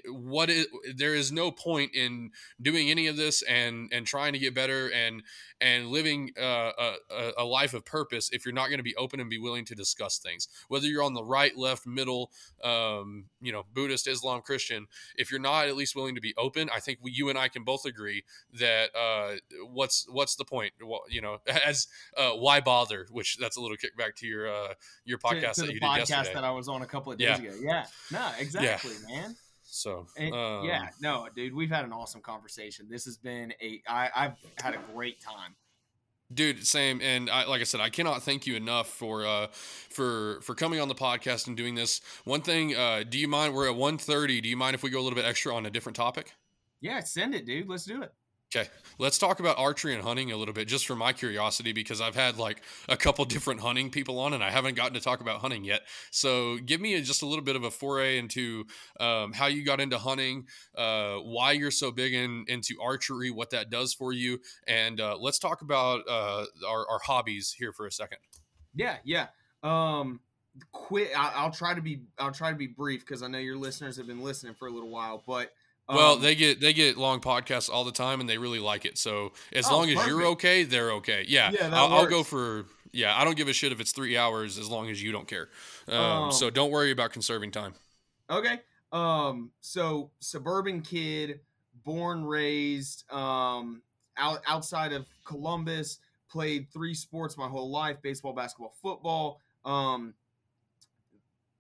[0.09, 2.31] what is there is no point in
[2.61, 5.23] doing any of this and and trying to get better and
[5.59, 9.19] and living uh, a, a life of purpose if you're not going to be open
[9.19, 10.47] and be willing to discuss things.
[10.68, 12.31] Whether you're on the right left middle
[12.64, 16.69] um, you know buddhist islam christian if you're not at least willing to be open
[16.73, 18.23] i think we, you and i can both agree
[18.53, 19.35] that uh,
[19.72, 20.73] what's what's the point?
[20.84, 23.07] Well, you know as uh, why bother?
[23.11, 24.73] Which that's a little kickback to your uh,
[25.05, 26.34] your podcast to, to that you did podcast yesterday.
[26.34, 27.35] that i was on a couple of days yeah.
[27.35, 27.55] ago.
[27.61, 27.85] Yeah.
[28.11, 29.22] No exactly yeah.
[29.22, 29.35] man
[29.78, 32.88] so and, um, yeah, no, dude, we've had an awesome conversation.
[32.90, 35.56] This has been a I, I've had a great time.
[36.34, 39.48] Dude, same, and I, like I said, I cannot thank you enough for uh,
[39.90, 42.02] for for coming on the podcast and doing this.
[42.26, 43.54] One thing, uh, do you mind?
[43.54, 44.41] We're at one thirty.
[44.41, 46.34] Do you mind if we go a little bit extra on a different topic?
[46.82, 47.70] Yeah, send it, dude.
[47.70, 48.12] Let's do it.
[48.56, 51.99] Okay, let's talk about archery and hunting a little bit, just for my curiosity, because
[51.99, 55.19] I've had like a couple different hunting people on, and I haven't gotten to talk
[55.19, 55.82] about hunting yet.
[56.11, 58.64] So, give me a, just a little bit of a foray into
[59.02, 60.45] um, how you got into hunting,
[60.78, 65.18] uh, why you're so big in, into archery, what that does for you, and uh,
[65.19, 68.19] let's talk about uh, our, our, hobbies here for a second.
[68.74, 69.28] Yeah, yeah.
[69.61, 70.22] Um,
[70.72, 71.10] quit.
[71.18, 72.03] I, will try to be.
[72.18, 74.72] I'll try to be brief because I know your listeners have been listening for a
[74.72, 75.52] little while, but.
[75.89, 78.85] Well, um, they get they get long podcasts all the time, and they really like
[78.85, 78.97] it.
[78.97, 80.09] So as oh, long as perfect.
[80.09, 81.23] you're okay, they're okay.
[81.27, 83.18] Yeah, yeah I'll, I'll, go for yeah.
[83.18, 85.49] I don't give a shit if it's three hours as long as you don't care.
[85.88, 87.73] Um, um, so don't worry about conserving time.
[88.30, 88.59] Okay.
[88.91, 89.51] Um.
[89.61, 91.39] So suburban kid,
[91.85, 93.81] born raised um
[94.18, 95.99] out outside of Columbus,
[96.30, 99.39] played three sports my whole life: baseball, basketball, football.
[99.64, 100.15] Um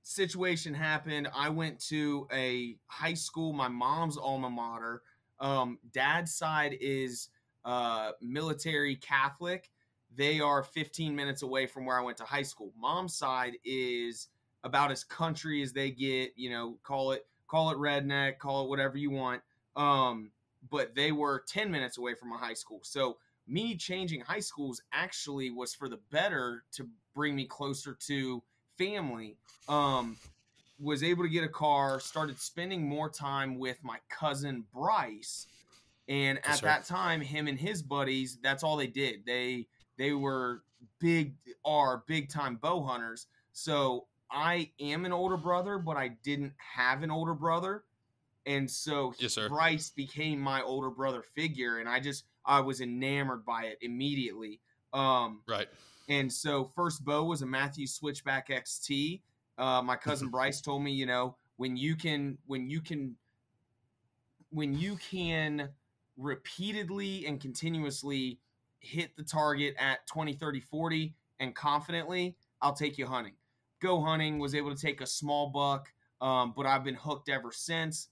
[0.07, 1.27] situation happened.
[1.35, 5.01] I went to a high school, my mom's alma mater.
[5.39, 7.27] Um, dad's side is
[7.65, 9.69] uh, military Catholic.
[10.15, 12.71] They are 15 minutes away from where I went to high school.
[12.79, 14.29] Mom's side is
[14.63, 16.31] about as country as they get.
[16.37, 19.41] You know, call it call it redneck, call it whatever you want.
[19.75, 20.31] Um,
[20.69, 22.79] but they were 10 minutes away from a high school.
[22.83, 28.41] So me changing high schools actually was for the better to bring me closer to
[28.77, 29.37] family
[29.67, 30.17] um,
[30.79, 35.47] was able to get a car, started spending more time with my cousin Bryce.
[36.09, 39.25] And at that time, him and his buddies, that's all they did.
[39.25, 39.67] They
[39.97, 40.61] they were
[40.99, 41.33] big
[41.65, 43.27] are big time bow hunters.
[43.51, 47.83] So I am an older brother, but I didn't have an older brother.
[48.45, 49.37] And so yes.
[49.49, 54.61] Bryce became my older brother figure, and I just I was enamored by it immediately.
[54.93, 55.67] Um, right.
[56.09, 59.21] And so first bow was a Mathews Switchback XT.
[59.57, 63.15] Uh, my cousin Bryce told me, you know, when you can, when you can,
[64.49, 65.69] when you can
[66.17, 68.39] repeatedly and continuously
[68.79, 73.33] hit the target at 20, 30, 40 and confidently, I'll take you hunting.
[73.79, 77.51] Go hunting, was able to take a small buck, um, but I've been hooked ever
[77.51, 78.09] since.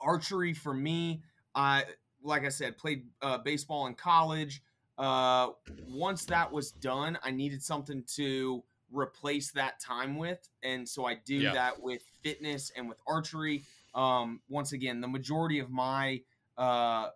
[0.00, 1.22] Archery for me,
[1.54, 1.84] I
[2.22, 4.62] like I said, played uh, baseball in college.
[5.02, 5.48] Uh,
[5.88, 8.62] once that was done, I needed something to
[8.92, 11.52] replace that time with, and so I do yeah.
[11.54, 13.64] that with fitness and with archery.
[13.96, 16.20] Um, once again, the majority of my
[16.56, 17.08] uh,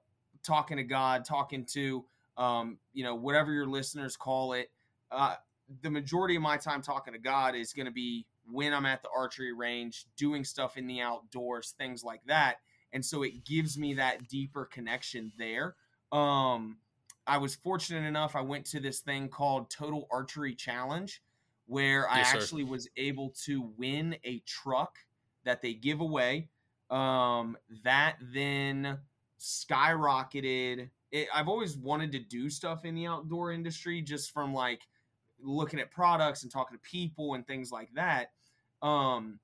[0.44, 2.04] talking to God, talking to
[2.36, 4.68] um, you know whatever your listeners call it,
[5.12, 5.36] uh,
[5.82, 9.04] the majority of my time talking to God is going to be when I'm at
[9.04, 12.56] the archery range, doing stuff in the outdoors, things like that.
[12.92, 15.76] And so it gives me that deeper connection there.
[16.10, 16.78] Um,
[17.26, 21.22] I was fortunate enough, I went to this thing called Total Archery Challenge,
[21.66, 24.96] where I actually was able to win a truck
[25.44, 26.48] that they give away.
[26.90, 28.98] Um, that then
[29.40, 30.88] skyrocketed.
[31.10, 34.82] It, I've always wanted to do stuff in the outdoor industry just from like
[35.40, 38.32] looking at products and talking to people and things like that.
[38.82, 39.40] Um,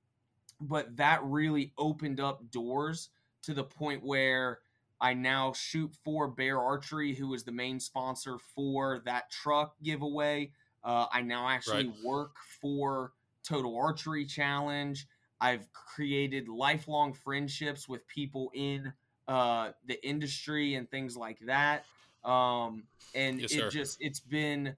[0.61, 3.09] but that really opened up doors
[3.43, 4.59] to the point where
[5.03, 10.51] I now shoot for Bear Archery, who is the main sponsor for that truck giveaway.
[10.81, 12.03] Uh, I now actually right.
[12.05, 12.31] work
[12.61, 13.11] for
[13.43, 15.05] Total Archery Challenge.
[15.41, 18.93] I've created lifelong friendships with people in
[19.27, 21.83] uh, the industry and things like that.
[22.23, 23.69] Um, and yes, it sir.
[23.69, 24.73] just it's been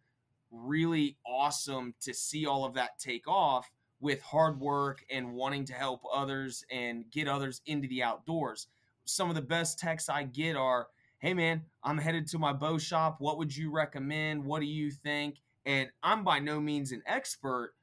[0.51, 3.69] really awesome to see all of that take off
[3.99, 8.67] with hard work and wanting to help others and get others into the outdoors.
[9.05, 10.87] Some of the best texts I get are,
[11.19, 13.17] "Hey man, I'm headed to my bow shop.
[13.19, 14.43] What would you recommend?
[14.43, 17.73] What do you think?" And I'm by no means an expert,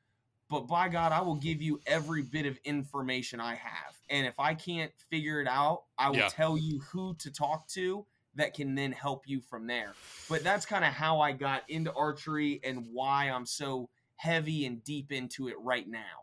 [0.49, 3.99] but by God, I will give you every bit of information I have.
[4.11, 6.29] And if I can't figure it out, I will yeah.
[6.29, 9.95] tell you who to talk to that can then help you from there.
[10.29, 14.83] But that's kind of how I got into archery and why I'm so heavy and
[14.85, 16.22] deep into it right now.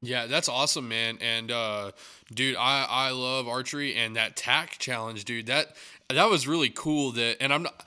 [0.00, 1.18] Yeah, that's awesome, man.
[1.20, 1.92] And uh
[2.32, 5.46] dude, I I love archery and that TAC challenge, dude.
[5.46, 5.76] That
[6.08, 7.84] that was really cool that and I'm not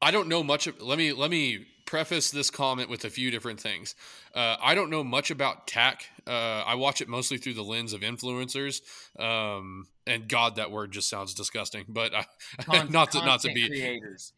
[0.00, 3.30] I don't know much of let me let me preface this comment with a few
[3.30, 3.94] different things.
[4.34, 6.06] Uh, I don't know much about TAC.
[6.26, 8.80] Uh, I watch it mostly through the lens of influencers.
[9.20, 11.84] Um, and God, that word just sounds disgusting.
[11.88, 14.32] But I, not to not to be creators.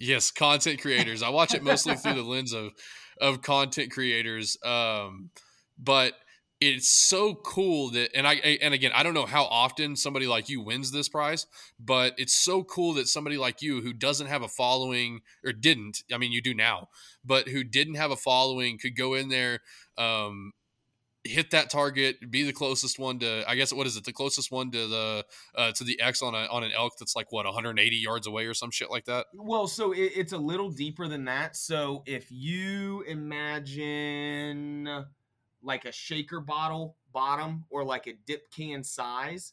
[0.00, 1.22] Yes, content creators.
[1.22, 2.72] I watch it mostly through the lens of
[3.20, 4.56] of content creators.
[4.64, 5.30] Um,
[5.78, 6.14] but
[6.60, 10.48] it's so cool that and I and again I don't know how often somebody like
[10.48, 11.46] you wins this prize,
[11.78, 16.02] but it's so cool that somebody like you who doesn't have a following or didn't,
[16.12, 16.88] I mean you do now,
[17.24, 19.60] but who didn't have a following could go in there
[19.96, 20.52] um,
[21.24, 24.04] hit that target, be the closest one to I guess what is it?
[24.04, 25.24] The closest one to the
[25.54, 28.46] uh, to the X on a on an elk that's like what 180 yards away
[28.46, 29.26] or some shit like that.
[29.34, 31.56] Well, so it, it's a little deeper than that.
[31.56, 34.88] So if you imagine
[35.62, 39.52] like a shaker bottle bottom or like a dip can size.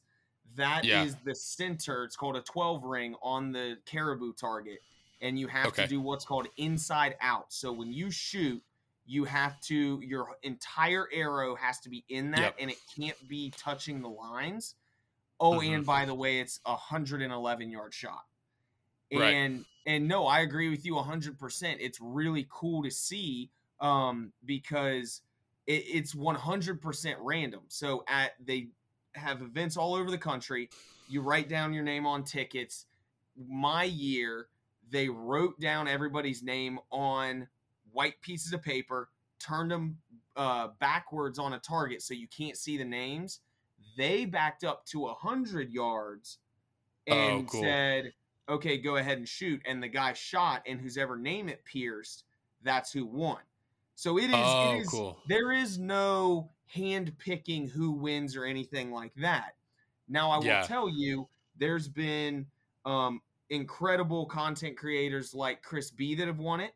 [0.56, 1.04] That yeah.
[1.04, 2.04] is the center.
[2.04, 4.80] It's called a 12 ring on the caribou target.
[5.22, 5.84] And you have okay.
[5.84, 7.46] to do what's called inside out.
[7.50, 8.62] So when you shoot,
[9.08, 12.56] you have to, your entire arrow has to be in that yep.
[12.60, 14.76] and it can't be touching the lines.
[15.40, 15.74] Oh, mm-hmm.
[15.74, 18.24] and by the way, it's a 111 yard shot.
[19.12, 19.66] And, right.
[19.86, 21.78] and no, I agree with you 100%.
[21.80, 25.22] It's really cool to see um, because
[25.68, 27.62] it, it's 100% random.
[27.68, 28.70] So at they
[29.16, 30.70] have events all over the country.
[31.08, 32.86] You write down your name on tickets.
[33.50, 34.48] My year,
[34.92, 37.48] they wrote down everybody's name on
[37.92, 39.10] white pieces of paper,
[39.40, 39.98] turned them
[40.36, 43.40] uh, backwards on a target so you can't see the names.
[43.98, 46.40] They backed up to a hundred yards
[47.10, 47.62] oh, and oh, cool.
[47.62, 48.14] said,
[48.50, 52.26] "Okay, go ahead and shoot." And the guy shot, and whose ever name it pierced,
[52.62, 53.40] that's who won.
[53.96, 54.36] So it is.
[54.36, 55.20] Oh, it is cool.
[55.28, 59.56] There is no hand picking who wins or anything like that.
[60.08, 60.64] Now I will yeah.
[60.64, 61.28] tell you,
[61.58, 62.46] there's been
[62.86, 66.74] um, incredible content creators like Chris B that have won it.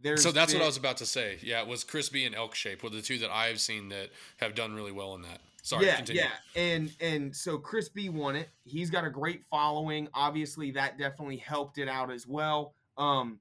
[0.00, 1.38] There's so that's been, what I was about to say.
[1.42, 4.54] Yeah, it was Chris B and ElkShape were the two that I've seen that have
[4.54, 5.40] done really well in that.
[5.62, 6.22] Sorry, yeah, continue.
[6.22, 8.48] yeah, and and so Chris B won it.
[8.64, 10.08] He's got a great following.
[10.12, 12.74] Obviously, that definitely helped it out as well.
[12.98, 13.38] Um,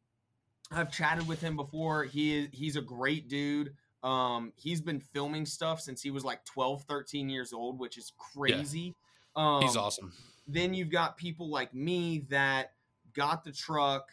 [0.72, 2.04] I've chatted with him before.
[2.06, 3.74] He he's a great dude.
[4.04, 8.14] Um, he's been filming stuff since he was like 12, 13 years old, which is
[8.18, 8.96] crazy.
[9.36, 9.56] Yeah.
[9.58, 10.12] Um, he's awesome.
[10.48, 12.74] Then you've got people like me that
[13.14, 14.12] got the truck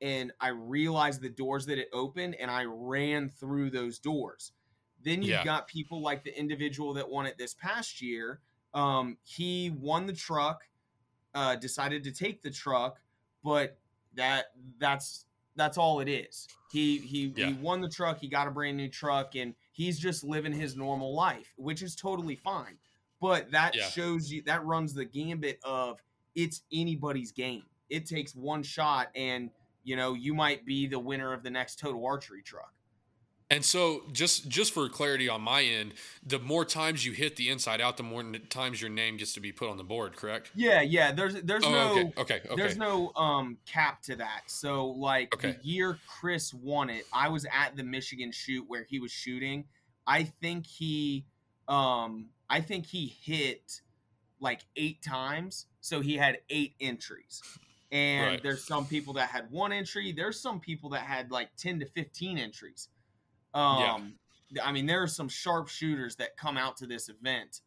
[0.00, 4.52] and I realized the doors that it opened and I ran through those doors.
[5.02, 5.44] Then you've yeah.
[5.44, 8.40] got people like the individual that won it this past year.
[8.74, 10.64] Um, he won the truck,
[11.34, 12.98] uh, decided to take the truck,
[13.42, 13.78] but
[14.14, 14.46] that
[14.78, 15.26] that's
[15.56, 16.48] that's all it is.
[16.72, 17.46] He he yeah.
[17.46, 18.18] he won the truck.
[18.18, 21.94] He got a brand new truck, and he's just living his normal life, which is
[21.94, 22.78] totally fine.
[23.20, 23.86] But that yeah.
[23.88, 26.00] shows you that runs the gambit of
[26.34, 27.62] it's anybody's game.
[27.88, 29.50] It takes one shot, and
[29.84, 32.72] you know you might be the winner of the next total archery truck.
[33.50, 35.92] And so, just just for clarity on my end,
[36.26, 39.40] the more times you hit the inside out, the more times your name gets to
[39.40, 40.16] be put on the board.
[40.16, 40.50] Correct?
[40.54, 41.12] Yeah, yeah.
[41.12, 44.44] There's there's oh, no okay, okay, okay, there's no um cap to that.
[44.46, 45.58] So like okay.
[45.62, 49.64] the year Chris won it, I was at the Michigan shoot where he was shooting.
[50.06, 51.26] I think he
[51.68, 53.82] um I think he hit
[54.40, 57.42] like eight times, so he had eight entries.
[57.92, 58.42] And right.
[58.42, 60.12] there's some people that had one entry.
[60.12, 62.88] There's some people that had like ten to fifteen entries.
[63.54, 64.14] Um,
[64.50, 64.64] yeah.
[64.64, 67.60] I mean, there are some sharpshooters that come out to this event,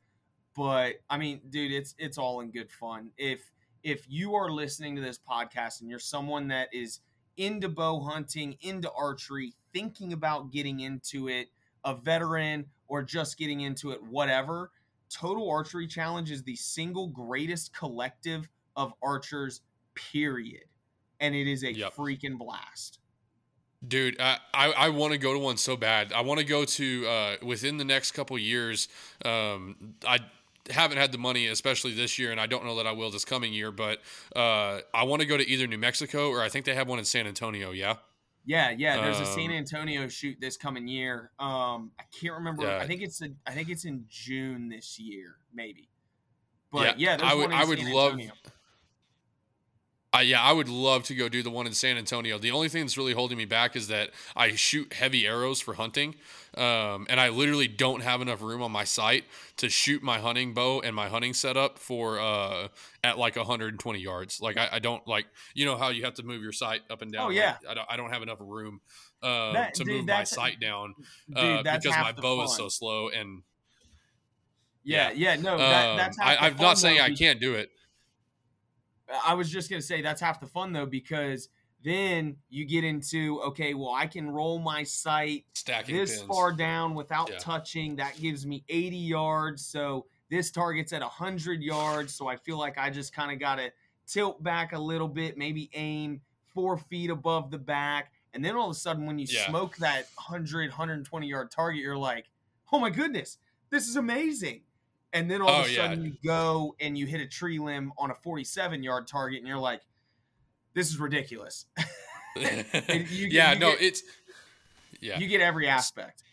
[0.55, 3.11] but I mean, dude, it's it's all in good fun.
[3.17, 3.51] If
[3.83, 6.99] if you are listening to this podcast and you're someone that is
[7.37, 11.47] into bow hunting, into archery, thinking about getting into it,
[11.85, 14.71] a veteran or just getting into it, whatever,
[15.09, 19.61] Total Archery Challenge is the single greatest collective of archers,
[19.95, 20.65] period.
[21.19, 21.93] And it is a yep.
[21.95, 22.99] freaking blast.
[23.87, 26.11] Dude, I, I, I want to go to one so bad.
[26.11, 28.87] I want to go to uh, within the next couple years.
[29.23, 30.19] Um, I
[30.69, 33.25] haven't had the money, especially this year, and I don't know that I will this
[33.25, 33.71] coming year.
[33.71, 33.99] But
[34.35, 36.99] uh, I want to go to either New Mexico or I think they have one
[36.99, 37.71] in San Antonio.
[37.71, 37.95] Yeah.
[38.45, 39.01] Yeah, yeah.
[39.01, 41.31] There's um, a San um, Antonio shoot this coming year.
[41.37, 42.63] Um, I can't remember.
[42.63, 42.77] Yeah.
[42.77, 45.89] I think it's a, I think it's in June this year, maybe.
[46.71, 48.19] But yeah, yeah I would I would love.
[50.17, 52.39] Uh, yeah, I would love to go do the one in San Antonio.
[52.39, 55.75] The only thing that's really holding me back is that I shoot heavy arrows for
[55.75, 56.15] hunting,
[56.55, 59.25] um, and I literally don't have enough room on my site
[59.57, 62.69] to shoot my hunting bow and my hunting setup for uh,
[63.03, 64.41] at like 120 yards.
[64.41, 67.03] Like I, I, don't like you know how you have to move your sight up
[67.03, 67.27] and down.
[67.27, 68.81] Oh yeah, I, don't, I don't have enough room
[69.21, 70.95] uh, that, to dude, move my sight down
[71.35, 72.45] uh, dude, because my bow fun.
[72.45, 73.43] is so slow and.
[74.83, 76.17] Yeah, yeah, yeah no, that, um, that's.
[76.17, 77.69] I, am not saying I can't do it
[79.25, 81.49] I was just gonna say that's half the fun though because
[81.83, 86.27] then you get into okay, well I can roll my sight Stacking this pins.
[86.27, 87.37] far down without yeah.
[87.39, 87.95] touching.
[87.97, 89.65] That gives me 80 yards.
[89.65, 92.13] So this target's at 100 yards.
[92.13, 93.71] So I feel like I just kind of got to
[94.07, 96.21] tilt back a little bit, maybe aim
[96.53, 98.11] four feet above the back.
[98.33, 99.47] And then all of a sudden, when you yeah.
[99.47, 102.25] smoke that 100, 120 yard target, you're like,
[102.71, 103.37] oh my goodness,
[103.69, 104.61] this is amazing
[105.13, 106.11] and then all oh, of a sudden yeah.
[106.11, 109.57] you go and you hit a tree limb on a 47 yard target and you're
[109.57, 109.81] like
[110.73, 111.65] this is ridiculous
[112.37, 114.03] yeah no get, it's
[114.99, 116.23] yeah you get every aspect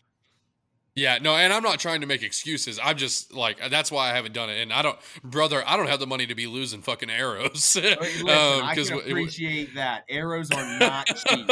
[0.97, 2.79] yeah, no, and I'm not trying to make excuses.
[2.81, 4.61] I'm just like that's why I haven't done it.
[4.61, 7.75] And I don't, brother, I don't have the money to be losing fucking arrows.
[7.75, 11.47] Listen, um, I can appreciate that arrows are not cheap.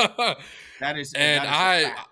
[0.80, 2.06] that is, and that is I,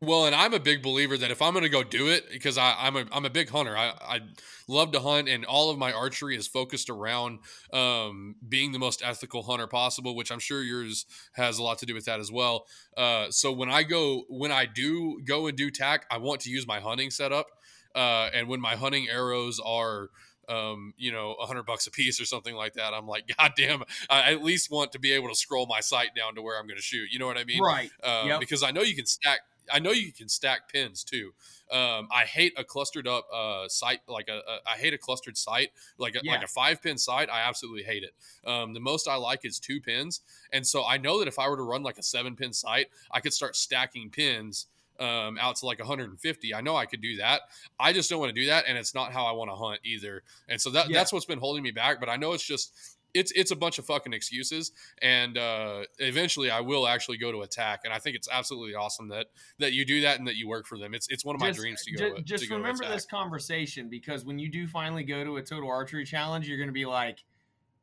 [0.00, 2.56] well, and I'm a big believer that if I'm going to go do it, because
[2.56, 3.76] I, am a I'm a big hunter.
[3.76, 4.20] I, I
[4.68, 7.40] love to hunt, and all of my archery is focused around
[7.72, 11.86] um, being the most ethical hunter possible, which I'm sure yours has a lot to
[11.86, 12.66] do with that as well.
[12.96, 16.50] Uh, so when I go, when I do go and do TAC, I want to
[16.50, 17.46] use my hunting setup,
[17.94, 20.10] uh, and when my hunting arrows are
[20.48, 22.94] um, you know, a hundred bucks a piece or something like that.
[22.94, 26.14] I'm like, God damn, I at least want to be able to scroll my sight
[26.16, 27.08] down to where I'm going to shoot.
[27.10, 27.60] You know what I mean?
[27.60, 27.90] Right.
[28.02, 28.40] Um, yep.
[28.40, 29.40] Because I know you can stack
[29.72, 31.32] I know you can stack pins too.
[31.70, 35.36] Um, I hate a clustered up uh, sight like a, a I hate a clustered
[35.36, 36.32] sight like a, yeah.
[36.32, 37.28] like a five pin sight.
[37.30, 38.14] I absolutely hate it.
[38.48, 40.20] Um, the most I like is two pins,
[40.52, 42.88] and so I know that if I were to run like a seven pin sight,
[43.10, 44.66] I could start stacking pins
[45.00, 46.54] um, out to like 150.
[46.54, 47.42] I know I could do that.
[47.78, 49.80] I just don't want to do that, and it's not how I want to hunt
[49.84, 50.22] either.
[50.48, 50.98] And so that, yeah.
[50.98, 52.00] that's what's been holding me back.
[52.00, 54.72] But I know it's just it's it's a bunch of fucking excuses.
[55.02, 57.80] And uh, eventually i will actually go to attack.
[57.84, 59.26] And i think it's absolutely awesome that
[59.58, 60.94] that you do that and that you work for them.
[60.94, 63.88] It's it's one of my just, dreams to go just, just to remember this conversation
[63.88, 66.86] because when you do finally go to a total archery challenge you're going to be
[66.86, 67.24] like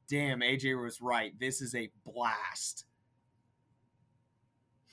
[0.07, 1.38] damn aj was right.
[1.39, 2.85] This is a blast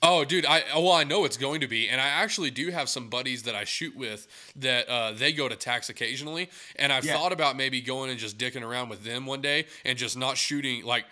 [0.05, 2.89] Oh, dude, I well, I know it's going to be, and I actually do have
[2.89, 4.27] some buddies that I shoot with
[4.57, 7.13] that uh, they go to TACs occasionally, and I've yeah.
[7.13, 10.35] thought about maybe going and just dicking around with them one day and just not
[10.35, 11.05] shooting like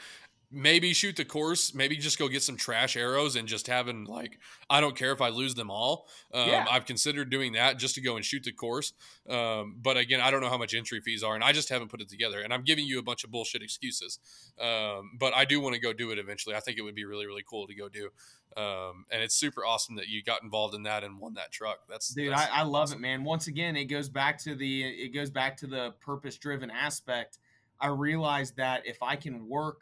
[0.52, 4.38] maybe shoot the course, maybe just go get some trash arrows and just having like
[4.70, 6.08] I don't care if I lose them all.
[6.34, 6.66] Um, yeah.
[6.70, 8.94] I've considered doing that just to go and shoot the course,
[9.30, 11.90] um, but again, I don't know how much entry fees are, and I just haven't
[11.90, 12.42] put it together.
[12.42, 14.20] And I'm giving you a bunch of bullshit excuses,
[14.60, 16.56] um, but I do want to go do it eventually.
[16.56, 18.10] I think it would be really really cool to go do.
[18.58, 21.80] Um, and it's super awesome that you got involved in that and won that truck.
[21.88, 23.00] That's dude, that's I, I love awesome.
[23.00, 23.24] it, man.
[23.24, 27.38] Once again, it goes back to the it goes back to the purpose driven aspect.
[27.80, 29.82] I realized that if I can work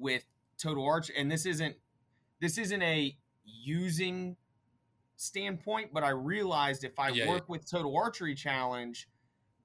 [0.00, 0.24] with
[0.58, 1.76] total arch and this isn't
[2.40, 4.36] this isn't a using
[5.16, 7.52] standpoint but i realized if i yeah, work yeah.
[7.52, 9.08] with total archery challenge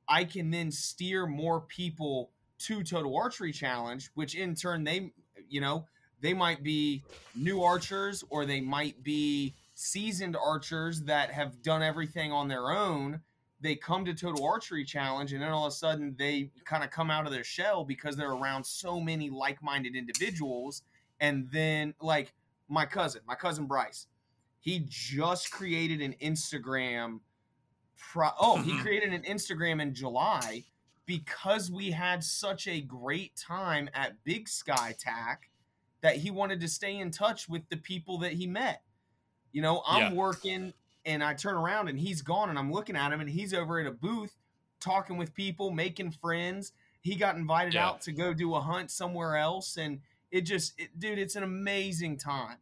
[0.08, 5.12] i can then steer more people to total archery challenge which in turn they
[5.50, 5.86] you know
[6.22, 7.04] they might be
[7.36, 13.22] new archers or they might be seasoned archers that have done everything on their own
[13.66, 16.92] they come to total archery challenge and then all of a sudden they kind of
[16.92, 20.84] come out of their shell because they're around so many like-minded individuals.
[21.20, 22.34] And then like
[22.68, 24.08] my cousin my cousin bryce
[24.60, 27.20] he just created an instagram
[28.12, 28.82] pro- oh he mm-hmm.
[28.82, 30.64] created an instagram in july
[31.06, 35.50] because we had such a great time at big sky TAC
[36.02, 38.82] that he wanted to stay in touch with the people that he met.
[39.52, 40.18] You know, I'm yeah.
[40.18, 40.74] working
[41.06, 43.80] and I turn around and he's gone and I'm looking at him and he's over
[43.80, 44.36] at a booth
[44.80, 46.74] talking with people, making friends.
[47.02, 47.88] He got invited yeah.
[47.88, 50.00] out to go do a hunt somewhere else and
[50.32, 52.58] it just it, dude, it's an amazing time.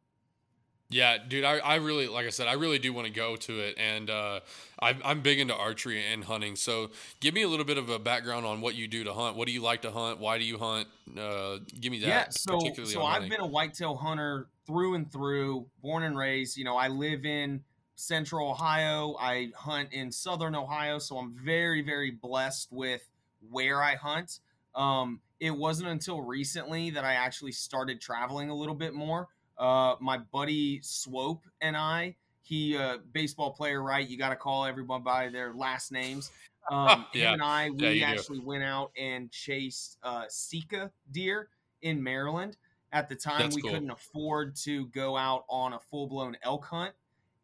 [0.90, 3.60] Yeah, dude, I, I really, like I said, I really do want to go to
[3.62, 3.76] it.
[3.80, 4.42] And uh,
[4.80, 6.56] I, I'm big into archery and hunting.
[6.56, 9.36] So give me a little bit of a background on what you do to hunt.
[9.36, 10.20] What do you like to hunt?
[10.20, 10.88] Why do you hunt?
[11.18, 12.08] Uh, give me that.
[12.08, 16.58] Yeah, so, so I've been a whitetail hunter through and through, born and raised.
[16.58, 17.62] You know, I live in
[17.96, 19.16] central Ohio.
[19.20, 21.00] I hunt in southern Ohio.
[21.00, 23.02] So I'm very, very blessed with
[23.50, 24.40] where I hunt.
[24.76, 29.28] Um, it wasn't until recently that I actually started traveling a little bit more.
[29.58, 34.08] Uh, my buddy Swope and I, he uh, baseball player, right?
[34.08, 36.32] You got to call everyone by their last names.
[36.70, 37.28] Um, yeah.
[37.30, 38.46] Him and I, we yeah, actually do.
[38.46, 41.50] went out and chased uh, Sika deer
[41.82, 42.58] in Maryland.
[42.92, 43.72] At the time, That's we cool.
[43.72, 46.94] couldn't afford to go out on a full blown elk hunt,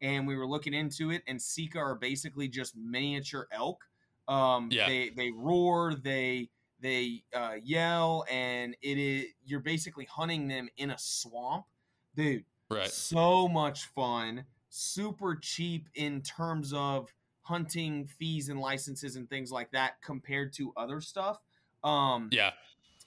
[0.02, 1.22] and we were looking into it.
[1.26, 3.84] And Sika are basically just miniature elk.
[4.28, 4.86] Um, yeah.
[4.86, 6.50] They they roar, they
[6.80, 11.66] they uh, yell, and it is you're basically hunting them in a swamp
[12.14, 12.44] dude.
[12.70, 12.88] Right.
[12.88, 17.12] So much fun, super cheap in terms of
[17.42, 21.38] hunting fees and licenses and things like that compared to other stuff.
[21.82, 22.52] Um, yeah.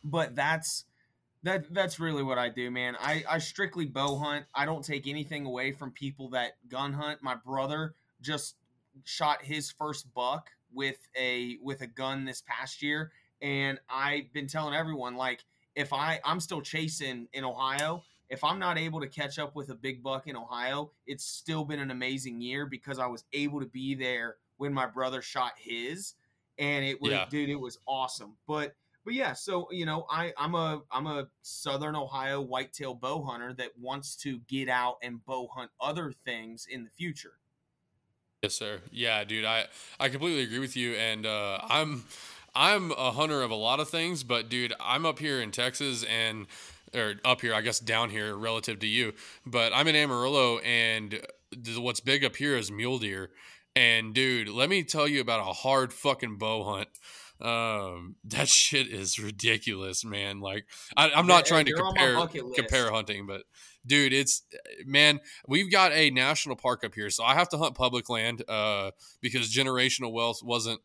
[0.04, 0.84] But that's
[1.44, 2.96] that that's really what I do, man.
[3.00, 4.46] I, I strictly bow hunt.
[4.54, 7.22] I don't take anything away from people that gun hunt.
[7.22, 8.56] My brother just
[9.04, 13.12] shot his first buck with a with a gun this past year
[13.42, 15.44] and I've been telling everyone like
[15.76, 18.04] if I I'm still chasing in Ohio
[18.34, 21.66] if I'm not able to catch up with a big buck in Ohio, it's still
[21.66, 25.52] been an amazing year because I was able to be there when my brother shot
[25.58, 26.16] his,
[26.58, 27.26] and it was yeah.
[27.30, 28.36] dude, it was awesome.
[28.48, 28.74] But
[29.06, 33.54] but yeah, so you know, I I'm a I'm a Southern Ohio whitetail bow hunter
[33.54, 37.34] that wants to get out and bow hunt other things in the future.
[38.42, 38.82] Yes, sir.
[38.92, 39.66] Yeah, dude, I
[40.00, 42.06] I completely agree with you, and uh, I'm.
[42.56, 46.04] I'm a hunter of a lot of things, but dude, I'm up here in Texas
[46.04, 46.46] and
[46.94, 49.14] or up here, I guess down here relative to you.
[49.44, 51.20] But I'm in Amarillo, and
[51.78, 53.32] what's big up here is mule deer.
[53.76, 56.90] And dude, let me tell you about a hard fucking bow hunt.
[57.44, 60.40] Um, that shit is ridiculous, man.
[60.40, 60.66] Like,
[60.96, 62.16] I, am not trying to compare
[62.56, 63.44] compare hunting, but
[63.86, 64.44] dude, it's
[64.86, 65.20] man.
[65.48, 68.92] We've got a national park up here, so I have to hunt public land uh,
[69.22, 70.80] because generational wealth wasn't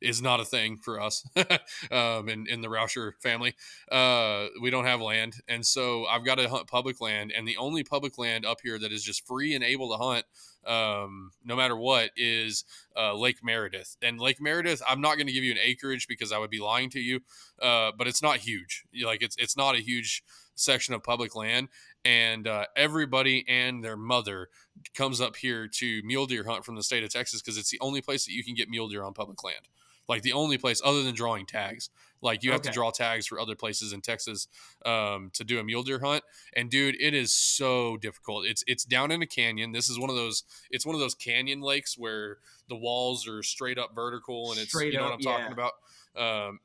[0.00, 1.24] is not a thing for us
[1.90, 3.54] um, in, in the Rauscher family.
[3.90, 5.36] Uh, we don't have land.
[5.48, 7.32] And so I've got to hunt public land.
[7.36, 10.24] And the only public land up here that is just free and able to hunt,
[10.66, 12.64] um, no matter what, is
[12.96, 13.96] uh, Lake Meredith.
[14.02, 16.60] And Lake Meredith, I'm not going to give you an acreage because I would be
[16.60, 17.20] lying to you,
[17.60, 18.84] uh, but it's not huge.
[19.04, 20.22] Like it's, it's not a huge
[20.54, 21.68] section of public land.
[22.04, 24.48] And uh, everybody and their mother
[24.94, 27.80] comes up here to mule deer hunt from the state of Texas because it's the
[27.80, 29.68] only place that you can get mule deer on public land
[30.08, 31.90] like the only place other than drawing tags.
[32.20, 32.70] Like you have okay.
[32.70, 34.48] to draw tags for other places in Texas
[34.84, 36.24] um, to do a mule deer hunt.
[36.56, 38.44] And dude, it is so difficult.
[38.46, 39.72] It's it's down in a canyon.
[39.72, 40.44] This is one of those.
[40.70, 44.70] It's one of those canyon lakes where the walls are straight up vertical, and it's
[44.70, 45.38] straight you know up, what I'm yeah.
[45.38, 45.72] talking about.
[46.16, 46.60] Um,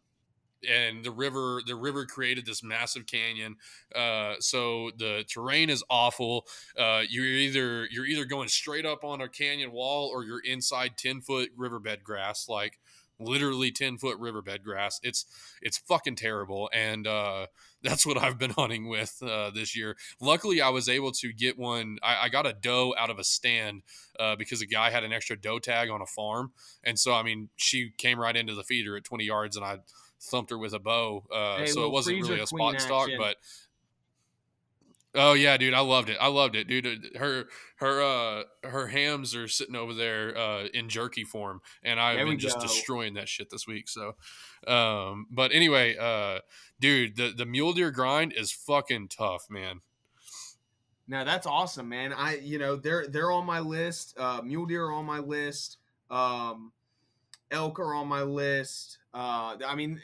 [0.70, 3.56] and the river the river created this massive canyon
[3.96, 6.46] uh, so the terrain is awful
[6.80, 10.98] uh, you're either you're either going straight up on a canyon wall or you're inside
[10.98, 12.80] 10 foot riverbed grass like
[13.24, 15.00] literally 10 foot riverbed grass.
[15.04, 15.26] It's
[15.62, 16.70] it's fucking terrible.
[16.74, 17.48] And uh,
[17.84, 19.96] that's what I've been hunting with uh, this year.
[20.22, 21.98] Luckily, I was able to get one.
[22.02, 23.84] I, I got a doe out of a stand
[24.20, 26.52] uh, because a guy had an extra doe tag on a farm.
[26.84, 29.80] And so, I mean, she came right into the feeder at 20 yards and I
[30.22, 31.24] thumped her with a bow.
[31.32, 33.38] Uh, hey, so it wasn't really a spot stock, but
[35.16, 36.18] Oh yeah, dude, I loved it.
[36.20, 37.16] I loved it, dude.
[37.18, 37.46] Her
[37.76, 42.40] her uh her hams are sitting over there uh in jerky form, and I've been
[42.40, 42.64] just go.
[42.64, 43.88] destroying that shit this week.
[43.88, 44.16] So,
[44.66, 46.40] um, but anyway, uh,
[46.80, 49.82] dude, the the mule deer grind is fucking tough, man.
[51.08, 52.14] Now that's awesome, man.
[52.14, 54.16] I you know they're they're on my list.
[54.18, 55.78] Uh, mule deer are on my list.
[56.10, 56.72] Um,
[57.52, 58.98] elk are on my list.
[59.14, 60.02] Uh, I mean,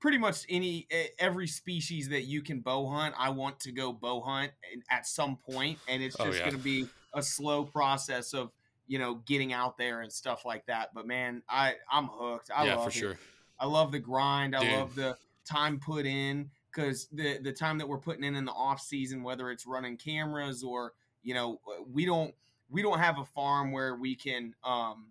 [0.00, 0.86] pretty much any
[1.18, 4.52] every species that you can bow hunt, I want to go bow hunt
[4.90, 6.50] at some point, and it's oh, just oh, yeah.
[6.50, 8.50] going to be a slow process of
[8.86, 10.90] you know getting out there and stuff like that.
[10.94, 12.50] But man, I I'm hooked.
[12.54, 12.94] I yeah, love for it.
[12.94, 13.18] sure.
[13.58, 14.56] I love the grind.
[14.56, 18.44] I love the time put in because the the time that we're putting in in
[18.44, 21.60] the off season, whether it's running cameras or you know
[21.92, 22.34] we don't
[22.70, 25.08] we don't have a farm where we can um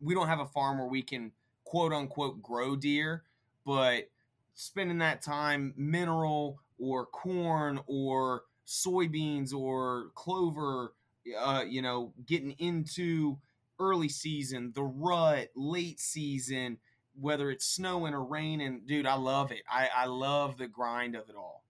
[0.00, 1.30] we don't have a farm where we can
[1.64, 3.22] quote unquote grow deer
[3.64, 4.08] but
[4.54, 10.92] spending that time mineral or corn or soybeans or clover
[11.38, 13.36] uh, you know getting into
[13.78, 16.78] early season the rut late season
[17.20, 19.62] whether it's snowing or raining dude i love it.
[19.68, 21.64] I i love the grind of it all.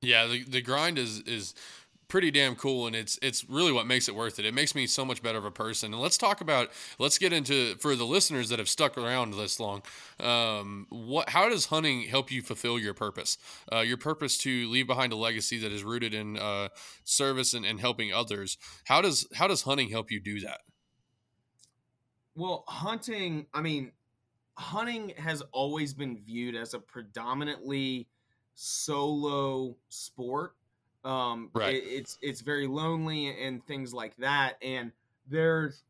[0.00, 1.54] Yeah the, the grind is is
[2.08, 4.44] pretty damn cool and it's it's really what makes it worth it.
[4.44, 5.92] It makes me so much better of a person.
[5.92, 9.60] And let's talk about let's get into for the listeners that have stuck around this
[9.60, 9.82] long
[10.20, 13.36] um, what how does hunting help you fulfill your purpose?
[13.70, 16.68] Uh, your purpose to leave behind a legacy that is rooted in uh,
[17.04, 18.56] service and, and helping others.
[18.84, 20.60] How does how does hunting help you do that?
[22.34, 23.92] Well hunting i mean
[24.54, 28.08] hunting has always been viewed as a predominantly
[28.54, 30.54] solo sport
[31.08, 31.74] um, right.
[31.74, 34.58] It, it's it's very lonely and things like that.
[34.62, 34.92] And
[35.26, 35.82] there's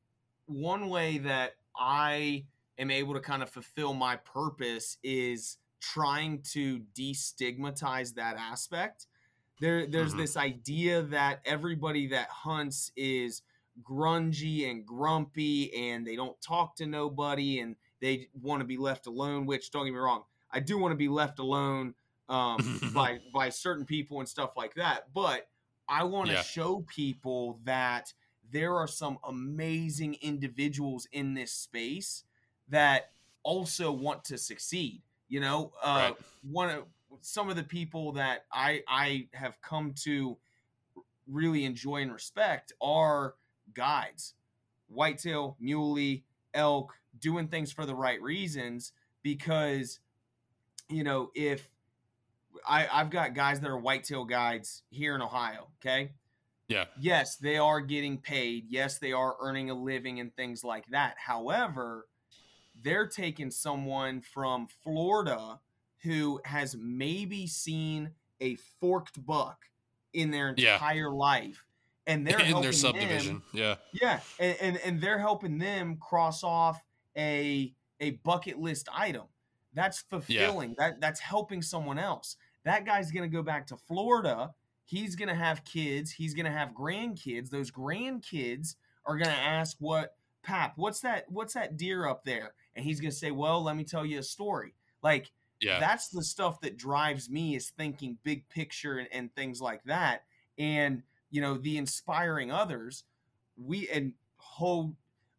[0.47, 2.45] one way that I
[2.79, 9.07] am able to kind of fulfill my purpose is trying to destigmatize that aspect.
[9.61, 10.21] There, there's mm-hmm.
[10.21, 13.43] this idea that everybody that hunts is
[13.83, 19.09] grungy and grumpy and they don't talk to nobody and they want to be left
[19.09, 19.47] alone.
[19.47, 20.23] Which don't get me wrong,
[20.53, 21.95] I do want to be left alone
[22.29, 25.09] um, by by certain people and stuff like that.
[25.15, 25.49] But
[25.89, 26.43] I want to yeah.
[26.43, 28.13] show people that
[28.51, 32.25] there are some amazing individuals in this space
[32.69, 33.11] that
[33.43, 35.03] also want to succeed.
[35.29, 36.17] You know, uh, right.
[36.43, 36.85] one of
[37.21, 40.37] some of the people that I I have come to
[41.27, 43.35] really enjoy and respect are
[43.75, 44.35] guides,
[44.89, 46.25] whitetail, muley,
[46.55, 48.93] elk, doing things for the right reasons.
[49.23, 50.01] Because
[50.89, 51.69] you know, if
[52.69, 55.69] I, I've got guys that are whitetail guides here in Ohio.
[55.81, 56.13] Okay.
[56.69, 56.85] Yeah.
[57.01, 58.67] Yes, they are getting paid.
[58.69, 61.15] Yes, they are earning a living and things like that.
[61.17, 62.07] However,
[62.85, 65.61] they're taking someone from Florida
[66.03, 69.59] who has maybe seen a forked buck
[70.13, 71.07] in their entire yeah.
[71.09, 71.65] life.
[72.07, 73.35] And they're in their subdivision.
[73.35, 73.75] Them, yeah.
[73.93, 74.21] Yeah.
[74.39, 76.83] And, and and they're helping them cross off
[77.17, 79.25] a a bucket list item.
[79.75, 80.71] That's fulfilling.
[80.71, 80.91] Yeah.
[80.91, 82.37] That that's helping someone else.
[82.69, 84.51] That guy's going to go back to Florida.
[84.85, 86.11] He's going to have kids.
[86.11, 87.49] He's going to have grandkids.
[87.49, 88.75] Those grandkids
[89.07, 92.53] are going to ask what Pap, what's that what's that deer up there?
[92.77, 95.33] And he's going to say, "Well, let me tell you a story." Like
[95.63, 95.81] yeah.
[95.81, 100.25] that's the stuff that drives me is thinking big picture and, and things like that.
[100.59, 103.05] And you know, the inspiring others,
[103.57, 104.95] we and whole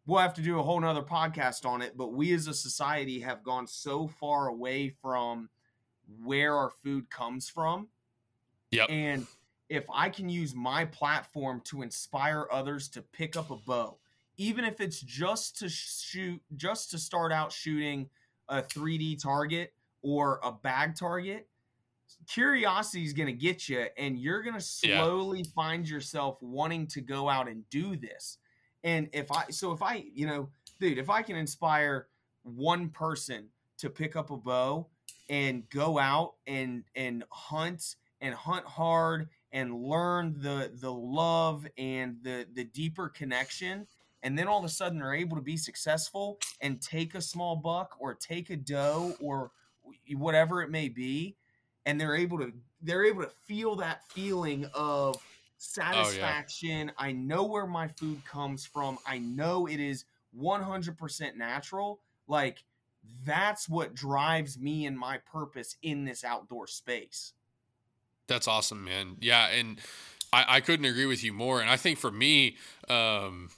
[0.08, 3.20] we'll have to do a whole nother podcast on it, but we as a society
[3.20, 5.50] have gone so far away from
[6.24, 7.88] where our food comes from.
[8.72, 8.90] Yep.
[8.90, 9.28] And
[9.70, 13.98] if I can use my platform to inspire others to pick up a bow,
[14.38, 18.10] even if it's just to shoot, just to start out shooting
[18.48, 21.48] a 3D target or a bag target,
[22.28, 25.52] curiosity is going to get you, and you're going to slowly yeah.
[25.56, 28.38] find yourself wanting to go out and do this.
[28.84, 30.50] And if I, so if I, you know,
[30.80, 32.08] dude, if I can inspire
[32.44, 34.88] one person to pick up a bow
[35.30, 42.18] and go out and and hunt and hunt hard and learn the the love and
[42.24, 43.88] the the deeper connection.
[44.22, 47.56] And then all of a sudden they're able to be successful and take a small
[47.56, 49.52] buck or take a doe or
[50.14, 51.38] whatever it may be.
[51.86, 52.52] And they're able to
[52.82, 55.18] they're able to feel that feeling of
[55.62, 57.10] satisfaction oh, yeah.
[57.10, 58.98] i know where my food comes from.
[59.06, 60.06] I know it is
[60.38, 62.00] 100% natural.
[62.28, 62.64] Like
[63.26, 67.34] that's what drives me and my purpose in this outdoor space.
[68.28, 69.18] That's awesome, man.
[69.20, 69.80] Yeah, and
[70.32, 71.62] I, I couldn't agree with you more.
[71.62, 72.58] And I think for me,
[72.88, 73.50] um,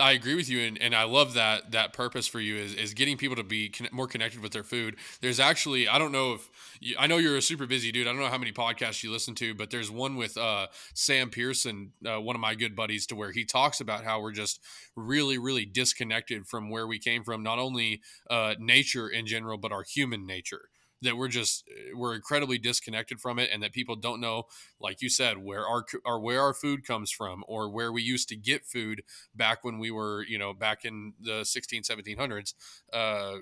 [0.00, 2.94] I agree with you, and, and I love that that purpose for you is, is
[2.94, 4.94] getting people to be con- more connected with their food.
[5.20, 6.48] There's actually I don't know if
[6.80, 8.06] you, I know you're a super busy dude.
[8.06, 11.30] I don't know how many podcasts you listen to, but there's one with uh, Sam
[11.30, 14.60] Pearson, uh, one of my good buddies, to where he talks about how we're just
[14.94, 18.00] really really disconnected from where we came from, not only
[18.30, 20.68] uh, nature in general, but our human nature
[21.02, 21.64] that we're just
[21.94, 24.44] we're incredibly disconnected from it and that people don't know
[24.80, 28.28] like you said where our or where our food comes from or where we used
[28.28, 29.02] to get food
[29.34, 32.54] back when we were you know back in the 16 1700s
[32.92, 33.36] uh,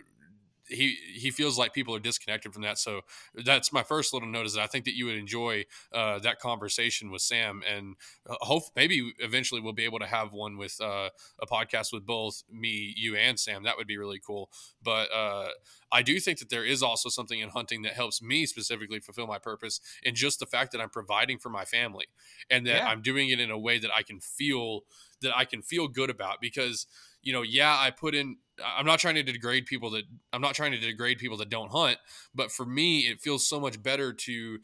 [0.68, 2.78] he he feels like people are disconnected from that.
[2.78, 3.02] So
[3.34, 6.40] that's my first little note is that I think that you would enjoy uh, that
[6.40, 7.96] conversation with Sam, and
[8.28, 11.10] uh, hope maybe eventually we'll be able to have one with uh,
[11.40, 13.62] a podcast with both me, you, and Sam.
[13.64, 14.50] That would be really cool.
[14.82, 15.48] But uh,
[15.92, 19.26] I do think that there is also something in hunting that helps me specifically fulfill
[19.26, 22.06] my purpose, and just the fact that I'm providing for my family,
[22.50, 22.88] and that yeah.
[22.88, 24.80] I'm doing it in a way that I can feel
[25.22, 26.86] that I can feel good about because
[27.22, 30.54] you know, yeah, I put in I'm not trying to degrade people that I'm not
[30.54, 31.98] trying to degrade people that don't hunt,
[32.34, 34.58] but for me it feels so much better to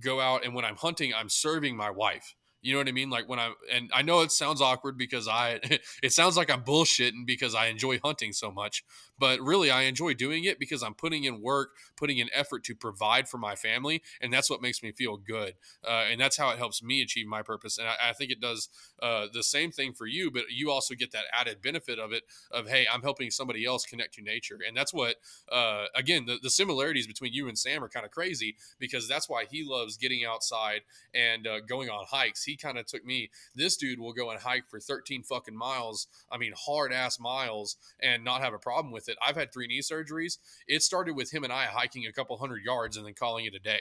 [0.00, 2.34] go out and when I'm hunting, I'm serving my wife.
[2.60, 3.08] You know what I mean?
[3.08, 5.60] Like when I and I know it sounds awkward because I
[6.02, 8.84] it sounds like I'm bullshitting because I enjoy hunting so much,
[9.18, 12.74] but really I enjoy doing it because I'm putting in work, putting in effort to
[12.74, 15.54] provide for my family, and that's what makes me feel good,
[15.86, 17.78] uh, and that's how it helps me achieve my purpose.
[17.78, 18.68] And I, I think it does
[19.02, 22.24] uh, the same thing for you, but you also get that added benefit of it
[22.50, 25.16] of hey, I'm helping somebody else connect to nature, and that's what
[25.50, 29.28] uh, again the, the similarities between you and Sam are kind of crazy because that's
[29.28, 30.82] why he loves getting outside
[31.14, 32.44] and uh, going on hikes.
[32.44, 33.30] He kind of took me.
[33.54, 36.06] This dude will go and hike for 13 fucking miles.
[36.30, 39.16] I mean, hard ass miles, and not have a problem with it.
[39.26, 40.38] I've had three knee surgeries.
[40.66, 43.54] It started with him and I hiking a couple hundred yards and then calling it
[43.54, 43.80] a day.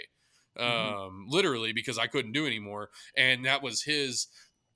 [0.58, 0.96] Mm-hmm.
[0.96, 2.90] Um, literally because I couldn't do anymore.
[3.16, 4.28] And that was his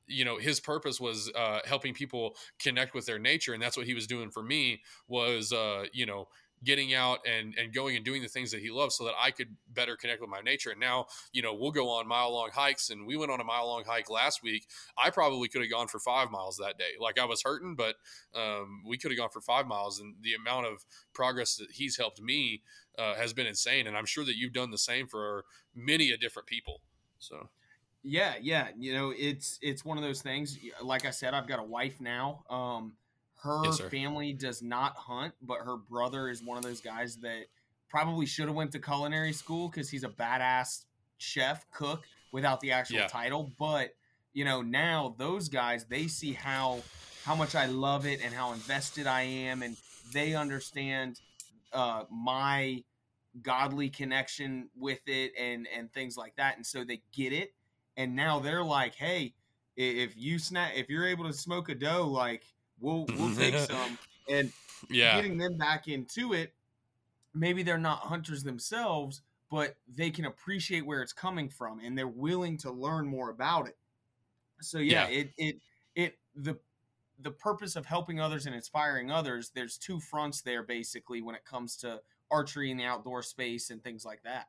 [0.08, 3.86] you know his purpose was uh, helping people connect with their nature and that's what
[3.86, 6.28] he was doing for me was uh, you know
[6.64, 9.32] getting out and and going and doing the things that he loves so that I
[9.32, 10.72] could better connect with my nature.
[10.72, 13.44] And now, you know, we'll go on mile long hikes and we went on a
[13.44, 14.68] mile long hike last week.
[14.98, 16.92] I probably could have gone for five miles that day.
[17.00, 17.96] Like I was hurting, but
[18.36, 20.00] um, we could have gone for five miles.
[20.00, 22.62] And the amount of progress that he's helped me
[22.98, 23.88] uh, has been insane.
[23.88, 26.82] And I'm sure that you've done the same for many a different people.
[27.20, 27.50] So.
[28.04, 30.58] Yeah, yeah, you know, it's it's one of those things.
[30.82, 32.44] Like I said, I've got a wife now.
[32.50, 32.94] Um,
[33.42, 37.46] her yes, family does not hunt, but her brother is one of those guys that
[37.90, 40.86] probably should have went to culinary school because he's a badass
[41.18, 43.08] chef cook without the actual yeah.
[43.08, 43.52] title.
[43.58, 43.96] But
[44.34, 46.82] you know, now those guys they see how
[47.26, 49.76] how much I love it and how invested I am, and
[50.14, 51.20] they understand
[51.74, 52.84] uh, my
[53.42, 57.54] godly connection with it and and things like that, and so they get it.
[57.98, 59.34] And now they're like, hey,
[59.76, 62.44] if you snap, if you're able to smoke a doe, like
[62.82, 63.98] We'll we'll take some
[64.30, 64.52] and
[64.90, 65.16] yeah.
[65.16, 66.54] getting them back into it.
[67.34, 72.08] Maybe they're not hunters themselves, but they can appreciate where it's coming from and they're
[72.08, 73.78] willing to learn more about it.
[74.62, 75.20] So yeah, yeah.
[75.20, 75.56] it it
[75.96, 76.58] it the
[77.20, 81.46] the purpose of helping others and inspiring others, there's two fronts there basically when it
[81.46, 82.02] comes to
[82.32, 84.48] archery in the outdoor space and things like that.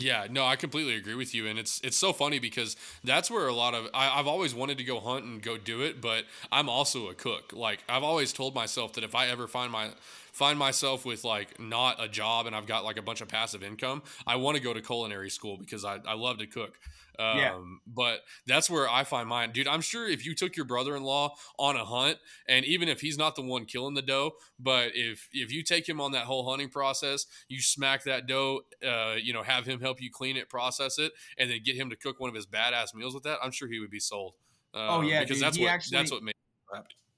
[0.00, 3.46] Yeah, no, I completely agree with you, and it's it's so funny because that's where
[3.46, 6.24] a lot of I, have always wanted to go hunt and go do it, but
[6.50, 7.52] I'm also a cook.
[7.52, 9.90] Like I've always told myself that if I ever find my
[10.32, 13.62] find myself with like not a job and I've got like a bunch of passive
[13.62, 16.74] income, I want to go to culinary school because I, I love to cook.
[17.18, 17.58] Um, yeah.
[17.86, 19.68] But that's where I find mine, dude.
[19.68, 22.18] I'm sure if you took your brother-in-law on a hunt,
[22.48, 25.88] and even if he's not the one killing the doe, but if if you take
[25.88, 29.80] him on that whole hunting process, you smack that doe, uh, you know, have him
[29.80, 32.46] help you clean it, process it, and then get him to cook one of his
[32.46, 33.38] badass meals with that.
[33.42, 34.34] I'm sure he would be sold.
[34.74, 36.34] oh yeah, because dude, that's what actually, that's what made.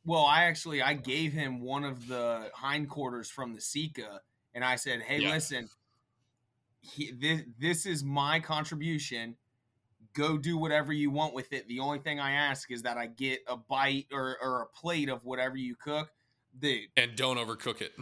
[0.04, 4.20] Well, I actually I gave him one of the hindquarters from the Sika,
[4.54, 5.30] and I said, "Hey, yeah.
[5.30, 5.68] listen,
[6.80, 9.36] he, this this is my contribution.
[10.16, 11.68] Go do whatever you want with it.
[11.68, 15.10] The only thing I ask is that I get a bite or, or a plate
[15.10, 16.10] of whatever you cook,
[16.58, 16.88] dude.
[16.96, 17.92] And don't overcook it,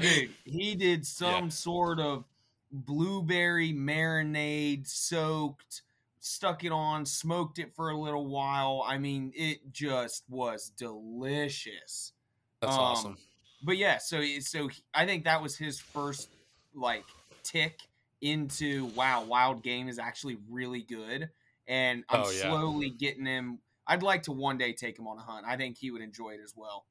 [0.00, 0.30] dude.
[0.44, 1.50] He did some yeah.
[1.50, 2.24] sort of
[2.72, 5.82] blueberry marinade soaked
[6.20, 8.84] stuck it on, smoked it for a little while.
[8.86, 12.12] I mean, it just was delicious.
[12.60, 13.18] That's um, awesome.
[13.62, 16.28] But yeah, so so I think that was his first
[16.74, 17.04] like
[17.42, 17.80] tick
[18.20, 21.28] into wow, wild game is actually really good,
[21.68, 22.48] and I'm oh, yeah.
[22.48, 23.60] slowly getting him.
[23.86, 25.46] I'd like to one day take him on a hunt.
[25.46, 26.86] I think he would enjoy it as well.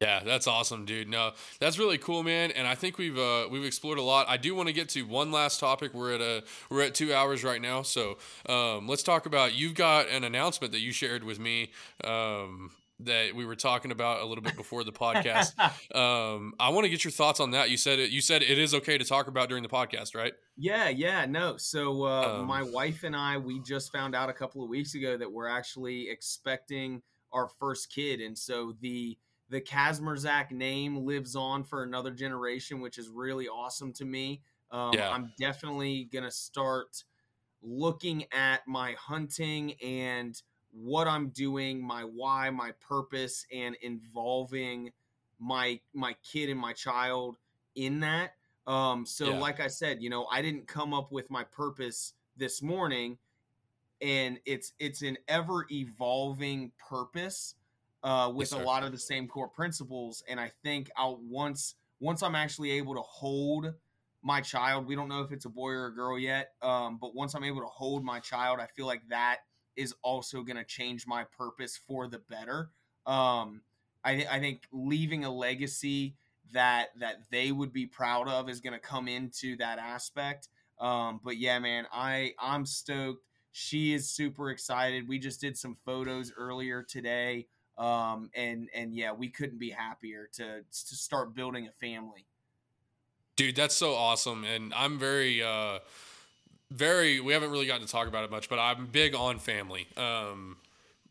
[0.00, 1.08] Yeah, that's awesome, dude.
[1.08, 2.50] No, that's really cool, man.
[2.50, 4.28] And I think we've uh, we've explored a lot.
[4.28, 5.94] I do want to get to one last topic.
[5.94, 9.54] We're at a we're at two hours right now, so um, let's talk about.
[9.54, 11.70] You've got an announcement that you shared with me
[12.04, 15.58] um, that we were talking about a little bit before the podcast.
[15.94, 17.70] um, I want to get your thoughts on that.
[17.70, 18.10] You said it.
[18.10, 20.32] You said it is okay to talk about during the podcast, right?
[20.56, 21.56] Yeah, yeah, no.
[21.58, 24.94] So uh, um, my wife and I, we just found out a couple of weeks
[24.94, 27.02] ago that we're actually expecting
[27.32, 29.18] our first kid, and so the
[29.48, 34.42] the Kazmierczak name lives on for another generation, which is really awesome to me.
[34.70, 35.10] Um, yeah.
[35.10, 37.04] I'm definitely gonna start
[37.62, 40.40] looking at my hunting and
[40.82, 44.92] what I'm doing, my why, my purpose, and involving
[45.38, 47.36] my my kid and my child
[47.74, 48.32] in that.
[48.66, 49.38] Um, so yeah.
[49.38, 53.18] like I said, you know, I didn't come up with my purpose this morning,
[54.02, 57.54] and it's it's an ever evolving purpose
[58.02, 60.22] uh, with yes, a lot of the same core principles.
[60.28, 63.72] And I think I'll once once I'm actually able to hold
[64.22, 67.14] my child, we don't know if it's a boy or a girl yet, um, but
[67.14, 69.38] once I'm able to hold my child, I feel like that
[69.76, 72.70] is also going to change my purpose for the better.
[73.06, 73.62] Um,
[74.04, 76.14] I, I think leaving a legacy
[76.52, 80.48] that that they would be proud of is going to come into that aspect.
[80.78, 83.24] Um, but yeah, man, I I'm stoked.
[83.52, 85.08] She is super excited.
[85.08, 87.46] We just did some photos earlier today,
[87.78, 92.26] um, and and yeah, we couldn't be happier to to start building a family.
[93.36, 95.42] Dude, that's so awesome, and I'm very.
[95.42, 95.80] Uh
[96.70, 99.86] very we haven't really gotten to talk about it much but i'm big on family
[99.96, 100.56] um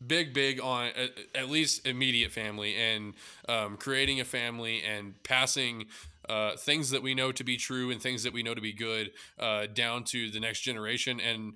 [0.06, 3.14] big big on at, at least immediate family and
[3.48, 5.86] um, creating a family and passing
[6.28, 8.72] uh, things that we know to be true and things that we know to be
[8.72, 11.54] good uh, down to the next generation and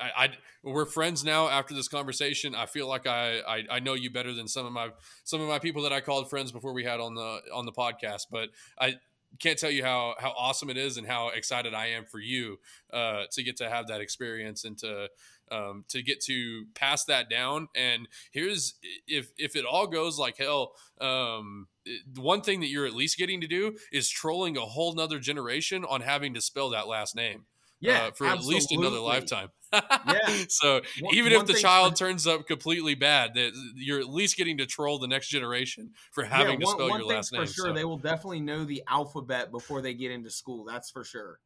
[0.00, 0.28] I, I,
[0.62, 2.54] we're friends now after this conversation.
[2.54, 4.90] I feel like I, I, I know you better than some of my
[5.24, 7.72] some of my people that I called friends before we had on the on the
[7.72, 8.26] podcast.
[8.30, 8.96] But I
[9.38, 12.58] can't tell you how how awesome it is and how excited I am for you
[12.92, 15.08] uh, to get to have that experience and to
[15.50, 17.68] um, to get to pass that down.
[17.74, 18.74] And here's
[19.06, 21.68] if if it all goes like hell, um,
[22.16, 25.84] one thing that you're at least getting to do is trolling a whole nother generation
[25.84, 27.46] on having to spell that last name
[27.80, 28.56] yeah, uh, for absolutely.
[28.56, 29.48] at least another lifetime.
[29.72, 30.44] yeah.
[30.48, 34.08] So one, even one if the child for, turns up completely bad, that you're at
[34.08, 37.32] least getting to troll the next generation for having yeah, one, to spell your last
[37.32, 37.46] name.
[37.46, 37.72] For sure, so.
[37.72, 40.64] they will definitely know the alphabet before they get into school.
[40.64, 41.38] That's for sure.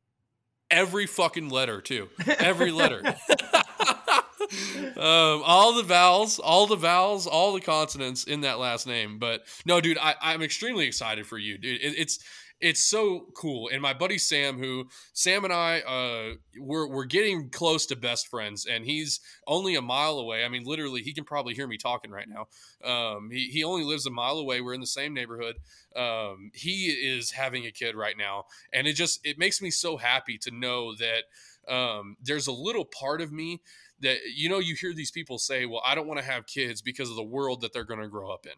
[0.70, 2.09] Every fucking letter, too.
[2.39, 3.02] Every letter.
[4.97, 9.19] um, all the vowels, all the vowels, all the consonants in that last name.
[9.19, 11.81] But no, dude, I, I'm extremely excited for you, dude.
[11.81, 12.19] It, it's
[12.64, 13.68] it's so cool.
[13.70, 18.28] And my buddy Sam, who Sam and I, uh, we're we're getting close to best
[18.28, 20.44] friends, and he's only a mile away.
[20.44, 22.46] I mean, literally, he can probably hear me talking right now.
[22.88, 24.60] Um, he he only lives a mile away.
[24.62, 25.56] We're in the same neighborhood.
[25.94, 29.96] Um, he is having a kid right now, and it just it makes me so
[29.98, 31.24] happy to know that
[31.72, 33.60] um, there's a little part of me
[34.00, 36.80] that you know you hear these people say, "Well, I don't want to have kids
[36.80, 38.52] because of the world that they're going to grow up in."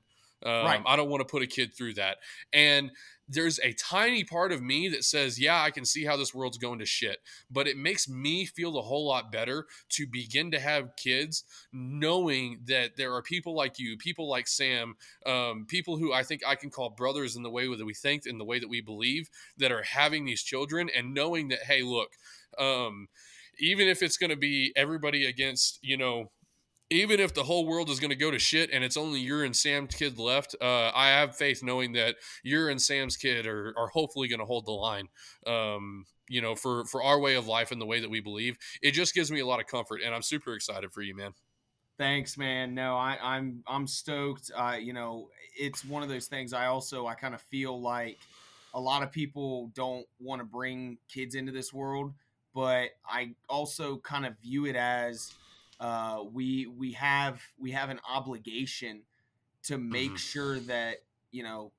[0.47, 0.83] Um, right.
[0.87, 2.19] I don't want to put a kid through that.
[2.53, 2.93] And
[3.29, 6.59] there's a tiny part of me that says, yeah, I can see how this world's
[6.59, 7.19] going to shit.
[7.51, 11.43] But it makes me feel a whole lot better to begin to have kids,
[11.73, 14.95] knowing that there are people like you, people like Sam,
[15.27, 18.27] um, people who I think I can call brothers in the way that we think,
[18.27, 19.29] in the way that we believe,
[19.59, 22.11] that are having these children, and knowing that, hey, look,
[22.59, 23.09] um,
[23.59, 26.31] even if it's going to be everybody against, you know,
[26.91, 29.45] even if the whole world is going to go to shit and it's only your
[29.45, 33.75] and Sam's kid left, uh, I have faith knowing that your and Sam's kid are,
[33.77, 35.09] are hopefully going to hold the line.
[35.47, 38.57] Um, you know, for for our way of life and the way that we believe,
[38.83, 41.33] it just gives me a lot of comfort, and I'm super excited for you, man.
[41.99, 42.75] Thanks, man.
[42.75, 44.51] No, I, I'm I'm stoked.
[44.55, 46.53] Uh, you know, it's one of those things.
[46.53, 48.19] I also I kind of feel like
[48.75, 52.13] a lot of people don't want to bring kids into this world,
[52.55, 55.33] but I also kind of view it as
[55.81, 59.03] uh, we we have we have an obligation
[59.65, 60.17] to make mm-hmm.
[60.17, 60.97] sure that
[61.31, 61.73] you know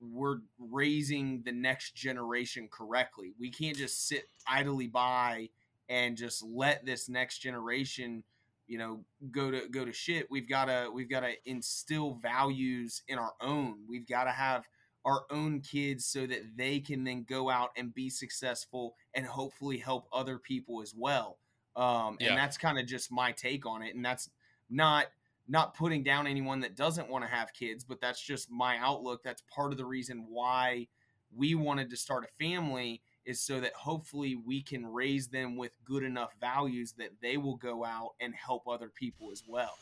[0.00, 3.32] we're raising the next generation correctly.
[3.38, 5.50] We can't just sit idly by
[5.88, 8.24] and just let this next generation,
[8.66, 10.30] you know, go to go to shit.
[10.30, 13.80] We've got to we've got to instill values in our own.
[13.88, 14.64] We've got to have
[15.04, 19.78] our own kids so that they can then go out and be successful and hopefully
[19.78, 21.38] help other people as well.
[21.76, 22.34] Um, and yeah.
[22.36, 23.94] that's kind of just my take on it.
[23.94, 24.30] And that's
[24.70, 25.06] not
[25.48, 29.22] not putting down anyone that doesn't want to have kids, but that's just my outlook.
[29.22, 30.88] That's part of the reason why
[31.34, 35.72] we wanted to start a family is so that hopefully we can raise them with
[35.84, 39.74] good enough values that they will go out and help other people as well.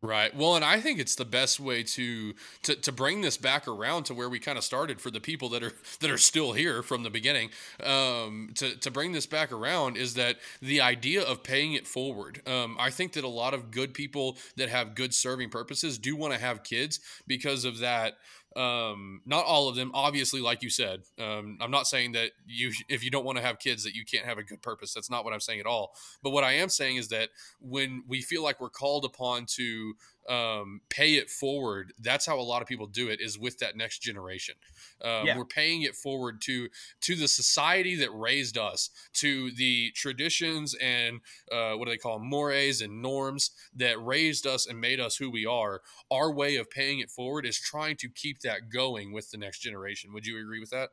[0.00, 0.32] Right.
[0.32, 4.04] Well, and I think it's the best way to to to bring this back around
[4.04, 6.84] to where we kind of started for the people that are that are still here
[6.84, 7.50] from the beginning.
[7.82, 12.42] Um, to to bring this back around is that the idea of paying it forward.
[12.46, 16.14] Um, I think that a lot of good people that have good serving purposes do
[16.14, 18.18] want to have kids because of that
[18.56, 21.02] um, not all of them, obviously, like you said.
[21.18, 24.04] Um, I'm not saying that you, if you don't want to have kids, that you
[24.04, 24.94] can't have a good purpose.
[24.94, 25.94] That's not what I'm saying at all.
[26.22, 27.28] But what I am saying is that
[27.60, 29.94] when we feel like we're called upon to
[30.28, 31.92] um, pay it forward.
[31.98, 34.54] That's how a lot of people do it is with that next generation.
[35.02, 35.36] Um, yeah.
[35.36, 36.68] We're paying it forward to
[37.02, 42.18] to the society that raised us, to the traditions and uh, what do they call
[42.18, 45.80] them, mores and norms that raised us and made us who we are.
[46.10, 49.60] Our way of paying it forward is trying to keep that going with the next
[49.60, 50.12] generation.
[50.12, 50.90] Would you agree with that?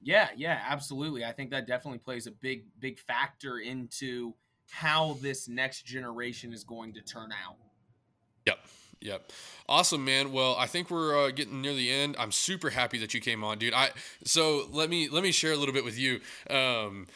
[0.00, 1.24] Yeah, yeah, absolutely.
[1.24, 4.34] I think that definitely plays a big, big factor into
[4.68, 7.56] how this next generation is going to turn out.
[8.46, 8.58] Yep.
[9.00, 9.32] Yep.
[9.68, 10.32] Awesome, man.
[10.32, 12.16] Well, I think we're uh, getting near the end.
[12.18, 13.74] I'm super happy that you came on, dude.
[13.74, 13.90] I
[14.24, 16.20] so let me let me share a little bit with you.
[16.50, 17.06] Um,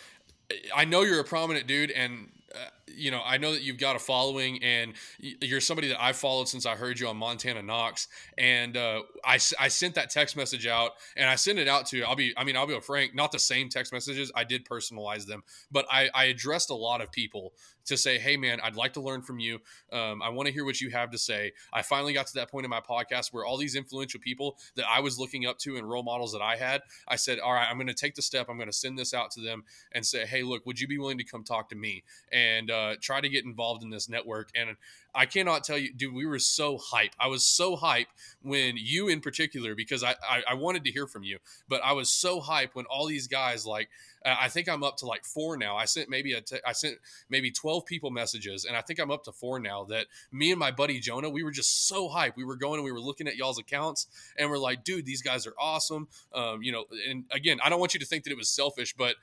[0.75, 2.59] I know you're a prominent dude, and uh,
[2.89, 6.49] you know, I know that you've got a following and you're somebody that I've followed
[6.49, 8.09] since I heard you on Montana Knox.
[8.39, 12.03] And uh, I, I sent that text message out and I sent it out to,
[12.03, 14.31] I'll be, I mean, I'll be frank, not the same text messages.
[14.35, 17.55] I did personalize them, but I, I addressed a lot of people
[17.87, 19.61] to say, hey, man, I'd like to learn from you.
[19.93, 21.53] Um, I want to hear what you have to say.
[21.73, 24.87] I finally got to that point in my podcast where all these influential people that
[24.89, 27.67] I was looking up to and role models that I had, I said, all right,
[27.69, 28.49] I'm going to take the step.
[28.49, 30.99] I'm going to send this out to them and say, hey, look, would you be
[30.99, 32.03] willing to come talk to me?
[32.33, 34.51] And, uh, try to get involved in this network.
[34.55, 34.77] And
[35.15, 37.13] I cannot tell you, dude, we were so hype.
[37.19, 38.09] I was so hype
[38.43, 41.39] when you, in particular, because I, I, I wanted to hear from you,
[41.69, 43.89] but I was so hype when all these guys, like,
[44.27, 45.77] I think I'm up to like four now.
[45.77, 46.97] I sent maybe a t- I sent
[47.31, 49.85] maybe 12 people messages, and I think I'm up to four now.
[49.85, 52.37] That me and my buddy Jonah, we were just so hyped.
[52.37, 55.23] We were going and we were looking at y'all's accounts, and we're like, dude, these
[55.23, 56.09] guys are awesome.
[56.35, 58.95] Um, you know, and again, I don't want you to think that it was selfish,
[58.95, 59.15] but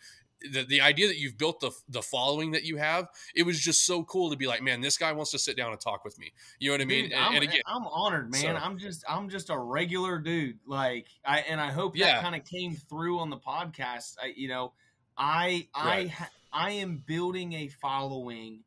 [0.51, 3.85] the, the idea that you've built the the following that you have, it was just
[3.85, 6.17] so cool to be like, man, this guy wants to sit down and talk with
[6.19, 6.31] me.
[6.59, 7.03] You know what I mean?
[7.05, 8.41] Dude, and, and, again, I'm honored, man.
[8.41, 10.59] So, I'm just I'm just a regular dude.
[10.67, 12.13] Like I and I hope yeah.
[12.13, 14.15] that kind of came through on the podcast.
[14.21, 14.73] I, you know,
[15.17, 16.11] I right.
[16.19, 18.59] I I am building a following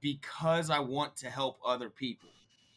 [0.00, 2.28] because I want to help other people,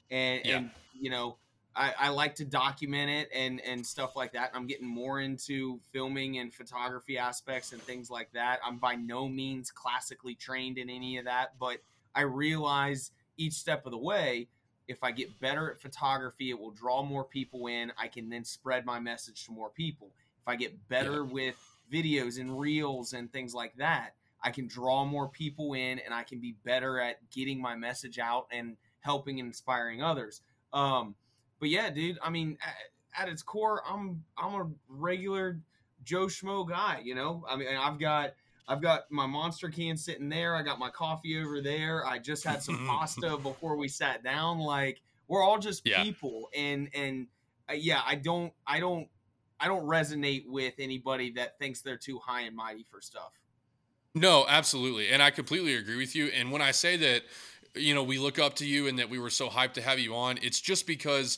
[0.09, 0.57] and yeah.
[0.57, 1.37] and you know
[1.77, 4.51] I, I, like to document it and and stuff like that.
[4.53, 8.59] I'm getting more into filming and photography aspects and things like that.
[8.65, 11.77] I'm by no means classically trained in any of that, but
[12.15, 14.47] I realize each step of the way,
[14.87, 17.91] if I get better at photography, it will draw more people in.
[17.97, 20.09] I can then spread my message to more people.
[20.41, 21.31] If I get better yeah.
[21.31, 21.55] with
[21.93, 26.23] videos and reels and things like that, I can draw more people in and I
[26.23, 30.41] can be better at getting my message out and helping and inspiring others.
[30.73, 31.15] Um,
[31.59, 32.17] but yeah, dude.
[32.21, 35.59] I mean, at, at its core, I'm I'm a regular
[36.03, 37.01] Joe Schmo guy.
[37.03, 38.33] You know, I mean, I've got
[38.67, 40.55] I've got my monster can sitting there.
[40.55, 42.05] I got my coffee over there.
[42.05, 44.59] I just had some pasta before we sat down.
[44.59, 46.03] Like we're all just yeah.
[46.03, 47.27] people, and and
[47.69, 49.07] uh, yeah, I don't I don't
[49.59, 53.31] I don't resonate with anybody that thinks they're too high and mighty for stuff.
[54.13, 56.27] No, absolutely, and I completely agree with you.
[56.27, 57.23] And when I say that
[57.79, 59.99] you know, we look up to you and that we were so hyped to have
[59.99, 60.37] you on.
[60.41, 61.37] It's just because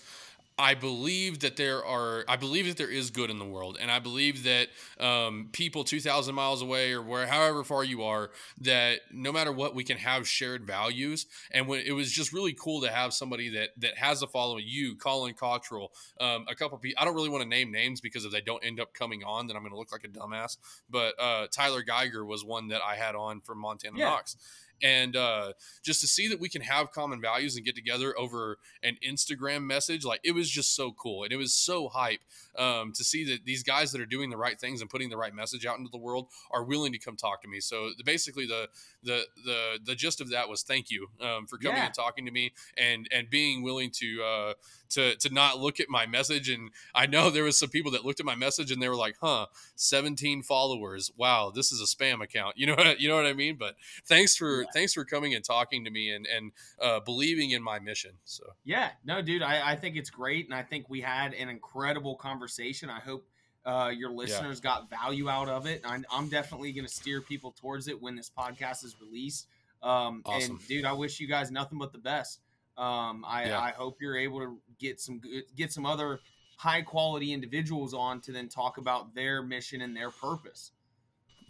[0.62, 3.90] I believe that there are, I believe that there is good in the world, and
[3.90, 4.68] I believe that
[5.00, 9.54] um, people two thousand miles away or where, however far you are, that no matter
[9.54, 11.28] what, we can have shared values.
[11.52, 14.66] And when it was just really cool to have somebody that that has a following,
[14.68, 17.02] you, Colin Cottrell, um, a couple people.
[17.02, 19.48] I don't really want to name names because if they don't end up coming on,
[19.48, 20.58] then I'm going to look like a dumbass.
[20.90, 24.10] But uh, Tyler Geiger was one that I had on from Montana yeah.
[24.10, 24.36] Knox
[24.82, 25.54] and uh,
[25.84, 29.64] just to see that we can have common values and get together over an Instagram
[29.64, 32.22] message, like it was just so cool, and it was so hype
[32.58, 35.18] um, to see that these guys that are doing the right things and putting the
[35.18, 37.60] right message out into the world are willing to come talk to me.
[37.60, 38.70] So the, basically, the
[39.04, 41.86] the the the gist of that was thank you um, for coming yeah.
[41.86, 44.54] and talking to me and and being willing to uh,
[44.90, 46.50] to to not look at my message.
[46.50, 48.96] And I know there was some people that looked at my message and they were
[48.96, 51.12] like, "Huh, 17 followers.
[51.16, 53.56] Wow, this is a spam account." You know what you know what I mean?
[53.58, 54.68] But thanks for yeah.
[54.74, 56.52] thanks for coming and talking to me and and
[56.82, 58.12] uh, believing in my mission.
[58.26, 61.50] So yeah, no, dude, I, I think it's great, and I think we had an
[61.50, 62.49] incredible conversation.
[62.90, 63.26] I hope.
[63.66, 64.72] Uh, your listeners yeah.
[64.72, 65.82] got value out of it.
[65.84, 69.48] I'm, I'm definitely going to steer people towards it when this podcast is released.
[69.84, 70.52] Um, awesome.
[70.56, 72.40] And dude, I wish you guys nothing but the best.
[72.78, 73.60] Um, I, yeah.
[73.60, 75.22] I hope you're able to get some
[75.58, 76.22] get some other
[76.56, 80.72] high quality individuals on to then talk about their mission and their purpose.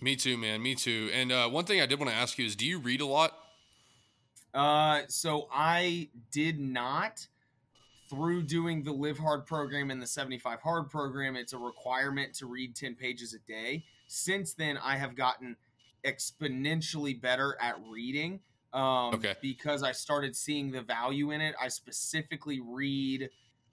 [0.02, 0.64] Me too, man.
[0.64, 1.12] Me too.
[1.14, 3.06] And uh, one thing I did want to ask you is, do you read a
[3.06, 3.38] lot?
[4.54, 7.28] Uh, so I did not
[8.10, 11.36] through doing the Live Hard program and the 75 Hard program.
[11.36, 13.86] It's a requirement to read 10 pages a day.
[14.08, 15.56] Since then, I have gotten
[16.06, 18.40] exponentially better at reading.
[18.74, 19.36] Um, okay.
[19.42, 21.56] Because I started seeing the value in it.
[21.62, 23.30] I specifically read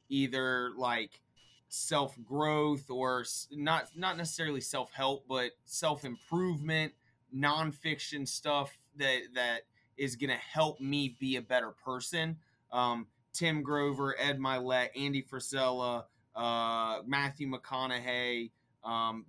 [0.09, 1.21] either like
[1.69, 6.93] self growth or not not necessarily self help, but self improvement,
[7.35, 9.63] nonfiction stuff that that
[9.97, 12.37] is going to help me be a better person.
[12.73, 13.07] Um,
[13.37, 16.05] Tim Grover, Ed Mylett, Andy Frisella,
[16.35, 18.51] uh, Matthew McConaughey,
[18.85, 19.27] um,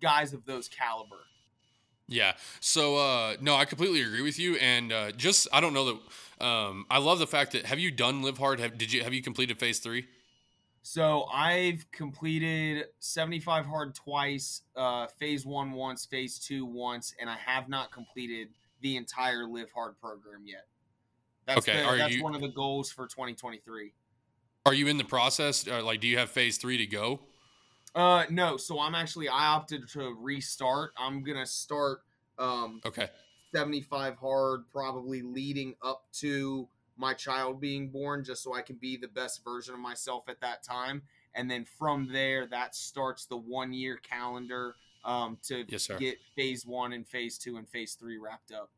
[0.00, 1.16] guys of those caliber.
[2.06, 2.34] Yeah.
[2.60, 6.44] So uh, no, I completely agree with you, and uh, just I don't know that.
[6.44, 8.60] Um, I love the fact that have you done Live Hard?
[8.60, 10.06] Have, did you have you completed Phase Three?
[10.82, 17.36] So I've completed 75 hard twice, uh, phase one once, phase two once, and I
[17.36, 18.48] have not completed
[18.80, 20.64] the entire Live Hard program yet.
[21.48, 23.92] That's okay, the, that's you, one of the goals for 2023.
[24.66, 25.66] Are you in the process?
[25.66, 27.20] Uh, like, do you have phase three to go?
[27.94, 28.58] Uh, no.
[28.58, 30.92] So I'm actually I opted to restart.
[30.98, 32.00] I'm gonna start.
[32.38, 33.08] Um, okay.
[33.54, 36.68] 75 hard, probably leading up to
[36.98, 40.38] my child being born just so I can be the best version of myself at
[40.42, 41.00] that time.
[41.34, 46.66] And then from there, that starts the one year calendar um, to yes, get phase
[46.66, 48.70] one and phase two and phase three wrapped up.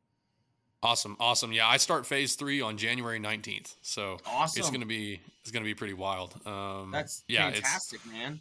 [0.82, 1.52] Awesome, awesome.
[1.52, 4.61] Yeah, I start phase three on January nineteenth, so awesome.
[4.61, 6.35] It's gonna be it's gonna be pretty wild.
[6.47, 8.40] Um, That's yeah, fantastic, man.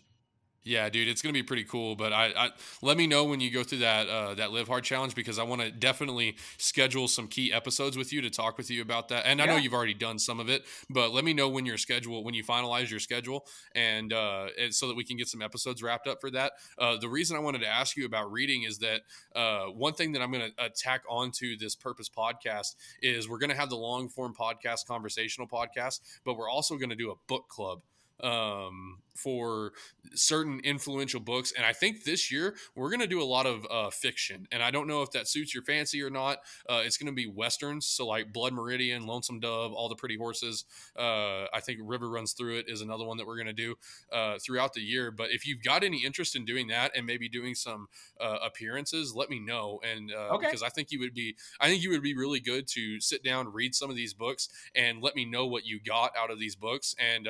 [0.70, 1.96] Yeah, dude, it's gonna be pretty cool.
[1.96, 2.50] But I, I
[2.84, 5.44] let me know when you go through that uh, that live hard challenge because I
[5.44, 9.26] want to definitely schedule some key episodes with you to talk with you about that.
[9.26, 11.78] And I know you've already done some of it, but let me know when your
[11.78, 15.42] schedule when you finalize your schedule and, uh, and so that we can get some
[15.42, 16.54] episodes wrapped up for that.
[16.78, 19.02] Uh, the reason I wanted to ask you about reading is that
[19.36, 23.50] uh, one thing that I'm going to attack onto this purpose podcast is we're going
[23.50, 27.16] to have the long form podcast, conversational podcast, but we're also going to do a
[27.28, 27.82] book club
[28.22, 29.74] um, for
[30.14, 31.54] certain influential books.
[31.56, 34.48] And I think this year we're going to do a lot of uh, fiction.
[34.52, 36.40] And I don't know if that suits your fancy or not.
[36.68, 40.18] Uh, it's going to be westerns, so like Blood Meridian, Lonesome Dove, All the Pretty
[40.18, 40.66] Horses.
[40.98, 43.76] Uh, I think River Runs Through It is another one that we're going to do
[44.12, 45.12] uh, throughout the year.
[45.12, 47.88] But if you've got any interest in doing that and maybe doing some
[48.20, 49.80] uh, appearances, let me know.
[49.84, 50.48] And uh, okay.
[50.48, 53.24] because I think you would be, I think you would be really good to sit
[53.24, 56.40] down, read some of these books, and let me know what you got out of
[56.40, 56.96] these books.
[57.00, 57.28] And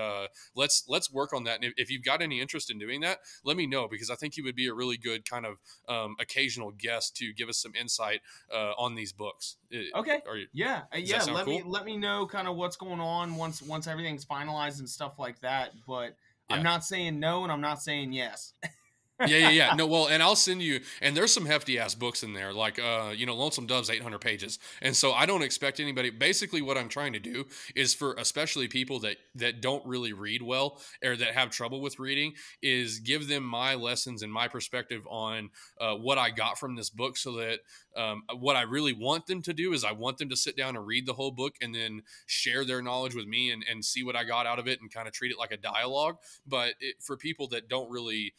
[0.55, 1.55] let's let's work on that.
[1.55, 4.15] And if, if, you've got any interest in doing that, let me know because I
[4.15, 5.57] think you would be a really good kind of
[5.87, 8.21] um, occasional guest to give us some insight
[8.53, 9.57] uh, on these books.
[9.95, 10.21] Okay.
[10.33, 10.81] You, yeah.
[10.93, 11.23] Uh, yeah.
[11.23, 11.59] Let cool?
[11.59, 15.19] me let me know kind of what's going on once once everything's finalized and stuff
[15.19, 15.71] like that.
[15.87, 16.15] But
[16.49, 16.57] yeah.
[16.57, 18.53] I'm not saying no and I'm not saying yes.
[19.21, 19.73] yeah, yeah, yeah.
[19.75, 20.79] No, well, and I'll send you.
[21.01, 24.19] And there's some hefty ass books in there, like uh, you know, Lonesome Dove's 800
[24.19, 26.09] pages, and so I don't expect anybody.
[26.09, 30.41] Basically, what I'm trying to do is for especially people that that don't really read
[30.41, 35.05] well or that have trouble with reading, is give them my lessons and my perspective
[35.09, 37.59] on uh, what I got from this book, so that
[37.95, 40.75] um, what I really want them to do is I want them to sit down
[40.75, 44.03] and read the whole book and then share their knowledge with me and, and see
[44.03, 46.17] what I got out of it and kind of treat it like a dialogue.
[46.47, 48.33] But it, for people that don't really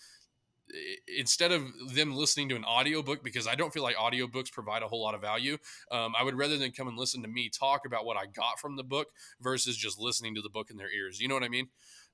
[1.19, 1.63] instead of
[1.95, 5.15] them listening to an audiobook because i don't feel like audiobooks provide a whole lot
[5.15, 5.57] of value
[5.91, 8.59] um, i would rather than come and listen to me talk about what i got
[8.59, 9.09] from the book
[9.41, 11.69] versus just listening to the book in their ears you know what i mean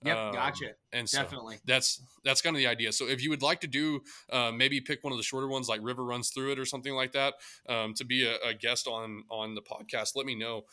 [0.05, 0.67] Yep, um, gotcha.
[0.93, 2.93] And so definitely, that's that's kind of the idea.
[2.93, 5.69] So if you would like to do, uh, maybe pick one of the shorter ones,
[5.69, 7.35] like River Runs Through It or something like that,
[7.69, 10.11] um, to be a, a, guest on on the podcast.
[10.15, 10.65] Let me know.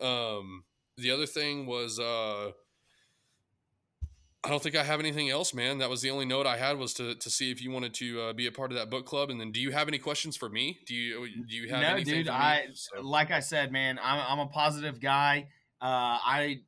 [0.00, 0.64] Um,
[0.98, 2.52] the other thing was uh,
[4.46, 5.78] I don't think I have anything else, man.
[5.78, 8.20] That was the only note I had was to, to see if you wanted to
[8.20, 9.28] uh, be a part of that book club.
[9.28, 10.78] And then, do you have any questions for me?
[10.86, 12.14] Do you do you have no, anything?
[12.14, 12.28] dude.
[12.28, 13.00] I so.
[13.00, 13.98] like I said, man.
[14.00, 15.48] I'm I'm a positive guy.
[15.82, 16.60] Uh, I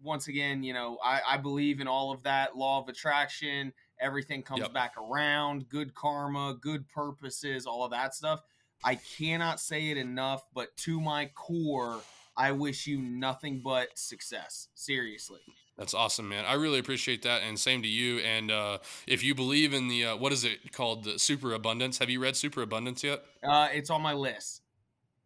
[0.00, 3.72] once again, you know, I, I believe in all of that law of attraction.
[4.00, 4.72] Everything comes yep.
[4.72, 5.68] back around.
[5.68, 8.42] Good karma, good purposes, all of that stuff.
[8.84, 12.00] I cannot say it enough, but to my core,
[12.36, 14.68] I wish you nothing but success.
[14.74, 15.40] Seriously.
[15.82, 16.44] That's awesome, man.
[16.44, 18.20] I really appreciate that, and same to you.
[18.20, 18.78] And uh,
[19.08, 21.98] if you believe in the uh, what is it called, the super abundance?
[21.98, 23.24] Have you read Super Abundance yet?
[23.42, 24.61] Uh, it's on my list.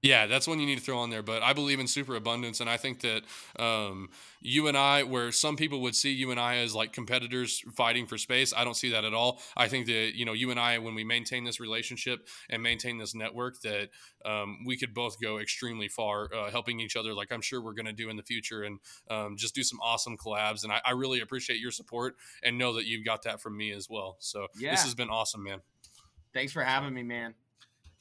[0.07, 1.23] Yeah, that's one you need to throw on there.
[1.23, 3.23] But I believe in super abundance, and I think that
[3.59, 4.11] um,
[4.41, 8.07] you and I, where some people would see you and I as like competitors fighting
[8.07, 9.41] for space, I don't see that at all.
[9.57, 12.99] I think that you know you and I, when we maintain this relationship and maintain
[12.99, 13.91] this network, that
[14.25, 17.75] um, we could both go extremely far, uh, helping each other, like I'm sure we're
[17.75, 18.79] going to do in the future, and
[19.11, 20.63] um, just do some awesome collabs.
[20.63, 22.15] And I, I really appreciate your support,
[22.45, 24.17] and know that you've got that from me as well.
[24.21, 24.71] So yeah.
[24.71, 25.63] this has been awesome, man.
[26.33, 27.35] Thanks for having me, man.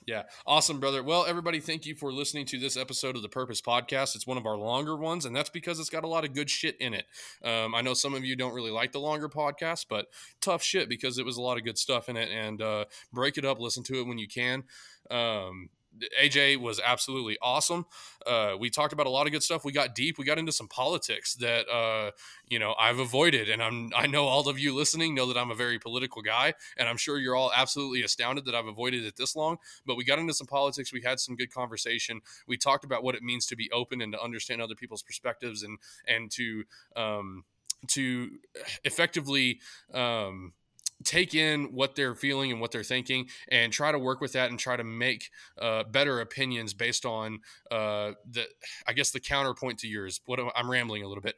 [0.06, 0.23] Yeah.
[0.45, 1.02] Awesome, brother.
[1.02, 4.15] Well, everybody, thank you for listening to this episode of the Purpose Podcast.
[4.15, 6.48] It's one of our longer ones, and that's because it's got a lot of good
[6.48, 7.06] shit in it.
[7.44, 10.06] Um, I know some of you don't really like the longer podcast, but
[10.41, 12.30] tough shit because it was a lot of good stuff in it.
[12.30, 14.65] And uh, break it up, listen to it when you can.
[15.10, 15.69] Um,
[16.22, 17.86] AJ was absolutely awesome.
[18.26, 19.64] Uh, we talked about a lot of good stuff.
[19.64, 20.18] We got deep.
[20.18, 22.12] We got into some politics that uh,
[22.48, 25.52] you know I've avoided, and I'm I know all of you listening know that I'm
[25.52, 29.16] a very political guy, and I'm sure you're all absolutely astounded that I've avoided it
[29.18, 29.58] this long.
[29.86, 30.92] But we got into some politics.
[30.94, 32.22] We had some good conversation.
[32.48, 35.64] We talked about what it means to be open and to understand other people's perspectives,
[35.64, 35.78] and
[36.08, 36.64] and to
[36.96, 37.44] um,
[37.88, 38.32] to
[38.84, 39.60] effectively
[39.94, 40.54] um,
[41.06, 44.49] take in what they're feeling and what they're thinking and try to work with that
[44.49, 45.30] and try to make
[45.61, 47.40] uh, better opinions based on
[47.72, 48.45] uh, the
[48.88, 50.22] i guess the counterpoint to yours.
[50.26, 51.36] What i'm rambling a little bit.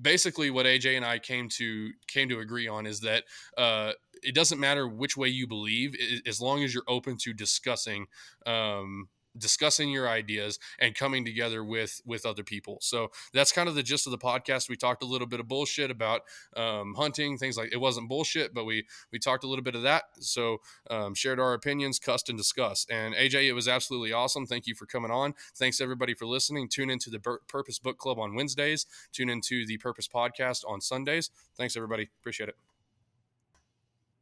[0.00, 3.24] Basically what aj and i came to came to agree on is that
[3.56, 5.94] uh, it doesn't matter which way you believe
[6.26, 8.06] as long as you're open to discussing
[8.46, 12.78] um, discussing your ideas and coming together with with other people.
[12.80, 14.68] So that's kind of the gist of the podcast.
[14.68, 16.22] We talked a little bit of bullshit about
[16.56, 19.82] um, hunting things like it wasn't bullshit but we we talked a little bit of
[19.82, 20.04] that.
[20.20, 20.58] So
[20.90, 22.90] um, shared our opinions cussed and discussed.
[22.90, 24.46] And aj it was absolutely awesome.
[24.46, 25.34] Thank you for coming on.
[25.54, 26.68] Thanks everybody for listening.
[26.68, 28.86] Tune into the purpose book club on wednesdays.
[29.12, 31.30] Tune into the purpose podcast on sundays.
[31.56, 32.10] Thanks everybody.
[32.20, 32.71] Appreciate it